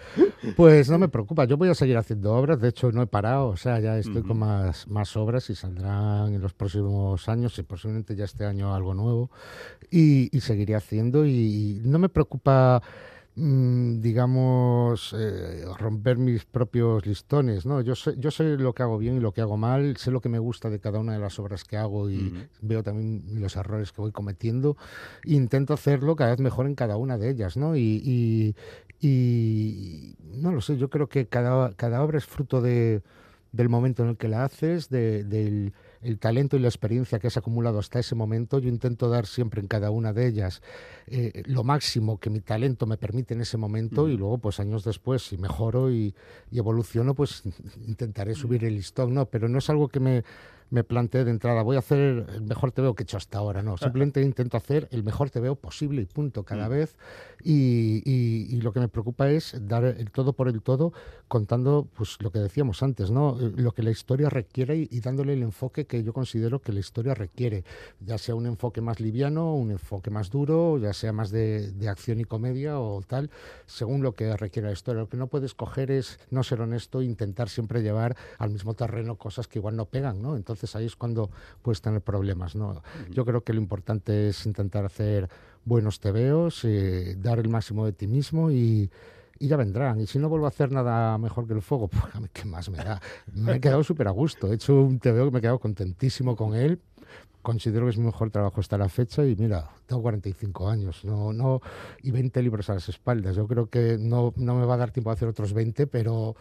pues 0.54 0.90
no 0.90 0.98
me 0.98 1.08
preocupa. 1.08 1.46
Yo 1.46 1.56
voy 1.56 1.70
a 1.70 1.74
seguir 1.74 1.96
haciendo 1.96 2.34
obras. 2.34 2.60
De 2.60 2.68
hecho, 2.68 2.92
no 2.92 3.00
he 3.00 3.06
parado. 3.06 3.48
O 3.48 3.56
sea, 3.56 3.80
ya 3.80 3.96
estoy 3.96 4.22
con 4.22 4.38
más, 4.38 4.86
más 4.86 5.16
obras 5.16 5.48
y 5.48 5.54
saldrán 5.54 6.34
en 6.34 6.42
los 6.42 6.52
próximos 6.52 7.26
años 7.30 7.58
y 7.58 7.62
posiblemente 7.62 8.14
ya 8.14 8.26
este 8.26 8.44
año 8.44 8.74
algo 8.74 8.92
nuevo. 8.92 9.30
Y, 9.90 10.28
seguiré 10.40 10.74
haciendo. 10.74 11.24
y 11.24 11.80
no 11.84 11.98
me 11.98 12.10
preocupa 12.10 12.82
digamos, 13.36 15.14
eh, 15.16 15.64
romper 15.78 16.18
mis 16.18 16.44
propios 16.44 17.06
listones, 17.06 17.64
¿no? 17.64 17.80
Yo 17.80 17.94
sé, 17.94 18.14
yo 18.18 18.30
sé 18.30 18.58
lo 18.58 18.74
que 18.74 18.82
hago 18.82 18.98
bien 18.98 19.16
y 19.16 19.20
lo 19.20 19.32
que 19.32 19.40
hago 19.40 19.56
mal, 19.56 19.96
sé 19.96 20.10
lo 20.10 20.20
que 20.20 20.28
me 20.28 20.38
gusta 20.38 20.68
de 20.68 20.80
cada 20.80 20.98
una 20.98 21.14
de 21.14 21.20
las 21.20 21.38
obras 21.38 21.64
que 21.64 21.76
hago 21.76 22.10
y 22.10 22.48
veo 22.60 22.82
también 22.82 23.22
los 23.40 23.56
errores 23.56 23.92
que 23.92 24.00
voy 24.00 24.12
cometiendo 24.12 24.76
intento 25.24 25.74
hacerlo 25.74 26.16
cada 26.16 26.30
vez 26.30 26.40
mejor 26.40 26.66
en 26.66 26.74
cada 26.74 26.96
una 26.96 27.18
de 27.18 27.30
ellas, 27.30 27.56
¿no? 27.56 27.76
Y, 27.76 28.54
y, 29.00 30.14
no 30.34 30.52
lo 30.52 30.60
sé, 30.60 30.76
yo 30.76 30.90
creo 30.90 31.08
que 31.08 31.26
cada, 31.26 31.72
cada 31.72 32.02
obra 32.02 32.18
es 32.18 32.26
fruto 32.26 32.60
de, 32.60 33.02
del 33.52 33.68
momento 33.68 34.02
en 34.02 34.10
el 34.10 34.16
que 34.16 34.28
la 34.28 34.44
haces, 34.44 34.90
de, 34.90 35.24
del 35.24 35.72
el 36.02 36.18
talento 36.18 36.56
y 36.56 36.60
la 36.60 36.68
experiencia 36.68 37.18
que 37.18 37.26
has 37.26 37.36
acumulado 37.36 37.78
hasta 37.78 37.98
ese 37.98 38.14
momento. 38.14 38.58
Yo 38.58 38.68
intento 38.68 39.08
dar 39.08 39.26
siempre 39.26 39.60
en 39.60 39.68
cada 39.68 39.90
una 39.90 40.12
de 40.12 40.26
ellas 40.26 40.62
eh, 41.06 41.42
lo 41.46 41.64
máximo 41.64 42.18
que 42.18 42.30
mi 42.30 42.40
talento 42.40 42.86
me 42.86 42.96
permite 42.96 43.34
en 43.34 43.40
ese 43.40 43.56
momento 43.56 44.08
y 44.08 44.16
luego, 44.16 44.38
pues 44.38 44.60
años 44.60 44.84
después, 44.84 45.22
si 45.22 45.36
mejoro 45.36 45.90
y, 45.90 46.14
y 46.50 46.58
evoluciono, 46.58 47.14
pues 47.14 47.42
intentaré 47.86 48.34
subir 48.34 48.64
el 48.64 48.74
listón, 48.74 49.14
¿no? 49.14 49.26
Pero 49.26 49.48
no 49.48 49.58
es 49.58 49.68
algo 49.70 49.88
que 49.88 50.00
me 50.00 50.24
me 50.70 50.84
planteé 50.84 51.24
de 51.24 51.30
entrada, 51.30 51.62
voy 51.62 51.76
a 51.76 51.80
hacer 51.80 52.26
el 52.32 52.42
mejor 52.42 52.72
TVO 52.72 52.94
que 52.94 53.02
he 53.02 53.04
hecho 53.04 53.16
hasta 53.16 53.38
ahora. 53.38 53.62
No, 53.62 53.76
simplemente 53.76 54.22
intento 54.22 54.56
hacer 54.56 54.88
el 54.92 55.02
mejor 55.02 55.30
TVO 55.30 55.56
posible 55.56 56.02
y 56.02 56.06
punto 56.06 56.44
cada 56.44 56.68
mm. 56.68 56.70
vez. 56.70 56.96
Y, 57.42 58.02
y, 58.04 58.60
lo 58.60 58.72
que 58.72 58.80
me 58.80 58.88
preocupa 58.88 59.30
es 59.30 59.56
dar 59.66 59.84
el 59.84 60.10
todo 60.10 60.34
por 60.34 60.48
el 60.48 60.60
todo, 60.60 60.92
contando 61.26 61.88
pues 61.96 62.18
lo 62.20 62.30
que 62.30 62.38
decíamos 62.38 62.82
antes, 62.82 63.10
¿no? 63.10 63.38
Eh, 63.40 63.52
lo 63.56 63.72
que 63.72 63.82
la 63.82 63.90
historia 63.90 64.28
requiere 64.28 64.76
y, 64.76 65.00
dándole 65.00 65.32
el 65.32 65.42
enfoque 65.42 65.86
que 65.86 66.02
yo 66.02 66.12
considero 66.12 66.60
que 66.60 66.72
la 66.72 66.80
historia 66.80 67.14
requiere, 67.14 67.64
ya 68.00 68.18
sea 68.18 68.34
un 68.34 68.46
enfoque 68.46 68.82
más 68.82 69.00
liviano, 69.00 69.54
un 69.54 69.70
enfoque 69.70 70.10
más 70.10 70.30
duro, 70.30 70.76
ya 70.78 70.92
sea 70.92 71.12
más 71.12 71.30
de, 71.30 71.72
de 71.72 71.88
acción 71.88 72.20
y 72.20 72.24
comedia 72.24 72.78
o 72.78 73.00
tal, 73.00 73.30
según 73.66 74.02
lo 74.02 74.14
que 74.14 74.36
requiere 74.36 74.68
la 74.68 74.74
historia. 74.74 75.00
Lo 75.00 75.08
que 75.08 75.16
no 75.16 75.28
puedes 75.28 75.54
coger 75.54 75.90
es 75.90 76.20
no 76.30 76.42
ser 76.42 76.60
honesto 76.60 77.00
e 77.00 77.06
intentar 77.06 77.48
siempre 77.48 77.82
llevar 77.82 78.16
al 78.38 78.50
mismo 78.50 78.74
terreno 78.74 79.16
cosas 79.16 79.48
que 79.48 79.58
igual 79.58 79.76
no 79.76 79.86
pegan, 79.86 80.20
¿no? 80.20 80.36
Entonces, 80.36 80.59
ahí 80.74 80.86
es 80.86 80.96
cuando 80.96 81.30
puedes 81.62 81.80
tener 81.80 82.00
problemas. 82.00 82.54
¿no? 82.54 82.82
Yo 83.10 83.24
creo 83.24 83.42
que 83.42 83.52
lo 83.52 83.60
importante 83.60 84.28
es 84.28 84.46
intentar 84.46 84.84
hacer 84.84 85.28
buenos 85.64 86.00
tebeos, 86.00 86.64
eh, 86.64 87.16
dar 87.18 87.38
el 87.38 87.48
máximo 87.48 87.84
de 87.84 87.92
ti 87.92 88.06
mismo 88.06 88.50
y, 88.50 88.90
ya 89.42 89.56
vendrán. 89.56 89.98
Y 90.00 90.06
si 90.06 90.18
no 90.18 90.28
vuelvo 90.28 90.44
a 90.44 90.48
hacer 90.50 90.70
nada 90.70 91.16
mejor 91.16 91.46
que 91.46 91.54
el 91.54 91.62
fuego, 91.62 91.88
pues 91.88 92.30
¿qué 92.32 92.44
más 92.44 92.68
me 92.68 92.76
da? 92.76 93.00
Me 93.32 93.56
he 93.56 93.60
quedado 93.60 93.82
súper 93.82 94.06
a 94.08 94.10
gusto. 94.10 94.48
He 94.52 94.56
hecho 94.56 94.82
un 94.82 94.98
tebeo 94.98 95.24
que 95.24 95.30
me 95.30 95.38
he 95.38 95.40
quedado 95.40 95.58
contentísimo 95.58 96.36
con 96.36 96.54
él 96.54 96.78
considero 97.42 97.86
que 97.86 97.90
es 97.90 97.98
mi 97.98 98.06
mejor 98.06 98.30
trabajo 98.30 98.60
hasta 98.60 98.78
la 98.78 98.88
fecha 98.88 99.24
y 99.24 99.36
mira, 99.36 99.70
tengo 99.86 100.02
45 100.02 100.68
años 100.68 101.04
no, 101.04 101.32
no, 101.32 101.60
y 102.02 102.10
20 102.10 102.42
libros 102.42 102.70
a 102.70 102.74
las 102.74 102.88
espaldas. 102.88 103.36
Yo 103.36 103.46
creo 103.46 103.68
que 103.68 103.96
no, 103.98 104.32
no 104.36 104.54
me 104.56 104.66
va 104.66 104.74
a 104.74 104.78
dar 104.78 104.90
tiempo 104.90 105.10
a 105.10 105.14
hacer 105.14 105.28
otros 105.28 105.52
20, 105.52 105.86
pero, 105.86 106.36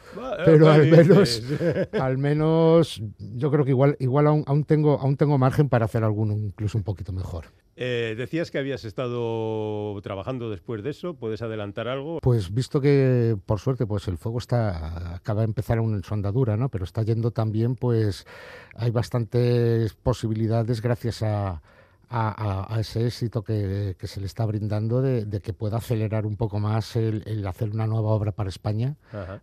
pero 0.46 0.70
al, 0.70 0.88
menos, 0.90 1.42
al 1.94 2.18
menos 2.18 3.02
yo 3.18 3.52
creo 3.52 3.66
que 3.66 3.72
igual, 3.72 3.96
igual 4.00 4.28
aún, 4.28 4.44
aún, 4.48 4.64
tengo, 4.64 5.00
aún 5.00 5.18
tengo 5.18 5.38
margen 5.38 5.70
para 5.70 5.86
hacer 5.86 6.04
alguno 6.04 6.34
incluso 6.38 6.78
un 6.78 6.84
poquito 6.84 7.12
mejor. 7.12 7.46
Eh, 7.82 8.16
decías 8.18 8.52
que 8.52 8.58
habías 8.58 8.84
estado 8.84 10.02
trabajando 10.02 10.50
después 10.50 10.84
de 10.84 10.90
eso. 10.90 11.14
¿Puedes 11.14 11.42
adelantar 11.42 11.88
algo? 11.88 12.20
Pues 12.22 12.54
visto 12.54 12.82
que, 12.82 13.38
por 13.46 13.62
suerte, 13.62 13.86
pues 13.86 14.10
el 14.10 14.18
fuego 14.18 14.38
está 14.38 15.16
acaba 15.16 15.42
de 15.42 15.46
empezar 15.46 15.78
en 15.78 16.04
su 16.04 16.14
andadura, 16.14 16.58
¿no? 16.58 16.68
Pero 16.68 16.84
está 16.84 17.04
yendo 17.04 17.32
también, 17.32 17.76
pues 17.76 18.28
hay 18.76 18.92
bastantes 18.92 19.94
posibilidades 19.94 20.82
gracias 20.82 21.24
a, 21.24 21.62
a, 22.10 22.78
ese 22.80 23.06
éxito 23.06 23.44
que, 23.44 23.96
se 24.02 24.20
le 24.20 24.26
está 24.26 24.46
brindando 24.46 25.02
de, 25.02 25.40
que 25.42 25.54
pueda 25.54 25.78
acelerar 25.78 26.26
un 26.26 26.38
poco 26.38 26.60
más 26.60 26.96
el, 26.96 27.46
hacer 27.48 27.70
una 27.70 27.86
nueva 27.88 28.10
obra 28.10 28.32
para 28.32 28.50
España. 28.50 28.96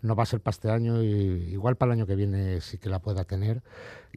No 0.02 0.16
va 0.16 0.24
a 0.24 0.26
ser 0.26 0.40
para 0.40 0.52
este 0.52 0.70
año, 0.70 1.02
y 1.02 1.06
igual 1.52 1.76
para 1.76 1.92
el 1.92 2.00
año 2.00 2.06
que 2.06 2.16
viene 2.16 2.60
sí 2.60 2.78
que 2.78 2.88
la 2.88 2.98
pueda 2.98 3.24
tener 3.24 3.62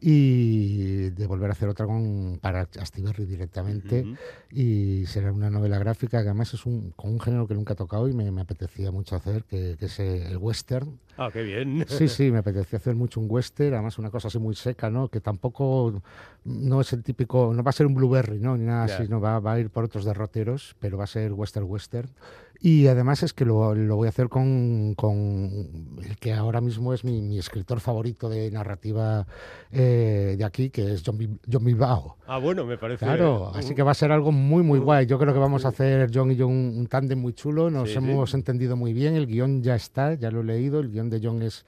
y 0.00 1.10
de 1.10 1.26
volver 1.26 1.50
a 1.50 1.52
hacer 1.52 1.68
otra 1.68 1.86
con, 1.86 2.38
para 2.40 2.68
Astiberri 2.80 3.26
directamente 3.26 4.06
y 4.50 5.04
será 5.06 5.32
una 5.32 5.50
novela 5.50 5.78
gráfica 5.78 6.22
que 6.22 6.28
además 6.28 6.54
es 6.54 6.64
un, 6.64 6.92
con 6.92 7.12
un 7.12 7.20
género 7.20 7.46
que 7.46 7.54
nunca 7.54 7.74
he 7.74 7.76
tocado 7.76 8.08
y 8.08 8.14
me, 8.14 8.40
apetecía 8.40 8.90
mucho 8.90 9.16
hacer, 9.16 9.44
que, 9.44 9.76
es 9.78 10.00
el 10.00 10.36
western. 10.38 10.98
Ah, 11.16 11.28
qué 11.32 11.42
bien. 11.42 11.84
Sí, 11.88 12.08
sí, 12.08 12.30
me 12.32 12.38
apetecía 12.38 12.78
hacer 12.78 12.94
mucho 12.94 13.20
un 13.20 13.26
western, 13.28 13.74
además 13.74 13.98
una 13.98 14.10
cosa 14.10 14.28
así 14.28 14.38
muy 14.38 14.54
seca, 14.54 14.88
¿no? 14.88 15.08
Que 15.08 15.20
tampoco 15.20 16.02
no 16.44 16.80
es 16.80 16.92
el 16.92 17.02
típico, 17.02 17.52
no 17.54 17.62
va 17.62 17.70
a 17.70 17.72
ser 17.72 17.86
un 17.86 17.94
blueberry, 17.94 18.38
¿no? 18.38 18.56
Ni 18.56 18.64
nada 18.64 18.84
así, 18.84 19.08
no 19.08 19.20
va, 19.20 19.38
va, 19.40 19.54
a 19.54 19.60
ir 19.60 19.70
por 19.70 19.84
otros 19.84 20.04
derroteros, 20.04 20.76
pero 20.80 20.96
va 20.96 21.04
a 21.04 21.08
ser 21.08 21.32
western 21.32 21.66
western. 21.68 22.08
Y 22.62 22.88
además 22.88 23.22
es 23.22 23.32
que 23.32 23.46
lo, 23.46 23.74
lo 23.74 23.96
voy 23.96 24.06
a 24.06 24.10
hacer 24.10 24.28
con, 24.28 24.94
con, 24.94 25.96
el 26.04 26.18
que 26.18 26.34
ahora 26.34 26.60
mismo 26.60 26.92
es 26.92 27.04
mi, 27.04 27.22
mi 27.22 27.38
escritor 27.38 27.80
favorito 27.80 28.28
de 28.28 28.50
narrativa 28.50 29.26
eh, 29.72 30.34
de 30.36 30.44
aquí, 30.44 30.68
que 30.68 30.92
es 30.92 31.02
John, 31.04 31.40
John 31.50 31.64
Bilbao. 31.64 32.18
Ah, 32.26 32.36
bueno, 32.36 32.66
me 32.66 32.76
parece. 32.76 33.06
Claro, 33.06 33.50
así 33.54 33.74
que 33.74 33.82
va 33.82 33.92
a 33.92 33.94
ser 33.94 34.12
algo 34.12 34.30
muy, 34.30 34.62
muy 34.62 34.78
guay. 34.78 35.06
Yo 35.06 35.18
creo 35.18 35.32
que 35.32 35.40
vamos 35.40 35.64
a 35.64 35.68
hacer 35.68 36.10
John 36.12 36.32
y 36.32 36.36
yo 36.36 36.48
un, 36.48 36.74
un 36.76 36.86
tándem 36.86 37.18
muy 37.18 37.32
chulo. 37.32 37.70
Nos 37.70 37.96
hemos 37.96 38.34
entendido 38.34 38.76
muy 38.76 38.92
bien. 38.92 39.14
El 39.14 39.26
guion 39.26 39.62
ya 39.62 39.74
está, 39.74 40.12
ya 40.14 40.30
lo 40.30 40.42
he 40.42 40.44
leído. 40.44 40.80
El 40.80 40.90
guion 40.90 41.08
de 41.08 41.20
John 41.22 41.40
es 41.40 41.64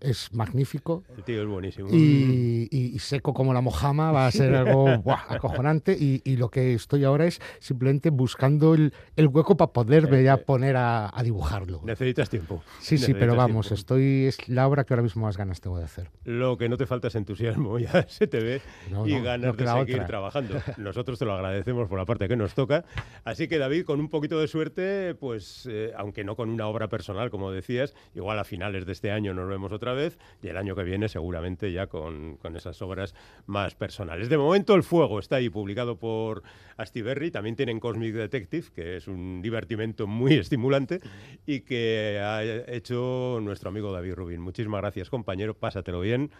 es 0.00 0.32
magnífico. 0.32 1.02
El 1.16 1.24
tío 1.24 1.42
es 1.42 1.48
buenísimo. 1.48 1.88
Y, 1.90 2.96
seco 2.98 3.34
como 3.34 3.52
la 3.52 3.60
mojama, 3.60 4.12
va 4.12 4.26
a 4.26 4.30
ser 4.30 4.54
algo 4.54 4.88
acojonante. 5.28 5.96
Y, 5.98 6.36
lo 6.36 6.50
que 6.50 6.74
estoy 6.74 7.04
ahora 7.04 7.26
es 7.26 7.40
simplemente 7.60 8.10
buscando 8.10 8.74
el, 8.74 8.92
hueco 9.16 9.56
para 9.56 9.72
poderme 9.72 10.22
ya 10.22 10.36
poner 10.38 10.76
a, 10.76 11.12
dibujarlo. 11.22 11.80
Necesitas 11.84 12.28
tiempo. 12.28 12.62
Sí, 12.80 12.98
sí, 12.98 13.14
pero 13.14 13.34
vamos, 13.34 13.72
estoy 13.72 14.26
es 14.26 14.48
la 14.48 14.66
obra 14.66 14.84
que 14.84 14.94
ahora 14.94 15.02
mismo 15.02 15.22
más 15.22 15.36
ganas 15.36 15.60
tengo 15.60 15.78
de 15.78 15.84
hacer. 15.84 16.10
Lo 16.24 16.58
que 16.58 16.68
no 16.68 16.76
te 16.76 16.86
falta 16.86 17.08
es 17.08 17.14
entusiasmo, 17.14 17.78
ya 17.78 18.06
se 18.08 18.26
te 18.26 18.40
ve, 18.40 18.60
y 19.06 19.18
ganas 19.20 19.56
de 19.56 19.66
seguir 19.66 20.04
trabajando. 20.04 20.60
Nosotros 20.76 21.18
te 21.18 21.24
lo 21.24 21.32
agradecemos 21.34 21.88
por 21.88 21.98
la 21.98 22.04
parte 22.04 22.28
que 22.28 22.36
nos 22.36 22.54
toca. 22.54 22.84
Así 23.24 23.48
que 23.48 23.58
David, 23.58 23.84
con 23.84 24.00
un 24.00 24.08
poquito 24.08 24.38
de 24.38 24.48
suerte, 24.48 25.14
pues 25.14 25.66
eh, 25.70 25.92
aunque 25.96 26.24
no 26.24 26.36
con 26.36 26.50
una 26.50 26.66
obra 26.66 26.88
personal, 26.88 27.30
como 27.30 27.50
decías, 27.50 27.94
igual 28.14 28.38
a 28.38 28.44
finales 28.44 28.86
de 28.86 28.92
este 28.92 29.10
año 29.10 29.34
nos 29.34 29.48
vemos 29.48 29.72
otra 29.72 29.83
vez 29.92 30.18
y 30.42 30.48
el 30.48 30.56
año 30.56 30.74
que 30.74 30.84
viene 30.84 31.08
seguramente 31.08 31.72
ya 31.72 31.86
con, 31.86 32.38
esas 32.54 32.80
obras 32.82 33.14
más 33.46 33.74
personales. 33.74 34.28
De 34.28 34.38
momento 34.38 34.74
El 34.74 34.82
Fuego 34.82 35.18
está 35.18 35.36
ahí 35.36 35.50
publicado 35.50 35.98
por 35.98 36.42
Astiberri, 36.76 37.30
también 37.30 37.56
tienen 37.56 37.80
Cosmic 37.80 38.14
Detective, 38.14 38.68
que 38.74 38.96
es 38.96 39.08
un 39.08 39.42
divertimento 39.42 40.06
muy 40.06 40.34
estimulante 40.34 41.00
y 41.46 41.60
que 41.60 42.20
ha 42.22 42.42
hecho 42.42 43.38
nuestro 43.42 43.68
amigo 43.68 43.92
David 43.92 44.14
Rubin. 44.14 44.40
Muchísimas 44.40 44.80
gracias 44.80 45.10
compañero, 45.10 45.54
pásatelo 45.54 46.00
bien 46.00 46.30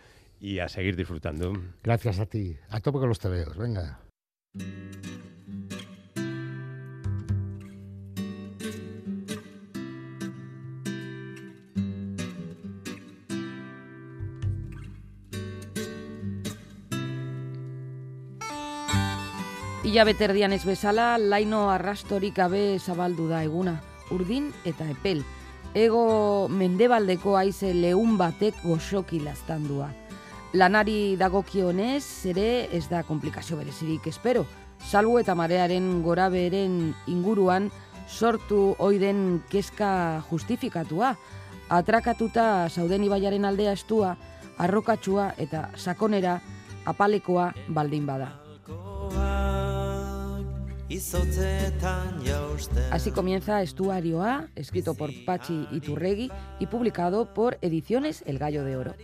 y 0.40 0.58
a 0.58 0.68
seguir 0.68 0.96
disfrutando. 0.96 1.52
Gracias 1.82 2.18
a 2.18 2.26
ti, 2.26 2.56
a 2.70 2.80
tope 2.80 2.98
con 2.98 3.08
los 3.08 3.18
tebeos, 3.18 3.56
venga. 3.56 4.00
Ila 19.94 20.02
beterdian 20.08 20.50
ez 20.50 20.64
bezala, 20.66 21.12
laino 21.22 21.68
arrastorik 21.70 22.34
gabe 22.34 22.80
zabaldu 22.82 23.28
da 23.30 23.44
eguna, 23.46 23.76
urdin 24.10 24.48
eta 24.66 24.88
epel. 24.90 25.20
Ego 25.70 26.48
mendebaldeko 26.50 27.36
aize 27.38 27.70
lehun 27.70 28.16
batek 28.18 28.58
goxoki 28.64 29.20
lastandua. 29.22 29.92
Lanari 30.58 31.14
dagokionez, 31.14 32.02
ere 32.26 32.66
ez 32.74 32.88
da 32.90 33.04
komplikazio 33.06 33.60
berezirik 33.60 34.10
espero. 34.10 34.42
Salbu 34.82 35.20
eta 35.22 35.38
marearen 35.38 36.02
gora 36.02 36.26
beren 36.26 36.96
inguruan 37.06 37.70
sortu 38.10 38.74
oiden 38.82 39.44
keska 39.46 40.24
justifikatua. 40.26 41.14
Atrakatuta 41.70 42.66
zauden 42.66 43.06
ibaiaren 43.06 43.46
aldea 43.46 43.78
estua, 43.78 44.16
arrokatsua 44.58 45.36
eta 45.38 45.68
sakonera 45.76 46.40
apalekoa 46.82 47.52
baldin 47.68 48.10
bada. 48.10 48.40
Así 52.92 53.10
comienza 53.10 53.62
Estuario 53.62 54.22
A, 54.22 54.48
escrito 54.54 54.94
por 54.94 55.10
Pachi 55.24 55.66
Iturregui 55.72 56.30
y 56.60 56.66
publicado 56.66 57.34
por 57.34 57.58
Ediciones 57.62 58.22
El 58.26 58.38
Gallo 58.38 58.64
de 58.64 58.76
Oro. 58.76 58.94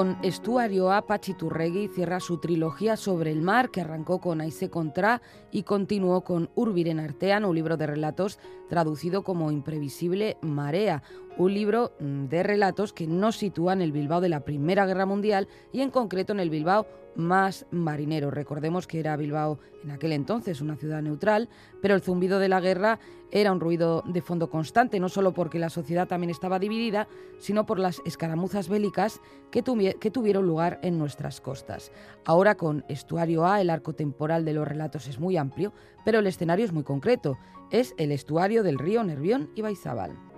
Con 0.00 0.16
Estuario 0.22 0.90
A, 0.92 1.02
Pachiturregui 1.02 1.88
cierra 1.88 2.20
su 2.20 2.38
trilogía 2.38 2.96
sobre 2.96 3.32
el 3.32 3.42
mar, 3.42 3.70
que 3.70 3.82
arrancó 3.82 4.18
con 4.18 4.40
Aise 4.40 4.70
Contra 4.70 5.20
y 5.52 5.64
continuó 5.64 6.22
con 6.24 6.48
Urbiren 6.54 6.98
Artean, 6.98 7.44
un 7.44 7.54
libro 7.54 7.76
de 7.76 7.86
relatos 7.86 8.38
traducido 8.70 9.24
como 9.24 9.52
Imprevisible 9.52 10.38
Marea, 10.40 11.02
un 11.36 11.52
libro 11.52 11.92
mm, 12.00 12.28
de 12.28 12.42
relatos 12.42 12.94
que 12.94 13.06
nos 13.06 13.36
sitúan 13.36 13.82
en 13.82 13.84
el 13.84 13.92
Bilbao 13.92 14.22
de 14.22 14.30
la 14.30 14.40
Primera 14.40 14.86
Guerra 14.86 15.04
Mundial 15.04 15.48
y 15.70 15.82
en 15.82 15.90
concreto 15.90 16.32
en 16.32 16.40
el 16.40 16.48
Bilbao 16.48 16.86
más 17.16 17.66
marinero. 17.70 18.30
Recordemos 18.30 18.86
que 18.86 19.00
era 19.00 19.16
Bilbao 19.16 19.58
en 19.84 19.90
aquel 19.90 20.12
entonces 20.12 20.60
una 20.60 20.76
ciudad 20.76 21.02
neutral, 21.02 21.48
pero 21.80 21.94
el 21.94 22.02
zumbido 22.02 22.38
de 22.38 22.48
la 22.48 22.60
guerra 22.60 22.98
era 23.30 23.52
un 23.52 23.60
ruido 23.60 24.02
de 24.06 24.22
fondo 24.22 24.50
constante, 24.50 25.00
no 25.00 25.08
solo 25.08 25.32
porque 25.32 25.58
la 25.58 25.70
sociedad 25.70 26.08
también 26.08 26.30
estaba 26.30 26.58
dividida, 26.58 27.08
sino 27.38 27.66
por 27.66 27.78
las 27.78 28.02
escaramuzas 28.04 28.68
bélicas 28.68 29.20
que, 29.50 29.62
que 30.00 30.10
tuvieron 30.10 30.46
lugar 30.46 30.80
en 30.82 30.98
nuestras 30.98 31.40
costas. 31.40 31.92
Ahora 32.24 32.56
con 32.56 32.84
Estuario 32.88 33.46
A, 33.46 33.60
el 33.60 33.70
arco 33.70 33.94
temporal 33.94 34.44
de 34.44 34.54
los 34.54 34.66
relatos 34.66 35.06
es 35.08 35.18
muy 35.18 35.36
amplio, 35.36 35.72
pero 36.04 36.18
el 36.18 36.26
escenario 36.26 36.64
es 36.64 36.72
muy 36.72 36.82
concreto. 36.82 37.38
Es 37.70 37.94
el 37.98 38.10
estuario 38.10 38.62
del 38.62 38.78
río 38.78 39.04
Nervión 39.04 39.50
y 39.54 39.62
Baizabal. 39.62 40.29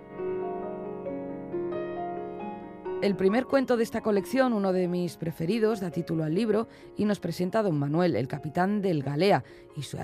El 3.03 3.17
primer 3.17 3.47
cuento 3.47 3.77
de 3.77 3.83
esta 3.83 4.01
colección, 4.01 4.53
uno 4.53 4.73
de 4.73 4.87
mis 4.87 5.17
preferidos, 5.17 5.81
da 5.81 5.91
título 5.91 6.23
al 6.23 6.37
libro 6.37 6.69
y 6.97 7.05
nos 7.05 7.19
presenta 7.19 7.59
a 7.59 7.63
don 7.65 7.77
Manuel, 7.77 8.15
el 8.15 8.29
capitán 8.29 8.81
del 8.81 9.03
Galea, 9.03 9.43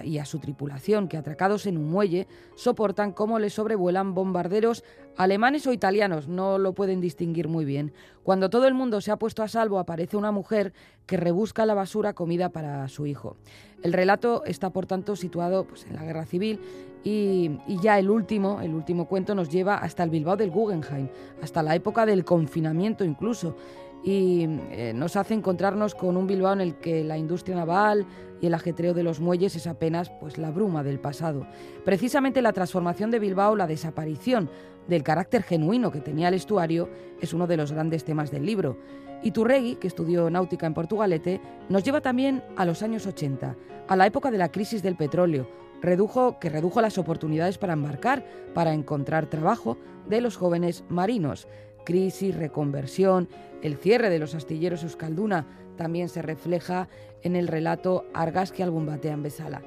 y, 0.03 0.19
a 0.19 0.25
su 0.25 0.41
tripulación, 0.41 1.07
que 1.07 1.17
atracados 1.17 1.67
en 1.67 1.77
un 1.77 1.89
muelle, 1.89 2.27
soportan 2.57 3.13
cómo 3.13 3.39
le 3.39 3.51
sobrevuelan 3.51 4.15
bombarderos 4.15 4.83
alemanes 5.17 5.65
o 5.69 5.73
italianos, 5.73 6.27
no 6.27 6.59
lo 6.59 6.73
pueden 6.73 7.01
distinguir 7.01 7.47
muy 7.47 7.65
bien. 7.65 7.93
Cuando 8.25 8.51
todo 8.51 8.67
el 8.67 8.75
mundo 8.75 9.01
se 9.01 9.13
ha 9.13 9.17
puesto 9.17 9.45
a 9.45 9.49
salvo, 9.49 9.79
aparece 9.79 10.17
una 10.17 10.33
mujer 10.33 10.73
que 11.07 11.17
rebusca 11.17 11.67
la 11.67 11.75
basura 11.75 12.15
comida 12.15 12.49
para 12.49 12.89
su 12.89 13.07
hijo. 13.07 13.37
El 13.85 13.93
relato 13.93 14.43
está, 14.45 14.71
por 14.71 14.87
tanto, 14.87 15.15
situado 15.15 15.69
pues, 15.69 15.87
en 15.87 15.95
la 15.95 16.05
Guerra 16.05 16.27
Civil 16.27 16.59
y, 17.05 17.59
ya 17.81 17.99
el 17.99 18.11
último, 18.11 18.61
el 18.61 18.75
último 18.75 19.07
cuento 19.07 19.35
nos 19.35 19.49
lleva 19.49 19.77
hasta 19.77 20.03
el 20.03 20.11
Bilbao 20.11 20.37
del 20.37 20.51
Guggenheim, 20.51 21.09
hasta 21.43 21.63
la 21.63 21.75
época 21.75 22.07
del 22.07 22.25
confinamiento 22.25 23.05
incluso. 23.05 23.57
y 24.05 24.47
eh, 24.71 24.93
nos 24.95 25.17
hace 25.17 25.35
encontrarnos 25.35 25.95
con 25.95 26.17
un 26.17 26.27
Bilbao 26.27 26.53
en 26.53 26.61
el 26.61 26.77
que 26.77 27.03
la 27.03 27.19
industria 27.19 27.57
naval 27.57 28.07
y 28.41 28.47
el 28.47 28.55
ajetreo 28.55 28.95
de 28.95 29.03
los 29.03 29.19
muelles 29.21 29.57
es 29.57 29.67
apenas 29.67 30.11
pues 30.21 30.39
la 30.39 30.51
bruma 30.51 30.83
del 30.83 31.01
pasado. 31.01 31.47
Precisamente 31.85 32.43
la 32.43 32.53
transformación 32.53 33.11
de 33.11 33.19
Bilbao, 33.19 33.57
la 33.57 33.67
desaparición 33.67 34.49
del 34.87 35.03
carácter 35.03 35.43
genuino 35.43 35.91
que 35.91 36.01
tenía 36.01 36.29
el 36.29 36.35
estuario 36.35 36.89
es 37.21 37.33
uno 37.35 37.47
de 37.47 37.57
los 37.57 37.73
grandes 37.73 38.05
temas 38.05 38.31
del 38.31 38.47
libro. 38.47 38.79
Y 39.23 39.33
Turregui, 39.33 39.77
que 39.77 39.89
estudió 39.89 40.31
náutica 40.31 40.67
en 40.67 40.75
Portugalete, 40.75 41.41
nos 41.69 41.83
lleva 41.83 42.01
también 42.01 42.43
a 42.57 42.65
los 42.65 42.83
años 42.83 43.07
80, 43.07 43.57
a 43.89 43.97
la 43.97 44.07
época 44.07 44.31
de 44.31 44.39
la 44.39 44.51
crisis 44.51 44.83
del 44.83 44.95
petróleo, 44.97 45.49
redujo, 45.81 46.39
que 46.39 46.51
redujo 46.51 46.81
las 46.81 46.99
oportunidades 46.99 47.59
para 47.59 47.73
embarcar, 47.75 48.25
para 48.55 48.75
encontrar 48.75 49.27
trabajo 49.27 49.79
de 50.09 50.21
los 50.21 50.37
jóvenes 50.37 50.85
marinos. 50.89 51.49
Crisis, 51.85 52.37
reconversión, 52.37 53.29
el 53.63 53.77
cierre 53.77 54.11
de 54.11 54.19
los 54.19 54.35
astilleros 54.35 54.83
Euskalduna 54.83 55.47
también 55.77 56.09
se 56.09 56.23
refleja 56.23 56.89
en 57.23 57.37
el 57.37 57.49
relato 57.49 58.05
Argazki 58.15 58.63
algún 58.63 58.87
batean 58.87 59.23
bezala. 59.23 59.63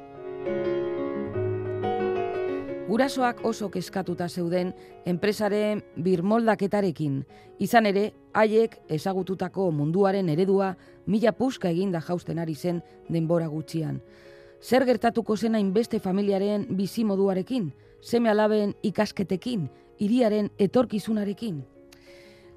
Gurasoak 2.91 3.45
oso 3.45 3.69
kezkatuta 3.71 4.27
zeuden 4.27 4.73
enpresaren 5.07 5.79
birmoldaketarekin, 5.95 7.21
izan 7.63 7.85
ere, 7.87 8.09
haiek 8.35 8.75
ezagututako 8.91 9.69
munduaren 9.71 10.27
eredua 10.27 10.73
mila 11.05 11.31
puska 11.31 11.69
eginda 11.71 12.01
jausten 12.03 12.41
ari 12.43 12.55
zen 12.55 12.81
denbora 13.07 13.47
gutxian. 13.47 14.01
Zer 14.61 14.85
gertatuko 14.85 15.35
zena 15.37 15.59
inbeste 15.59 15.99
familiaren 15.99 16.67
bizimoduarekin, 16.77 17.71
seme 18.01 18.29
alaben 18.29 18.75
ikasketekin, 18.85 19.69
hiriaren 19.97 20.51
etorkizunarekin? 20.59 21.63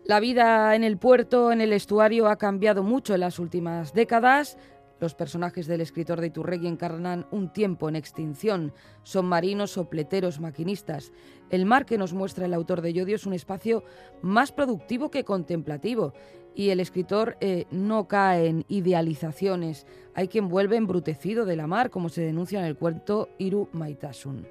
La 0.05 0.21
vida 0.21 0.75
en 0.75 0.85
el 0.85 0.99
puerto, 0.99 1.51
en 1.51 1.63
el 1.63 1.73
estuario, 1.73 2.29
ha 2.29 2.37
cambiado 2.37 2.83
mucho 2.83 3.15
en 3.15 3.21
las 3.21 3.39
últimas 3.39 3.95
décadas. 3.95 4.59
Los 5.01 5.15
personajes 5.15 5.67
del 5.67 5.81
escritor 5.81 6.21
de 6.21 6.29
Iturregui 6.29 6.67
encarnan 6.67 7.27
un 7.31 7.53
tiempo 7.53 7.89
en 7.89 7.97
extinción. 7.97 8.73
Son 9.03 9.27
marinos, 9.27 9.73
sopleteros, 9.73 10.41
maquinistas. 10.41 11.13
El 11.51 11.67
mar 11.67 11.85
que 11.85 11.99
nos 11.99 12.13
muestra 12.13 12.47
el 12.47 12.55
autor 12.55 12.81
de 12.81 12.93
Yodio 12.93 13.17
es 13.17 13.27
un 13.27 13.35
espacio 13.35 13.85
más 14.23 14.53
productivo 14.53 15.11
que 15.11 15.25
contemplativo. 15.25 16.15
Y 16.55 16.71
el 16.71 16.79
escritor 16.79 17.37
eh, 17.41 17.67
no 17.71 18.07
cae 18.07 18.47
en 18.47 18.65
idealizaciones. 18.69 19.87
Hay 20.15 20.29
quien 20.29 20.49
vuelve 20.49 20.77
embrutecido 20.77 21.45
de 21.45 21.57
la 21.57 21.67
mar, 21.67 21.91
como 21.91 22.09
se 22.09 22.23
denuncia 22.23 22.61
en 22.61 22.67
el 22.67 22.77
cuento 22.77 23.29
Iru 23.39 23.69
Maitasun. 23.73 24.47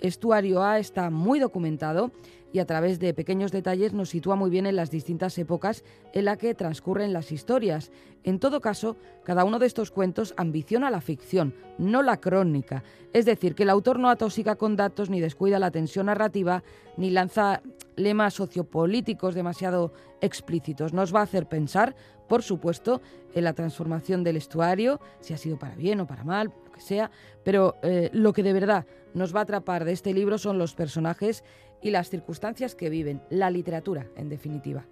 Estuario 0.00 0.62
A 0.62 0.78
está 0.78 1.08
muy 1.08 1.38
documentado 1.38 2.10
y 2.54 2.60
a 2.60 2.66
través 2.66 3.00
de 3.00 3.12
pequeños 3.12 3.50
detalles 3.50 3.94
nos 3.94 4.10
sitúa 4.10 4.36
muy 4.36 4.48
bien 4.48 4.64
en 4.64 4.76
las 4.76 4.92
distintas 4.92 5.36
épocas 5.38 5.82
en 6.12 6.24
las 6.26 6.38
que 6.38 6.54
transcurren 6.54 7.12
las 7.12 7.32
historias. 7.32 7.90
En 8.22 8.38
todo 8.38 8.60
caso, 8.60 8.96
cada 9.24 9.42
uno 9.42 9.58
de 9.58 9.66
estos 9.66 9.90
cuentos 9.90 10.34
ambiciona 10.36 10.88
la 10.88 11.00
ficción, 11.00 11.52
no 11.78 12.00
la 12.00 12.20
crónica. 12.20 12.84
Es 13.12 13.24
decir, 13.24 13.56
que 13.56 13.64
el 13.64 13.70
autor 13.70 13.98
no 13.98 14.08
atosiga 14.08 14.54
con 14.54 14.76
datos 14.76 15.10
ni 15.10 15.20
descuida 15.20 15.58
la 15.58 15.72
tensión 15.72 16.06
narrativa 16.06 16.62
ni 16.96 17.10
lanza 17.10 17.60
lemas 17.96 18.34
sociopolíticos 18.34 19.34
demasiado 19.34 19.92
explícitos. 20.20 20.92
Nos 20.92 21.12
va 21.12 21.20
a 21.20 21.24
hacer 21.24 21.48
pensar, 21.48 21.96
por 22.28 22.44
supuesto, 22.44 23.02
en 23.34 23.42
la 23.42 23.54
transformación 23.54 24.22
del 24.22 24.36
estuario, 24.36 25.00
si 25.18 25.34
ha 25.34 25.38
sido 25.38 25.58
para 25.58 25.74
bien 25.74 26.00
o 26.00 26.06
para 26.06 26.22
mal, 26.22 26.52
lo 26.64 26.70
que 26.70 26.80
sea, 26.80 27.10
pero 27.42 27.78
eh, 27.82 28.10
lo 28.12 28.32
que 28.32 28.44
de 28.44 28.52
verdad 28.52 28.86
nos 29.12 29.34
va 29.34 29.40
a 29.40 29.42
atrapar 29.42 29.84
de 29.84 29.92
este 29.92 30.12
libro 30.12 30.38
son 30.38 30.58
los 30.58 30.74
personajes 30.74 31.44
y 31.84 31.90
las 31.90 32.08
circunstancias 32.10 32.74
que 32.74 32.90
viven, 32.90 33.22
la 33.28 33.50
literatura, 33.50 34.08
en 34.16 34.30
definitiva. 34.30 34.86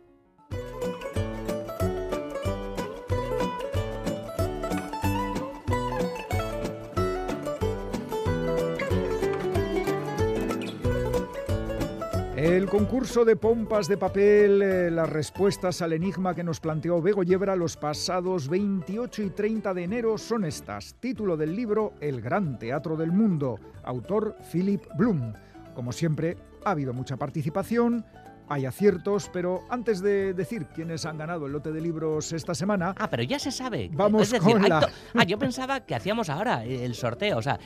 El 12.36 12.68
concurso 12.68 13.24
de 13.24 13.36
pompas 13.36 13.88
de 13.88 13.96
papel, 13.96 14.60
eh, 14.60 14.90
las 14.90 15.08
respuestas 15.08 15.80
al 15.80 15.94
enigma 15.94 16.34
que 16.34 16.44
nos 16.44 16.60
planteó 16.60 17.00
Bego 17.00 17.22
Yebra 17.22 17.56
los 17.56 17.76
pasados 17.78 18.48
28 18.48 19.22
y 19.22 19.30
30 19.30 19.72
de 19.72 19.84
enero 19.84 20.18
son 20.18 20.44
estas. 20.44 20.96
Título 21.00 21.38
del 21.38 21.56
libro 21.56 21.94
El 22.00 22.20
Gran 22.20 22.58
Teatro 22.58 22.96
del 22.96 23.12
Mundo, 23.12 23.58
autor 23.84 24.36
Philip 24.52 24.82
Bloom. 24.96 25.32
Como 25.74 25.92
siempre, 25.92 26.36
ha 26.64 26.70
habido 26.70 26.92
mucha 26.92 27.16
participación, 27.16 28.04
hay 28.48 28.66
aciertos, 28.66 29.30
pero 29.32 29.62
antes 29.70 30.02
de 30.02 30.34
decir 30.34 30.66
quiénes 30.66 31.06
han 31.06 31.16
ganado 31.18 31.46
el 31.46 31.52
lote 31.52 31.72
de 31.72 31.80
libros 31.80 32.32
esta 32.32 32.54
semana... 32.54 32.94
Ah, 32.98 33.08
pero 33.08 33.22
ya 33.22 33.38
se 33.38 33.50
sabe. 33.50 33.90
Vamos 33.92 34.32
con 34.34 34.68
la... 34.68 34.88
Ah, 35.14 35.24
yo 35.24 35.38
pensaba 35.38 35.80
que 35.80 35.94
hacíamos 35.94 36.28
ahora 36.28 36.64
el 36.64 36.94
sorteo, 36.94 37.38
o 37.38 37.42
sea... 37.42 37.58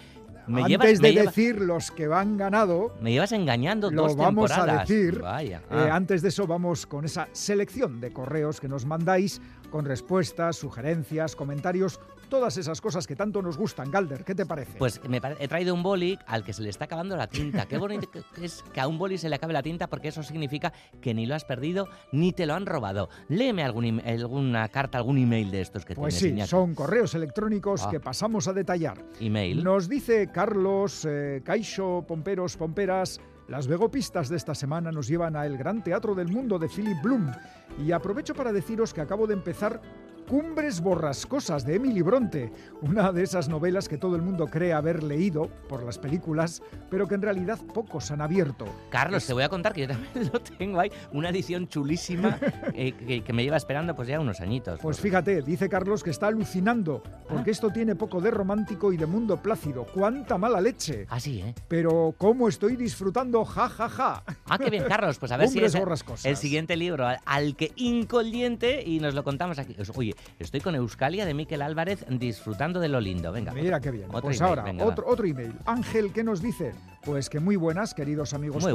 Me 0.47 0.63
antes 0.63 1.01
de 1.01 1.13
decir 1.13 1.61
los 1.61 1.91
que 1.91 2.07
van 2.07 2.37
ganado... 2.37 2.95
Me 3.01 3.11
llevas 3.11 3.33
engañando 3.33 3.91
lo 3.91 4.15
vamos 4.15 4.53
a 4.53 4.79
decir. 4.79 5.19
Vaya. 5.19 5.59
Eh, 5.71 5.89
ah. 5.91 5.97
antes 5.97 6.23
de 6.23 6.29
eso 6.29 6.47
vamos 6.47 6.87
con 6.87 7.05
esa 7.05 7.29
selección 7.33 8.01
de 8.01 8.13
correos 8.13 8.61
que 8.61 8.69
nos 8.69 8.87
mandáis 8.87 9.41
con 9.71 9.85
respuestas, 9.85 10.55
sugerencias, 10.55 11.35
comentarios 11.35 11.99
todas 12.29 12.57
esas 12.57 12.81
cosas 12.81 13.07
que 13.07 13.17
tanto 13.17 13.43
nos 13.43 13.57
gustan. 13.57 13.91
Galder, 13.91 14.25
¿qué 14.25 14.35
te 14.35 14.47
parece? 14.47 14.79
Pues 14.79 15.01
me 15.09 15.21
he 15.39 15.49
traído 15.49 15.75
un 15.75 15.83
boli 15.83 16.19
al 16.27 16.45
que 16.45 16.53
se 16.53 16.63
le 16.63 16.71
está 16.71 16.85
acabando 16.85 17.17
la 17.17 17.27
tinta. 17.27 17.67
Qué 17.67 17.79
bonito 17.79 18.09
es 18.43 18.65
que 18.73 18.81
a 18.81 18.89
un 18.89 18.99
boli 18.99 19.19
se 19.19 19.29
le 19.29 19.37
acabe 19.37 19.53
la 19.53 19.63
tinta 19.63 19.89
porque 19.89 20.09
eso 20.09 20.23
significa 20.23 20.73
que 21.01 21.15
ni 21.15 21.27
lo 21.27 21.35
has 21.35 21.45
perdido 21.45 21.89
ni 22.13 22.33
te 22.33 22.47
lo 22.47 22.55
han 22.55 22.67
robado. 22.67 23.09
Léeme 23.29 23.63
algún, 23.63 24.01
alguna 24.01 24.69
carta, 24.69 24.99
algún 24.99 25.19
email 25.19 25.51
de 25.51 25.61
estos 25.61 25.85
que 25.85 25.95
pues 25.95 26.19
tienes. 26.19 26.39
Pues 26.39 26.49
sí, 26.49 26.51
son 26.51 26.75
correos 26.75 27.15
electrónicos 27.15 27.83
ah. 27.85 27.91
que 27.91 28.01
pasamos 28.01 28.49
a 28.49 28.53
detallar. 28.53 29.05
Email. 29.21 29.63
Nos 29.63 29.89
dice 29.89 30.31
Carlos, 30.33 31.07
eh, 31.09 31.43
Caixo, 31.45 32.05
Pomperos, 32.07 32.57
Pomperas... 32.57 33.21
Las 33.49 33.69
vegopistas 33.69 34.29
de 34.29 34.37
esta 34.37 34.57
semana 34.57 34.91
nos 34.91 35.07
llevan 35.07 35.37
a 35.37 35.47
El 35.47 35.57
Gran 35.57 35.85
Teatro 35.85 36.17
del 36.17 36.27
Mundo 36.27 36.59
de 36.59 36.69
Philip 36.69 37.01
Bloom 37.01 37.31
y 37.79 37.93
aprovecho 37.93 38.35
para 38.35 38.53
deciros 38.53 38.93
que 38.93 39.01
acabo 39.01 39.29
de 39.29 39.35
empezar 39.35 39.81
Cumbres 40.29 40.81
borrascosas 40.81 41.65
de 41.65 41.77
Emily 41.77 42.03
Bronte, 42.03 42.53
una 42.83 43.13
de 43.13 43.23
esas 43.23 43.49
novelas 43.49 43.89
que 43.89 43.97
todo 43.97 44.17
el 44.17 44.23
mundo 44.23 44.49
cree 44.49 44.73
haber 44.73 45.05
leído 45.05 45.49
por 45.69 45.85
las 45.85 45.99
películas, 45.99 46.63
pero 46.91 47.07
que 47.07 47.15
en 47.15 47.23
realidad 47.23 47.61
pocos 47.73 48.11
han 48.11 48.21
abierto. 48.21 48.67
Carlos, 48.91 49.25
te 49.25 49.33
voy 49.33 49.45
a 49.45 49.49
contar 49.49 49.73
que 49.73 49.83
yo 49.83 49.89
también 49.89 50.11
lo 50.33 50.41
tengo 50.41 50.81
ahí, 50.81 50.91
una 51.13 51.29
edición 51.29 51.69
chulísima 51.69 52.41
eh, 52.75 53.23
que, 53.25 53.33
me 53.33 53.45
lleva 53.45 53.57
esperando 53.57 53.95
pues 53.95 54.09
ya 54.09 54.19
unos 54.19 54.41
añitos. 54.41 54.81
Pues 54.81 54.99
fíjate, 54.99 55.43
dice 55.43 55.69
Carlos 55.69 56.03
que 56.03 56.11
está 56.11 56.27
alucinando, 56.27 57.05
porque 57.29 57.51
ah. 57.51 57.53
esto 57.53 57.71
tiene 57.71 57.95
poco 57.95 58.21
de 58.21 58.33
romántico 58.33 58.93
y 58.93 58.97
de 58.97 59.07
mundo 59.07 59.41
plácido. 59.41 59.87
¡Cuánta 59.95 60.39
mala 60.39 60.61
leche! 60.61 61.07
Así, 61.09 61.41
¿eh? 61.41 61.55
Pero 61.69 62.17
cómo 62.19 62.49
estoy 62.49 62.75
disfrutando, 62.75 63.45
ja, 63.45 63.69
ja, 63.69 63.89
ja. 63.89 64.25
Ah, 64.49 64.59
qué 64.59 64.71
bien, 64.71 64.85
Carlos, 64.89 65.19
pues 65.21 65.31
a 65.31 65.37
ver 65.37 65.49
si 65.49 65.61
es 65.61 65.77
el 66.25 66.37
siguiente 66.37 66.75
libro 66.75 67.07
al 67.25 67.55
que 67.55 67.71
incoldiente 67.77 68.83
y 68.83 68.99
nos 68.99 69.15
lo 69.15 69.23
contamos 69.23 69.61
aquí. 69.61 69.77
Oye, 69.95 70.16
Estoy 70.39 70.61
con 70.61 70.75
Euskalia 70.75 71.27
de 71.27 71.35
Miquel 71.35 71.63
Álvarez 71.63 72.05
disfrutando 72.09 72.81
de 72.81 72.89
lo 72.89 73.01
lindo. 73.01 73.33
Venga. 73.33 73.53
Mira 73.53 73.81
qué 73.81 73.91
bien. 73.91 74.09
pues 74.11 74.41
ahora, 74.41 74.65
otro, 74.81 75.07
otro 75.07 75.27
email. 75.27 75.55
Ángel, 75.65 76.13
¿qué 76.13 76.23
nos 76.25 76.43
dice? 76.43 76.73
Pues 77.05 77.31
que 77.31 77.39
muy 77.39 77.57
buenas, 77.57 77.95
queridos 77.95 78.35
amigos 78.35 78.63
muy 78.63 78.73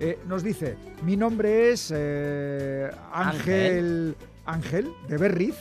eh, 0.00 0.18
nos 0.26 0.42
dice, 0.42 0.76
mi 1.02 1.16
nombre 1.16 1.70
es 1.72 1.92
eh, 1.94 2.90
Ángel, 3.12 4.16
Ángel 4.46 4.90
de 5.08 5.18
Berriz 5.18 5.54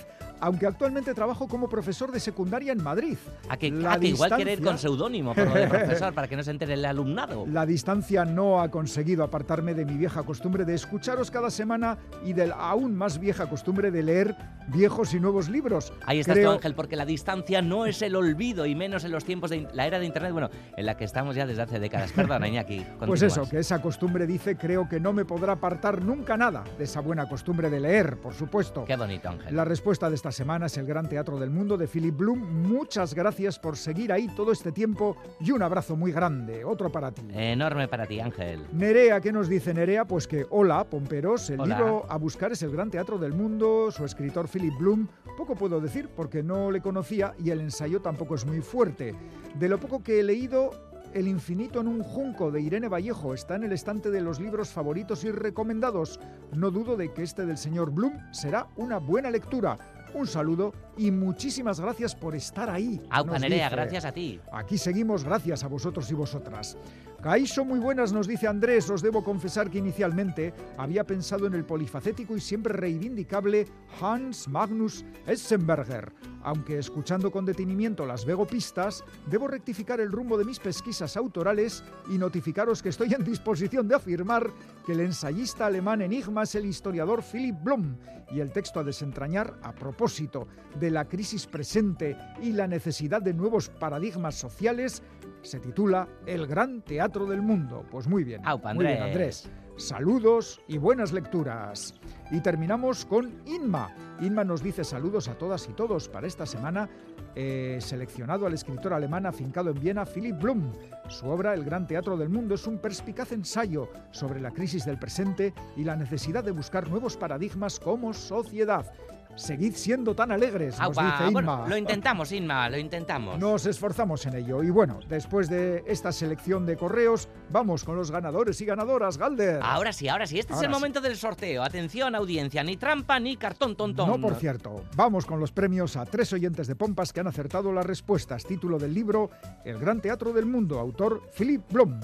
aunque 0.43 0.67
actualmente 0.67 1.13
trabajo 1.13 1.47
como 1.47 1.69
profesor 1.69 2.11
de 2.11 2.19
secundaria 2.19 2.73
en 2.73 2.83
Madrid. 2.83 3.17
A 3.47 3.55
que, 3.55 3.67
igual 3.67 4.35
querer 4.35 4.61
con 4.61 4.77
seudónimo 4.77 5.33
por 5.33 5.53
de 5.53 5.67
profesor 5.67 6.13
para 6.13 6.27
que 6.27 6.35
no 6.35 6.43
se 6.43 6.51
entere 6.51 6.73
el 6.73 6.83
alumnado. 6.83 7.45
La 7.49 7.65
distancia 7.65 8.25
no 8.25 8.61
ha 8.61 8.69
conseguido 8.69 9.23
apartarme 9.23 9.73
de 9.73 9.85
mi 9.85 9.95
vieja 9.95 10.23
costumbre 10.23 10.65
de 10.65 10.73
escucharos 10.73 11.31
cada 11.31 11.49
semana 11.49 11.97
y 12.25 12.33
de 12.33 12.47
la 12.47 12.55
aún 12.55 12.93
más 12.93 13.19
vieja 13.19 13.47
costumbre 13.47 13.89
de 13.89 14.03
leer 14.03 14.35
viejos 14.67 15.13
y 15.13 15.19
nuevos 15.21 15.47
libros. 15.47 15.93
Ahí 16.05 16.19
estás 16.19 16.37
tú, 16.37 16.49
Ángel, 16.49 16.75
porque 16.75 16.97
la 16.97 17.05
distancia 17.05 17.61
no 17.61 17.85
es 17.85 18.01
el 18.01 18.13
olvido 18.15 18.65
y 18.65 18.75
menos 18.75 19.05
en 19.05 19.11
los 19.11 19.23
tiempos 19.23 19.49
de 19.49 19.69
la 19.71 19.87
era 19.87 19.99
de 19.99 20.05
Internet, 20.05 20.33
bueno, 20.33 20.49
en 20.75 20.85
la 20.85 20.97
que 20.97 21.05
estamos 21.05 21.37
ya 21.37 21.45
desde 21.45 21.61
hace 21.61 21.79
décadas. 21.79 22.11
Perdona, 22.11 22.47
Iñaki. 22.47 22.85
Pues 23.13 23.21
eso, 23.21 23.47
que 23.47 23.59
esa 23.59 23.81
costumbre 23.81 24.25
dice, 24.25 24.55
creo 24.55 24.89
que 24.89 24.99
no 24.99 25.13
me 25.13 25.23
podrá 25.23 25.53
apartar 25.53 26.01
nunca 26.01 26.35
nada 26.35 26.63
de 26.77 26.85
esa 26.85 26.99
buena 26.99 27.27
costumbre 27.27 27.69
de 27.69 27.79
leer, 27.79 28.17
por 28.17 28.33
supuesto. 28.33 28.85
Qué 28.85 28.95
bonito, 28.95 29.29
Ángel. 29.29 29.55
La 29.55 29.65
respuesta 29.65 30.09
de 30.09 30.15
esta 30.15 30.31
semana 30.33 30.65
es 30.65 30.77
el 30.77 30.85
Gran 30.85 31.07
Teatro 31.07 31.39
del 31.39 31.49
Mundo 31.49 31.77
de 31.77 31.87
Philip 31.87 32.17
Bloom. 32.17 32.67
Muchas 32.67 33.13
gracias 33.13 33.57
por 33.57 33.77
seguir 33.77 34.11
ahí 34.11 34.27
todo 34.35 34.51
este 34.51 34.73
tiempo 34.73 35.15
y 35.39 35.51
un 35.51 35.61
abrazo 35.61 35.95
muy 35.95 36.11
grande. 36.11 36.65
Otro 36.65 36.91
para 36.91 37.11
ti. 37.11 37.21
Enorme 37.31 37.87
para 37.87 38.05
ti, 38.05 38.19
Ángel. 38.19 38.67
Nerea, 38.73 39.21
¿qué 39.21 39.31
nos 39.31 39.47
dice 39.47 39.73
Nerea? 39.73 40.05
Pues 40.05 40.27
que 40.27 40.45
hola, 40.49 40.83
pomperos. 40.83 41.49
El 41.49 41.61
libro 41.61 42.05
a 42.09 42.17
buscar 42.17 42.51
es 42.51 42.61
el 42.63 42.71
Gran 42.71 42.91
Teatro 42.91 43.17
del 43.17 43.31
Mundo. 43.33 43.89
Su 43.91 44.03
escritor 44.03 44.49
Philip 44.49 44.77
Bloom. 44.77 45.07
Poco 45.37 45.55
puedo 45.55 45.79
decir 45.79 46.09
porque 46.15 46.43
no 46.43 46.69
le 46.71 46.81
conocía 46.81 47.33
y 47.37 47.51
el 47.51 47.61
ensayo 47.61 48.01
tampoco 48.01 48.35
es 48.35 48.45
muy 48.45 48.59
fuerte. 48.61 49.15
De 49.55 49.69
lo 49.69 49.79
poco 49.79 50.03
que 50.03 50.19
he 50.19 50.23
leído, 50.23 50.71
El 51.13 51.27
infinito 51.27 51.79
en 51.79 51.87
un 51.87 52.01
junco 52.01 52.49
de 52.49 52.59
Irene 52.59 52.87
Vallejo 52.87 53.35
está 53.35 53.55
en 53.55 53.63
el 53.63 53.71
estante 53.71 54.09
de 54.09 54.19
los 54.19 54.39
libros 54.39 54.69
favoritos 54.69 55.23
y 55.23 55.31
recomendados. 55.31 56.19
No 56.53 56.71
dudo 56.71 56.97
de 56.97 57.13
que 57.13 57.21
este 57.21 57.45
del 57.45 57.59
señor 57.59 57.91
Bloom 57.91 58.17
será 58.31 58.65
una 58.77 58.97
buena 58.97 59.29
lectura. 59.29 59.77
Un 60.13 60.27
saludo 60.27 60.73
y 60.97 61.11
muchísimas 61.11 61.79
gracias 61.79 62.15
por 62.15 62.35
estar 62.35 62.69
ahí. 62.69 63.01
Aupa 63.09 63.39
Nerea, 63.39 63.69
gracias 63.69 64.05
a 64.05 64.11
ti. 64.11 64.39
Aquí 64.51 64.77
seguimos 64.77 65.23
gracias 65.23 65.63
a 65.63 65.67
vosotros 65.67 66.09
y 66.11 66.13
vosotras. 66.13 66.77
Caixo, 67.23 67.63
muy 67.63 67.79
buenas, 67.79 68.11
nos 68.11 68.27
dice 68.27 68.47
Andrés. 68.47 68.89
Os 68.89 69.01
debo 69.01 69.23
confesar 69.23 69.69
que 69.69 69.77
inicialmente 69.77 70.53
había 70.77 71.05
pensado 71.05 71.47
en 71.47 71.53
el 71.53 71.63
polifacético 71.63 72.35
y 72.35 72.41
siempre 72.41 72.73
reivindicable 72.73 73.65
Hans 74.01 74.49
Magnus 74.49 75.05
Essenberger. 75.25 76.11
Aunque 76.43 76.77
escuchando 76.77 77.31
con 77.31 77.45
detenimiento 77.45 78.05
las 78.05 78.25
vegopistas, 78.25 79.05
debo 79.27 79.47
rectificar 79.47 80.01
el 80.01 80.11
rumbo 80.11 80.37
de 80.37 80.43
mis 80.43 80.59
pesquisas 80.59 81.15
autorales 81.15 81.85
y 82.09 82.17
notificaros 82.17 82.83
que 82.83 82.89
estoy 82.89 83.13
en 83.13 83.23
disposición 83.23 83.87
de 83.87 83.95
afirmar 83.95 84.51
que 84.85 84.91
el 84.91 84.99
ensayista 84.99 85.67
alemán 85.67 86.01
Enigma 86.01 86.43
es 86.43 86.55
el 86.55 86.65
historiador 86.65 87.23
Philip 87.23 87.55
Blum 87.63 87.95
y 88.31 88.41
el 88.41 88.51
texto 88.51 88.81
a 88.81 88.83
desentrañar 88.83 89.57
a 89.63 89.71
propósito 89.71 90.49
de 90.77 90.82
la 90.91 91.05
crisis 91.05 91.47
presente 91.47 92.17
y 92.41 92.51
la 92.51 92.67
necesidad 92.67 93.21
de 93.21 93.33
nuevos 93.33 93.69
paradigmas 93.69 94.35
sociales 94.35 95.03
se 95.41 95.59
titula 95.59 96.07
El 96.25 96.47
Gran 96.47 96.81
Teatro 96.81 97.25
del 97.25 97.41
Mundo. 97.41 97.85
Pues 97.91 98.07
muy 98.07 98.23
bien. 98.23 98.41
muy 98.75 98.85
bien, 98.85 99.01
Andrés. 99.01 99.49
Saludos 99.77 100.61
y 100.67 100.77
buenas 100.77 101.11
lecturas. 101.11 101.95
Y 102.31 102.41
terminamos 102.41 103.05
con 103.05 103.41
Inma. 103.45 103.93
Inma 104.21 104.43
nos 104.43 104.61
dice 104.61 104.83
saludos 104.83 105.27
a 105.27 105.37
todas 105.37 105.67
y 105.67 105.73
todos 105.73 106.07
para 106.07 106.27
esta 106.27 106.45
semana. 106.45 106.87
He 107.35 107.79
seleccionado 107.81 108.45
al 108.45 108.53
escritor 108.53 108.93
alemán 108.93 109.25
afincado 109.25 109.71
en 109.71 109.79
Viena, 109.79 110.05
Philip 110.05 110.39
Blum. 110.39 110.71
Su 111.09 111.27
obra, 111.27 111.55
El 111.55 111.65
Gran 111.65 111.87
Teatro 111.87 112.15
del 112.17 112.29
Mundo, 112.29 112.53
es 112.53 112.67
un 112.67 112.77
perspicaz 112.77 113.31
ensayo 113.31 113.89
sobre 114.11 114.39
la 114.39 114.51
crisis 114.51 114.85
del 114.85 114.99
presente 114.99 115.55
y 115.75 115.83
la 115.83 115.95
necesidad 115.95 116.43
de 116.43 116.51
buscar 116.51 116.87
nuevos 116.87 117.17
paradigmas 117.17 117.79
como 117.79 118.13
sociedad. 118.13 118.93
Seguid 119.35 119.73
siendo 119.75 120.15
tan 120.15 120.31
alegres, 120.31 120.79
nos 120.79 120.95
dice 120.95 121.27
Inma. 121.27 121.65
lo 121.67 121.75
intentamos, 121.75 122.31
Inma, 122.31 122.69
lo 122.69 122.77
intentamos. 122.77 123.39
Nos 123.39 123.65
esforzamos 123.65 124.25
en 124.27 124.35
ello. 124.35 124.61
Y 124.61 124.69
bueno, 124.69 124.99
después 125.09 125.49
de 125.49 125.83
esta 125.87 126.11
selección 126.11 126.65
de 126.65 126.77
correos, 126.77 127.27
vamos 127.49 127.83
con 127.83 127.95
los 127.95 128.11
ganadores 128.11 128.61
y 128.61 128.65
ganadoras, 128.65 129.17
Galder. 129.17 129.59
Ahora 129.63 129.91
sí, 129.91 130.07
ahora 130.07 130.27
sí. 130.27 130.39
Este 130.39 130.53
es 130.53 130.61
el 130.61 130.69
momento 130.69 131.01
del 131.01 131.17
sorteo. 131.17 131.63
Atención, 131.63 132.13
audiencia. 132.15 132.63
Ni 132.63 132.77
trampa 132.77 133.19
ni 133.19 133.35
cartón 133.35 133.75
tontón. 133.75 134.07
No, 134.07 134.19
por 134.19 134.35
cierto. 134.35 134.83
Vamos 134.95 135.25
con 135.25 135.39
los 135.39 135.51
premios 135.51 135.97
a 135.97 136.05
tres 136.05 136.31
oyentes 136.33 136.67
de 136.67 136.75
Pompas 136.75 137.11
que 137.11 137.19
han 137.19 137.27
acertado 137.27 137.73
las 137.73 137.85
respuestas. 137.85 138.43
Título 138.45 138.77
del 138.77 138.93
libro 138.93 139.31
El 139.65 139.79
Gran 139.79 139.99
Teatro 139.99 140.31
del 140.31 140.45
Mundo, 140.45 140.79
autor 140.79 141.29
Philip 141.35 141.63
Blom. 141.71 141.99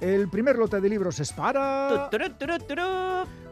El 0.00 0.28
primer 0.28 0.56
lote 0.56 0.80
de 0.80 0.88
libros 0.88 1.18
es 1.18 1.32
para... 1.32 2.08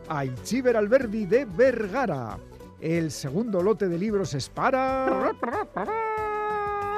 Aichiver 0.08 0.76
Alberdi 0.76 1.26
de 1.26 1.44
Vergara. 1.44 2.38
El 2.80 3.10
segundo 3.10 3.62
lote 3.62 3.88
de 3.88 3.98
libros 3.98 4.34
es 4.34 4.48
para... 4.48 5.32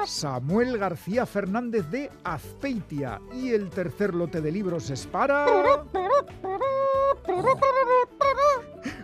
Samuel 0.05 0.77
García 0.77 1.25
Fernández 1.25 1.89
de 1.89 2.09
Azpeitia. 2.23 3.21
Y 3.33 3.49
el 3.51 3.69
tercer 3.69 4.13
lote 4.13 4.41
de 4.41 4.51
libros 4.51 4.89
es 4.89 5.07
para... 5.07 5.45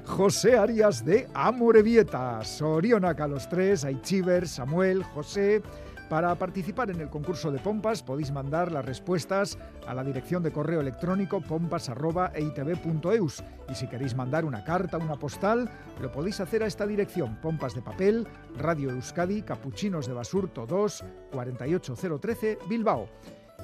José 0.05 0.57
Arias 0.57 1.03
de 1.03 1.27
Amorebieta. 1.33 2.43
Sorionaca 2.43 3.27
los 3.27 3.47
tres, 3.47 3.85
Aichiver, 3.85 4.47
Samuel, 4.47 5.03
José... 5.03 5.61
Para 6.09 6.33
participar 6.35 6.89
en 6.91 7.01
el 7.01 7.09
concurso 7.09 7.51
de 7.51 7.59
pompas 7.59 8.01
podéis 8.03 8.31
mandar 8.31 8.71
las 8.71 8.85
respuestas 8.85 9.57
a 9.87 9.95
la 9.95 10.03
dirección 10.03 10.43
de 10.43 10.51
correo 10.51 10.81
electrónico 10.81 11.41
pompas.eitv.eus 11.41 13.43
y 13.69 13.75
si 13.75 13.87
queréis 13.87 14.13
mandar 14.15 14.45
una 14.45 14.63
carta, 14.63 14.99
una 14.99 15.15
postal, 15.15 15.67
lo 15.99 16.11
podéis 16.11 16.39
hacer 16.39 16.61
a 16.61 16.67
esta 16.67 16.85
dirección, 16.85 17.41
pompas 17.41 17.73
de 17.73 17.81
papel, 17.81 18.27
Radio 18.57 18.91
Euskadi, 18.91 19.41
Capuchinos 19.41 20.05
de 20.05 20.13
Basurto 20.13 20.67
2, 20.67 21.03
48013, 21.31 22.59
Bilbao. 22.69 23.09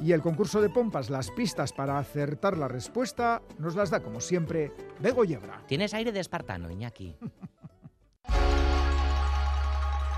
Y 0.01 0.13
el 0.13 0.21
concurso 0.21 0.61
de 0.61 0.69
pompas, 0.69 1.11
las 1.11 1.29
pistas 1.29 1.73
para 1.73 1.99
acertar 1.99 2.57
la 2.57 2.67
respuesta, 2.67 3.43
nos 3.59 3.75
las 3.75 3.91
da 3.91 4.01
como 4.01 4.19
siempre 4.19 4.71
Bego 4.99 5.25
Yebra. 5.25 5.61
Tienes 5.67 5.93
aire 5.93 6.11
de 6.11 6.21
espartano, 6.21 6.71
Iñaki. 6.71 7.15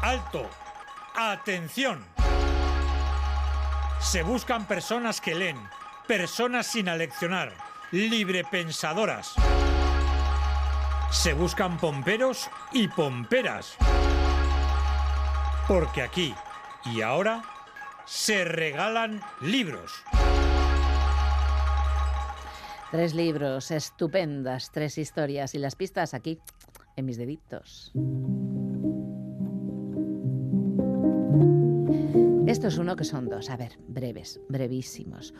¡Alto! 0.01 0.47
¡Atención! 1.15 2.12
Se 4.03 4.21
buscan 4.21 4.67
personas 4.67 5.19
que 5.21 5.33
leen, 5.33 5.57
personas 6.07 6.67
sin 6.67 6.87
aleccionar, 6.87 7.53
librepensadoras. 7.91 9.33
Se 11.09 11.33
buscan 11.33 11.77
pomperos 11.77 12.49
y 12.73 12.89
pomperas. 12.89 13.75
Porque 15.67 16.03
aquí 16.03 16.35
y 16.85 17.01
ahora 17.01 17.41
se 18.05 18.43
regalan 18.43 19.21
libros. 19.41 20.03
Tres 22.91 23.15
libros 23.15 23.71
estupendas, 23.71 24.69
tres 24.71 24.99
historias 24.99 25.55
y 25.55 25.57
las 25.57 25.75
pistas 25.75 26.13
aquí 26.13 26.39
en 26.97 27.05
mis 27.05 27.17
deditos. 27.17 27.91
Esto 32.63 32.75
es 32.75 32.79
uno 32.79 32.95
que 32.95 33.03
son 33.03 33.27
dos, 33.27 33.49
a 33.49 33.57
ver, 33.57 33.77
breves, 33.89 34.39
brevísimos. 34.47 35.33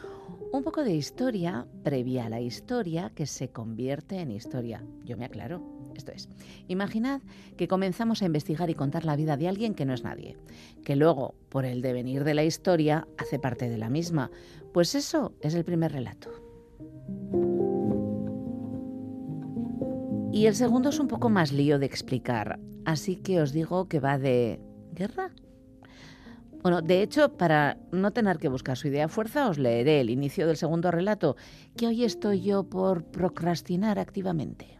Un 0.51 0.61
poco 0.61 0.83
de 0.83 0.93
historia 0.93 1.65
previa 1.81 2.25
a 2.25 2.29
la 2.29 2.41
historia 2.41 3.13
que 3.15 3.27
se 3.27 3.47
convierte 3.47 4.19
en 4.19 4.29
historia. 4.29 4.83
Yo 5.05 5.15
me 5.15 5.23
aclaro. 5.23 5.63
Esto 5.95 6.11
es, 6.11 6.27
imaginad 6.67 7.21
que 7.55 7.69
comenzamos 7.69 8.21
a 8.21 8.25
investigar 8.25 8.69
y 8.69 8.73
contar 8.73 9.05
la 9.05 9.15
vida 9.15 9.37
de 9.37 9.47
alguien 9.47 9.73
que 9.73 9.85
no 9.85 9.93
es 9.93 10.03
nadie, 10.03 10.35
que 10.83 10.97
luego, 10.97 11.33
por 11.47 11.63
el 11.63 11.81
devenir 11.81 12.25
de 12.25 12.33
la 12.33 12.43
historia, 12.43 13.07
hace 13.17 13.39
parte 13.39 13.69
de 13.69 13.77
la 13.77 13.87
misma. 13.87 14.29
Pues 14.73 14.93
eso 14.93 15.33
es 15.39 15.53
el 15.53 15.63
primer 15.63 15.93
relato. 15.93 16.29
Y 20.33 20.47
el 20.47 20.55
segundo 20.55 20.89
es 20.89 20.99
un 20.99 21.07
poco 21.07 21.29
más 21.29 21.53
lío 21.53 21.79
de 21.79 21.85
explicar, 21.85 22.59
así 22.83 23.15
que 23.15 23.39
os 23.39 23.53
digo 23.53 23.87
que 23.87 24.01
va 24.01 24.17
de 24.17 24.59
guerra 24.91 25.31
bueno, 26.63 26.81
de 26.81 27.01
hecho, 27.01 27.33
para 27.33 27.77
no 27.91 28.11
tener 28.11 28.37
que 28.37 28.47
buscar 28.47 28.77
su 28.77 28.87
idea 28.87 29.05
a 29.05 29.09
fuerza, 29.09 29.49
os 29.49 29.59
leeré 29.59 29.99
el 29.99 30.09
inicio 30.09 30.47
del 30.47 30.55
segundo 30.55 30.91
relato, 30.91 31.35
que 31.75 31.87
hoy 31.87 32.05
estoy 32.05 32.41
yo 32.41 32.63
por 32.63 33.03
procrastinar 33.03 33.99
activamente. 33.99 34.79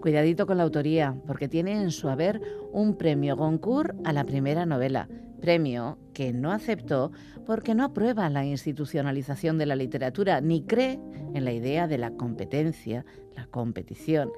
Cuidadito 0.00 0.46
con 0.46 0.56
la 0.56 0.64
autoría, 0.64 1.14
porque 1.28 1.46
tiene 1.46 1.80
en 1.80 1.92
su 1.92 2.08
haber 2.08 2.40
un 2.72 2.96
premio 2.96 3.36
Goncourt 3.36 3.94
a 4.04 4.12
la 4.12 4.24
primera 4.24 4.66
novela, 4.66 5.08
premio 5.40 5.96
que 6.12 6.32
no 6.32 6.50
aceptó 6.50 7.12
porque 7.46 7.76
no 7.76 7.84
aprueba 7.84 8.28
la 8.30 8.44
institucionalización 8.44 9.58
de 9.58 9.66
la 9.66 9.76
literatura 9.76 10.40
ni 10.40 10.62
cree 10.62 10.98
en 11.34 11.44
la 11.44 11.52
idea 11.52 11.86
de 11.86 11.98
la 11.98 12.10
competencia, 12.10 13.04
la 13.36 13.46
competición. 13.46 14.32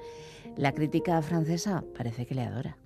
La 0.55 0.71
crítica 0.71 1.19
francesa 1.23 1.83
parece 1.97 2.27
que 2.27 2.35
le 2.35 2.43
adora. 2.43 2.77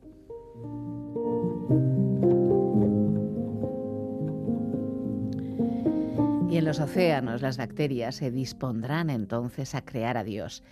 Y 6.49 6.57
en 6.57 6.65
los 6.65 6.79
océanos 6.79 7.41
las 7.41 7.57
bacterias 7.57 8.15
se 8.15 8.31
dispondrán 8.31 9.09
entonces 9.09 9.75
a 9.75 9.83
crear 9.83 10.17
a 10.17 10.23
Dios. 10.23 10.63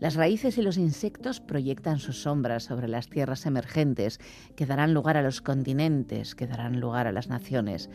Las 0.00 0.16
raíces 0.16 0.58
y 0.58 0.62
los 0.62 0.76
insectos 0.76 1.40
proyectan 1.40 1.98
sus 1.98 2.22
sombras 2.22 2.64
sobre 2.64 2.88
las 2.88 3.08
tierras 3.08 3.46
emergentes, 3.46 4.20
que 4.56 4.66
darán 4.66 4.92
lugar 4.92 5.16
a 5.16 5.22
los 5.22 5.40
continentes, 5.40 6.34
que 6.34 6.46
darán 6.46 6.80
lugar 6.80 7.06
a 7.06 7.12
las 7.12 7.28
naciones. 7.28 7.88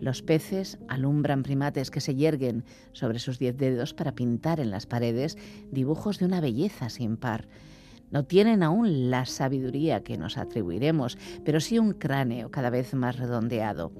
Los 0.00 0.22
peces 0.22 0.78
alumbran 0.88 1.44
primates 1.44 1.90
que 1.90 2.00
se 2.00 2.16
yerguen 2.16 2.64
sobre 2.92 3.20
sus 3.20 3.38
diez 3.38 3.56
dedos 3.56 3.94
para 3.94 4.16
pintar 4.16 4.58
en 4.58 4.70
las 4.70 4.86
paredes 4.86 5.38
dibujos 5.70 6.18
de 6.18 6.24
una 6.24 6.40
belleza 6.40 6.88
sin 6.88 7.16
par. 7.16 7.46
No 8.12 8.24
tienen 8.24 8.62
aún 8.62 9.10
la 9.10 9.26
sabiduría 9.26 10.04
que 10.04 10.18
nos 10.18 10.38
atribuiremos, 10.38 11.18
pero 11.44 11.60
sí 11.60 11.78
un 11.78 11.92
cráneo 11.94 12.50
cada 12.50 12.70
vez 12.70 12.94
más 12.94 13.16
redondeado. 13.16 13.90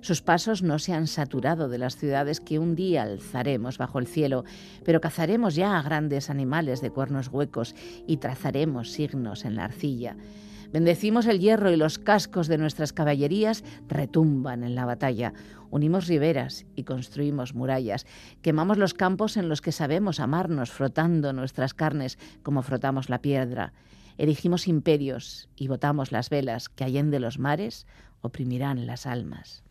Sus 0.00 0.22
pasos 0.22 0.62
no 0.62 0.78
se 0.78 0.94
han 0.94 1.08
saturado 1.08 1.68
de 1.68 1.78
las 1.78 1.96
ciudades 1.96 2.40
que 2.40 2.60
un 2.60 2.76
día 2.76 3.02
alzaremos 3.02 3.78
bajo 3.78 3.98
el 3.98 4.06
cielo, 4.06 4.44
pero 4.84 5.00
cazaremos 5.00 5.56
ya 5.56 5.76
a 5.76 5.82
grandes 5.82 6.30
animales 6.30 6.80
de 6.80 6.90
cuernos 6.90 7.28
huecos 7.28 7.74
y 8.06 8.18
trazaremos 8.18 8.92
signos 8.92 9.44
en 9.44 9.56
la 9.56 9.64
arcilla. 9.64 10.16
Bendecimos 10.72 11.26
el 11.26 11.40
hierro 11.40 11.70
y 11.70 11.76
los 11.76 11.98
cascos 11.98 12.46
de 12.46 12.58
nuestras 12.58 12.92
caballerías 12.92 13.64
retumban 13.88 14.64
en 14.64 14.74
la 14.74 14.84
batalla. 14.84 15.32
Unimos 15.70 16.06
riberas 16.06 16.66
y 16.76 16.84
construimos 16.84 17.54
murallas. 17.54 18.06
Quemamos 18.42 18.76
los 18.76 18.92
campos 18.92 19.36
en 19.36 19.48
los 19.48 19.62
que 19.62 19.72
sabemos 19.72 20.20
amarnos, 20.20 20.70
frotando 20.70 21.32
nuestras 21.32 21.72
carnes 21.72 22.18
como 22.42 22.62
frotamos 22.62 23.08
la 23.08 23.22
piedra. 23.22 23.72
Erigimos 24.18 24.68
imperios 24.68 25.48
y 25.56 25.68
botamos 25.68 26.12
las 26.12 26.28
velas 26.28 26.68
que 26.68 26.84
allende 26.84 27.20
los 27.20 27.38
mares 27.38 27.86
oprimirán 28.20 28.86
las 28.86 29.06
almas. 29.06 29.62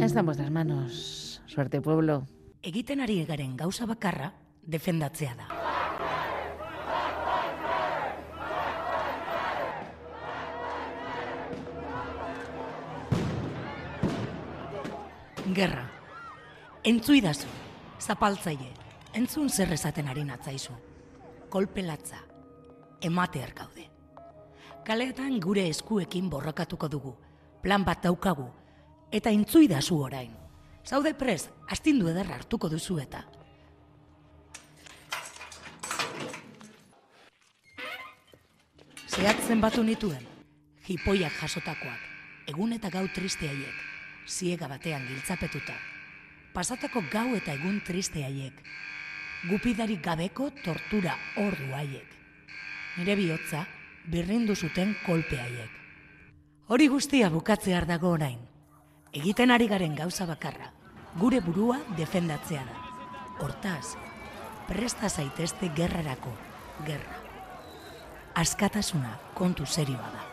Estamos 0.00 0.36
las 0.36 0.50
manos. 0.50 1.42
Suerte, 1.46 1.80
pueblo. 1.80 2.26
Egiten 2.62 3.00
ari 3.00 3.24
garen 3.24 3.56
gauza 3.56 3.86
bakarra 3.86 4.34
defendatzea 4.62 5.34
da. 5.34 5.71
Gerra. 15.54 15.84
Entzu 16.84 17.14
idazu, 17.14 17.48
zapaltzaile, 18.00 18.70
entzun 19.14 19.50
zer 19.50 19.72
esaten 19.74 20.08
ari 20.08 20.24
natzaizu. 20.24 20.72
Kolpelatza, 21.50 22.22
emate 23.00 23.42
gaude. 23.54 23.88
Kaletan 24.84 25.38
gure 25.40 25.68
eskuekin 25.68 26.30
borrokatuko 26.30 26.88
dugu, 26.88 27.12
plan 27.62 27.84
bat 27.84 28.02
daukagu, 28.02 28.48
eta 29.10 29.30
entzu 29.30 29.60
idazu 29.60 30.00
orain. 30.00 30.32
Zaude 30.84 31.12
prez, 31.14 31.50
astindu 31.68 32.08
ederra 32.08 32.34
hartuko 32.40 32.68
duzu 32.68 32.98
eta. 32.98 33.22
Zehatzen 39.06 39.60
batu 39.60 39.84
nituen, 39.84 40.26
jipoiak 40.88 41.32
jasotakoak, 41.42 42.00
egun 42.48 42.72
eta 42.72 42.90
gau 42.90 43.06
triste 43.14 43.46
haiek, 43.46 43.91
ziega 44.28 44.68
batean 44.68 45.06
giltzapetuta. 45.08 45.74
Pasatako 46.52 47.04
gau 47.12 47.34
eta 47.36 47.54
egun 47.54 47.80
triste 47.86 48.24
haiek, 48.24 48.58
gupidari 49.48 49.96
gabeko 50.02 50.50
tortura 50.62 51.16
ordu 51.40 51.72
haiek. 51.74 52.08
Nire 52.98 53.16
bihotza, 53.16 53.64
birrindu 54.06 54.54
zuten 54.56 54.94
kolpe 55.06 55.38
haiek. 55.40 55.78
Hori 56.68 56.88
guztia 56.88 57.30
bukatzear 57.30 57.86
dago 57.86 58.12
orain. 58.16 58.38
Egiten 59.12 59.50
ari 59.50 59.68
garen 59.68 59.96
gauza 59.96 60.26
bakarra, 60.26 60.70
gure 61.20 61.40
burua 61.44 61.78
defendatzea 61.98 62.64
da. 62.64 62.78
Hortaz, 63.42 63.94
presta 64.68 65.08
zaitezte 65.08 65.72
gerrarako, 65.76 66.32
gerra. 66.86 67.18
Askatasuna 68.34 69.18
kontu 69.36 69.66
serioa 69.66 70.12
da. 70.12 70.31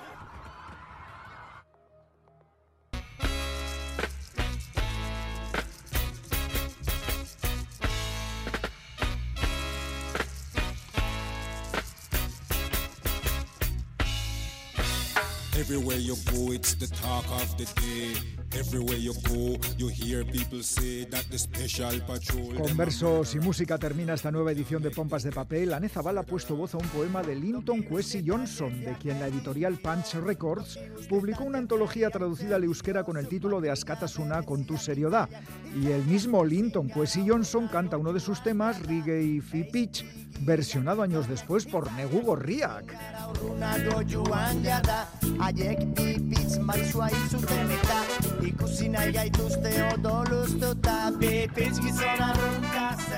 You 16.10 16.16
go, 16.34 16.51
it's 16.51 16.76
the 16.76 16.88
talk 16.88 17.26
of 17.30 17.55
the 17.57 17.66
day. 17.80 18.16
Everywhere 18.57 18.97
you 18.97 19.14
go, 19.30 19.60
you 19.78 19.89
hear 19.89 20.26
people 20.26 20.64
say 20.64 21.05
that 21.05 21.24
the 21.30 21.38
special 21.38 22.01
patrol. 22.01 22.55
Con 22.55 22.76
versos 22.76 23.36
y 23.36 23.39
música 23.39 23.78
termina 23.78 24.16
esta 24.16 24.32
nueva 24.32 24.51
edición 24.51 24.82
de 24.82 24.89
Pompas 24.89 25.22
de 25.22 25.32
Papel. 25.32 25.72
Anne 25.72 25.88
Zabal 25.88 26.18
ha 26.18 26.24
puesto 26.24 26.55
voz 26.55 26.74
a 26.74 26.78
un 26.78 26.88
poema 26.88 27.22
de 27.22 27.36
Linton 27.36 27.84
Kwesi 27.84 28.24
Johnson, 28.26 28.84
de 28.84 28.93
quien 28.93 29.20
la 29.20 29.28
editorial 29.28 29.78
Punch 29.78 30.16
Records 30.16 30.80
publicó 31.07 31.43
una 31.43 31.60
antología 31.60 32.10
traducida 32.10 32.55
al 32.55 32.64
euskera 32.64 33.03
con 33.03 33.18
el 33.18 33.28
título 33.28 33.62
de 33.62 33.70
Askatasuna 33.70 34.41
con 34.41 34.66
tu 34.66 34.78
seriedad. 34.78 35.30
Y 35.80 35.91
el 35.91 36.03
mismo 36.05 36.43
Linton 36.43 36.89
Kwesi 36.89 37.24
Johnson 37.28 37.68
canta 37.68 37.97
uno 37.97 38.14
de 38.14 38.20
sus 38.20 38.41
temas, 38.41 38.82
Reggae 38.82 39.41
Fi 39.41 39.64
Pitch, 39.66 40.03
versionado 40.42 41.02
años 41.02 41.28
después 41.28 41.66
por 41.66 41.92
Negu 41.94 42.22
Gorriak. 42.22 42.96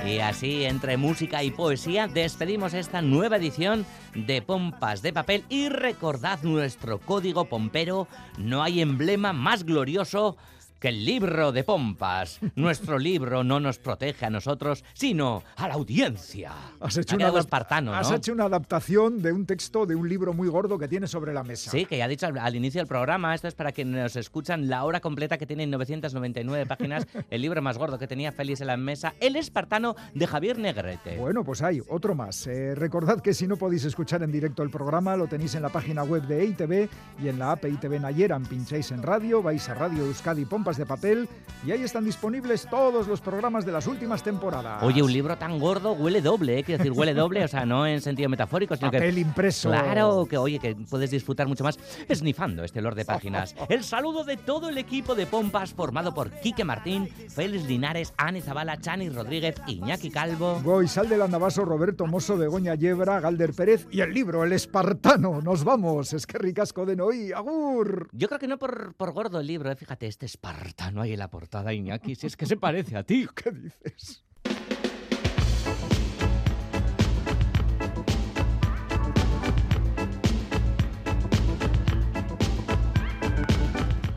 Y 0.05 0.19
así, 0.19 0.65
entre 0.65 0.97
música 0.97 1.43
y 1.43 1.51
poesía, 1.51 2.07
despedimos 2.07 2.73
esta 2.73 3.01
nueva 3.01 3.37
edición 3.37 3.85
de 4.15 4.41
Pompas 4.41 5.01
de 5.01 5.13
Papel 5.13 5.45
y 5.49 5.69
recordad 5.69 6.39
nuestro 6.43 6.99
código 6.99 7.45
pompero, 7.45 8.07
no 8.37 8.63
hay 8.63 8.81
emblema 8.81 9.33
más 9.33 9.63
glorioso 9.63 10.37
que 10.81 10.89
el 10.89 11.05
libro 11.05 11.51
de 11.51 11.63
pompas. 11.63 12.39
Nuestro 12.55 12.97
libro 12.97 13.43
no 13.43 13.59
nos 13.59 13.77
protege 13.77 14.25
a 14.25 14.31
nosotros, 14.31 14.83
sino 14.93 15.43
a 15.55 15.67
la 15.67 15.75
audiencia. 15.75 16.53
Has 16.79 16.97
hecho, 16.97 17.15
una, 17.15 17.29
espartano, 17.29 17.93
has 17.93 18.11
hecho 18.11 18.33
una 18.33 18.45
adaptación 18.45 19.21
de 19.21 19.31
un 19.31 19.45
texto 19.45 19.85
de 19.85 19.93
un 19.93 20.09
libro 20.09 20.33
muy 20.33 20.49
gordo 20.49 20.79
que 20.79 20.87
tiene 20.87 21.05
sobre 21.05 21.33
la 21.33 21.43
mesa. 21.43 21.69
Sí, 21.69 21.85
que 21.85 21.97
ya 21.97 22.05
he 22.05 22.09
dicho 22.09 22.25
al, 22.25 22.55
inicio 22.55 22.81
del 22.81 22.87
programa, 22.87 23.35
esto 23.35 23.47
es 23.47 23.53
para 23.53 23.71
que 23.71 23.85
nos 23.85 24.15
escuchan 24.15 24.69
la 24.69 24.83
hora 24.83 25.01
completa 25.01 25.37
que 25.37 25.45
tiene 25.45 25.67
999 25.67 26.65
páginas, 26.65 27.05
el 27.29 27.41
libro 27.43 27.61
más 27.61 27.77
gordo 27.77 27.99
que 27.99 28.07
tenía 28.07 28.31
Félix 28.31 28.61
en 28.61 28.67
la 28.67 28.77
mesa, 28.77 29.13
El 29.19 29.35
espartano 29.35 29.95
de 30.15 30.25
Javier 30.25 30.57
Negrete. 30.57 31.17
Bueno, 31.17 31.43
pues 31.43 31.61
hay 31.61 31.79
otro 31.89 32.15
más. 32.15 32.47
Eh, 32.47 32.73
recordad 32.73 33.21
que 33.21 33.35
si 33.35 33.45
no 33.45 33.55
podéis 33.55 33.85
escuchar 33.85 34.23
en 34.23 34.31
directo 34.31 34.63
el 34.63 34.71
programa, 34.71 35.15
lo 35.15 35.27
tenéis 35.27 35.53
en 35.53 35.61
la 35.61 35.69
página 35.69 36.01
web 36.03 36.23
de 36.23 36.41
EITV 36.41 36.89
y 37.23 37.27
en 37.27 37.37
la 37.37 37.51
app 37.51 37.65
EITV 37.65 37.99
Nayeran. 37.99 38.47
Pincháis 38.47 38.89
en 38.89 39.03
radio, 39.03 39.43
vais 39.43 39.69
a 39.69 39.75
Radio 39.75 40.05
Euskadi 40.05 40.45
Pompas 40.45 40.70
de 40.77 40.85
papel 40.85 41.27
y 41.65 41.71
ahí 41.71 41.83
están 41.83 42.03
disponibles 42.03 42.67
todos 42.69 43.07
los 43.07 43.21
programas 43.21 43.65
de 43.65 43.71
las 43.71 43.87
últimas 43.87 44.23
temporadas. 44.23 44.81
Oye, 44.83 45.03
un 45.03 45.11
libro 45.11 45.37
tan 45.37 45.59
gordo 45.59 45.93
huele 45.93 46.21
doble, 46.21 46.59
¿eh? 46.59 46.63
Quiero 46.63 46.83
decir, 46.83 46.97
huele 46.97 47.13
doble, 47.13 47.43
o 47.43 47.47
sea, 47.47 47.65
no 47.65 47.85
en 47.85 48.01
sentido 48.01 48.29
metafórico, 48.29 48.75
sino 48.75 48.91
papel 48.91 49.15
que... 49.15 49.21
impreso. 49.21 49.69
Claro, 49.69 50.25
que 50.29 50.37
oye, 50.37 50.59
que 50.59 50.75
puedes 50.89 51.11
disfrutar 51.11 51.47
mucho 51.47 51.63
más 51.63 51.77
esnifando 52.07 52.63
este 52.63 52.81
lord 52.81 52.95
de 52.95 53.05
páginas. 53.05 53.55
El 53.69 53.83
saludo 53.83 54.23
de 54.23 54.37
todo 54.37 54.69
el 54.69 54.77
equipo 54.77 55.15
de 55.15 55.25
Pompas 55.25 55.73
formado 55.73 56.13
por 56.13 56.31
Quique 56.31 56.63
Martín, 56.63 57.07
Félix 57.29 57.65
Linares, 57.65 58.13
Ane 58.17 58.41
Zabala, 58.41 58.79
Chani 58.79 59.09
Rodríguez, 59.09 59.55
Iñaki 59.67 60.09
Calvo... 60.09 60.59
Goizal 60.63 61.09
del 61.09 61.21
Andabaso, 61.21 61.63
Roberto 61.65 62.07
Mosso, 62.07 62.37
Begoña 62.37 62.75
Yebra, 62.75 63.19
Galder 63.19 63.53
Pérez 63.53 63.87
y 63.91 64.01
el 64.01 64.13
libro 64.13 64.43
El 64.43 64.53
Espartano. 64.53 65.41
Nos 65.41 65.63
vamos, 65.63 66.13
es 66.13 66.25
que 66.25 66.37
ricasco 66.37 66.85
de 66.85 66.95
Noí, 66.95 67.31
agur. 67.31 68.09
Yo 68.11 68.27
creo 68.27 68.39
que 68.39 68.47
no 68.47 68.57
por, 68.57 68.93
por 68.95 69.11
gordo 69.11 69.39
el 69.39 69.47
libro, 69.47 69.71
¿eh? 69.71 69.75
fíjate, 69.75 70.07
este 70.07 70.25
Espartano 70.61 71.01
ahí 71.01 71.13
en 71.13 71.19
la 71.19 71.27
portada, 71.27 71.73
Iñaki, 71.73 72.13
si 72.13 72.27
es 72.27 72.37
que 72.37 72.45
se 72.45 72.55
parece 72.55 72.95
a 72.95 73.03
ti. 73.03 73.27
¿Qué 73.35 73.49
dices? 73.49 74.23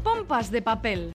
Pompas 0.03 0.51
de 0.51 0.61
papel. 0.61 1.13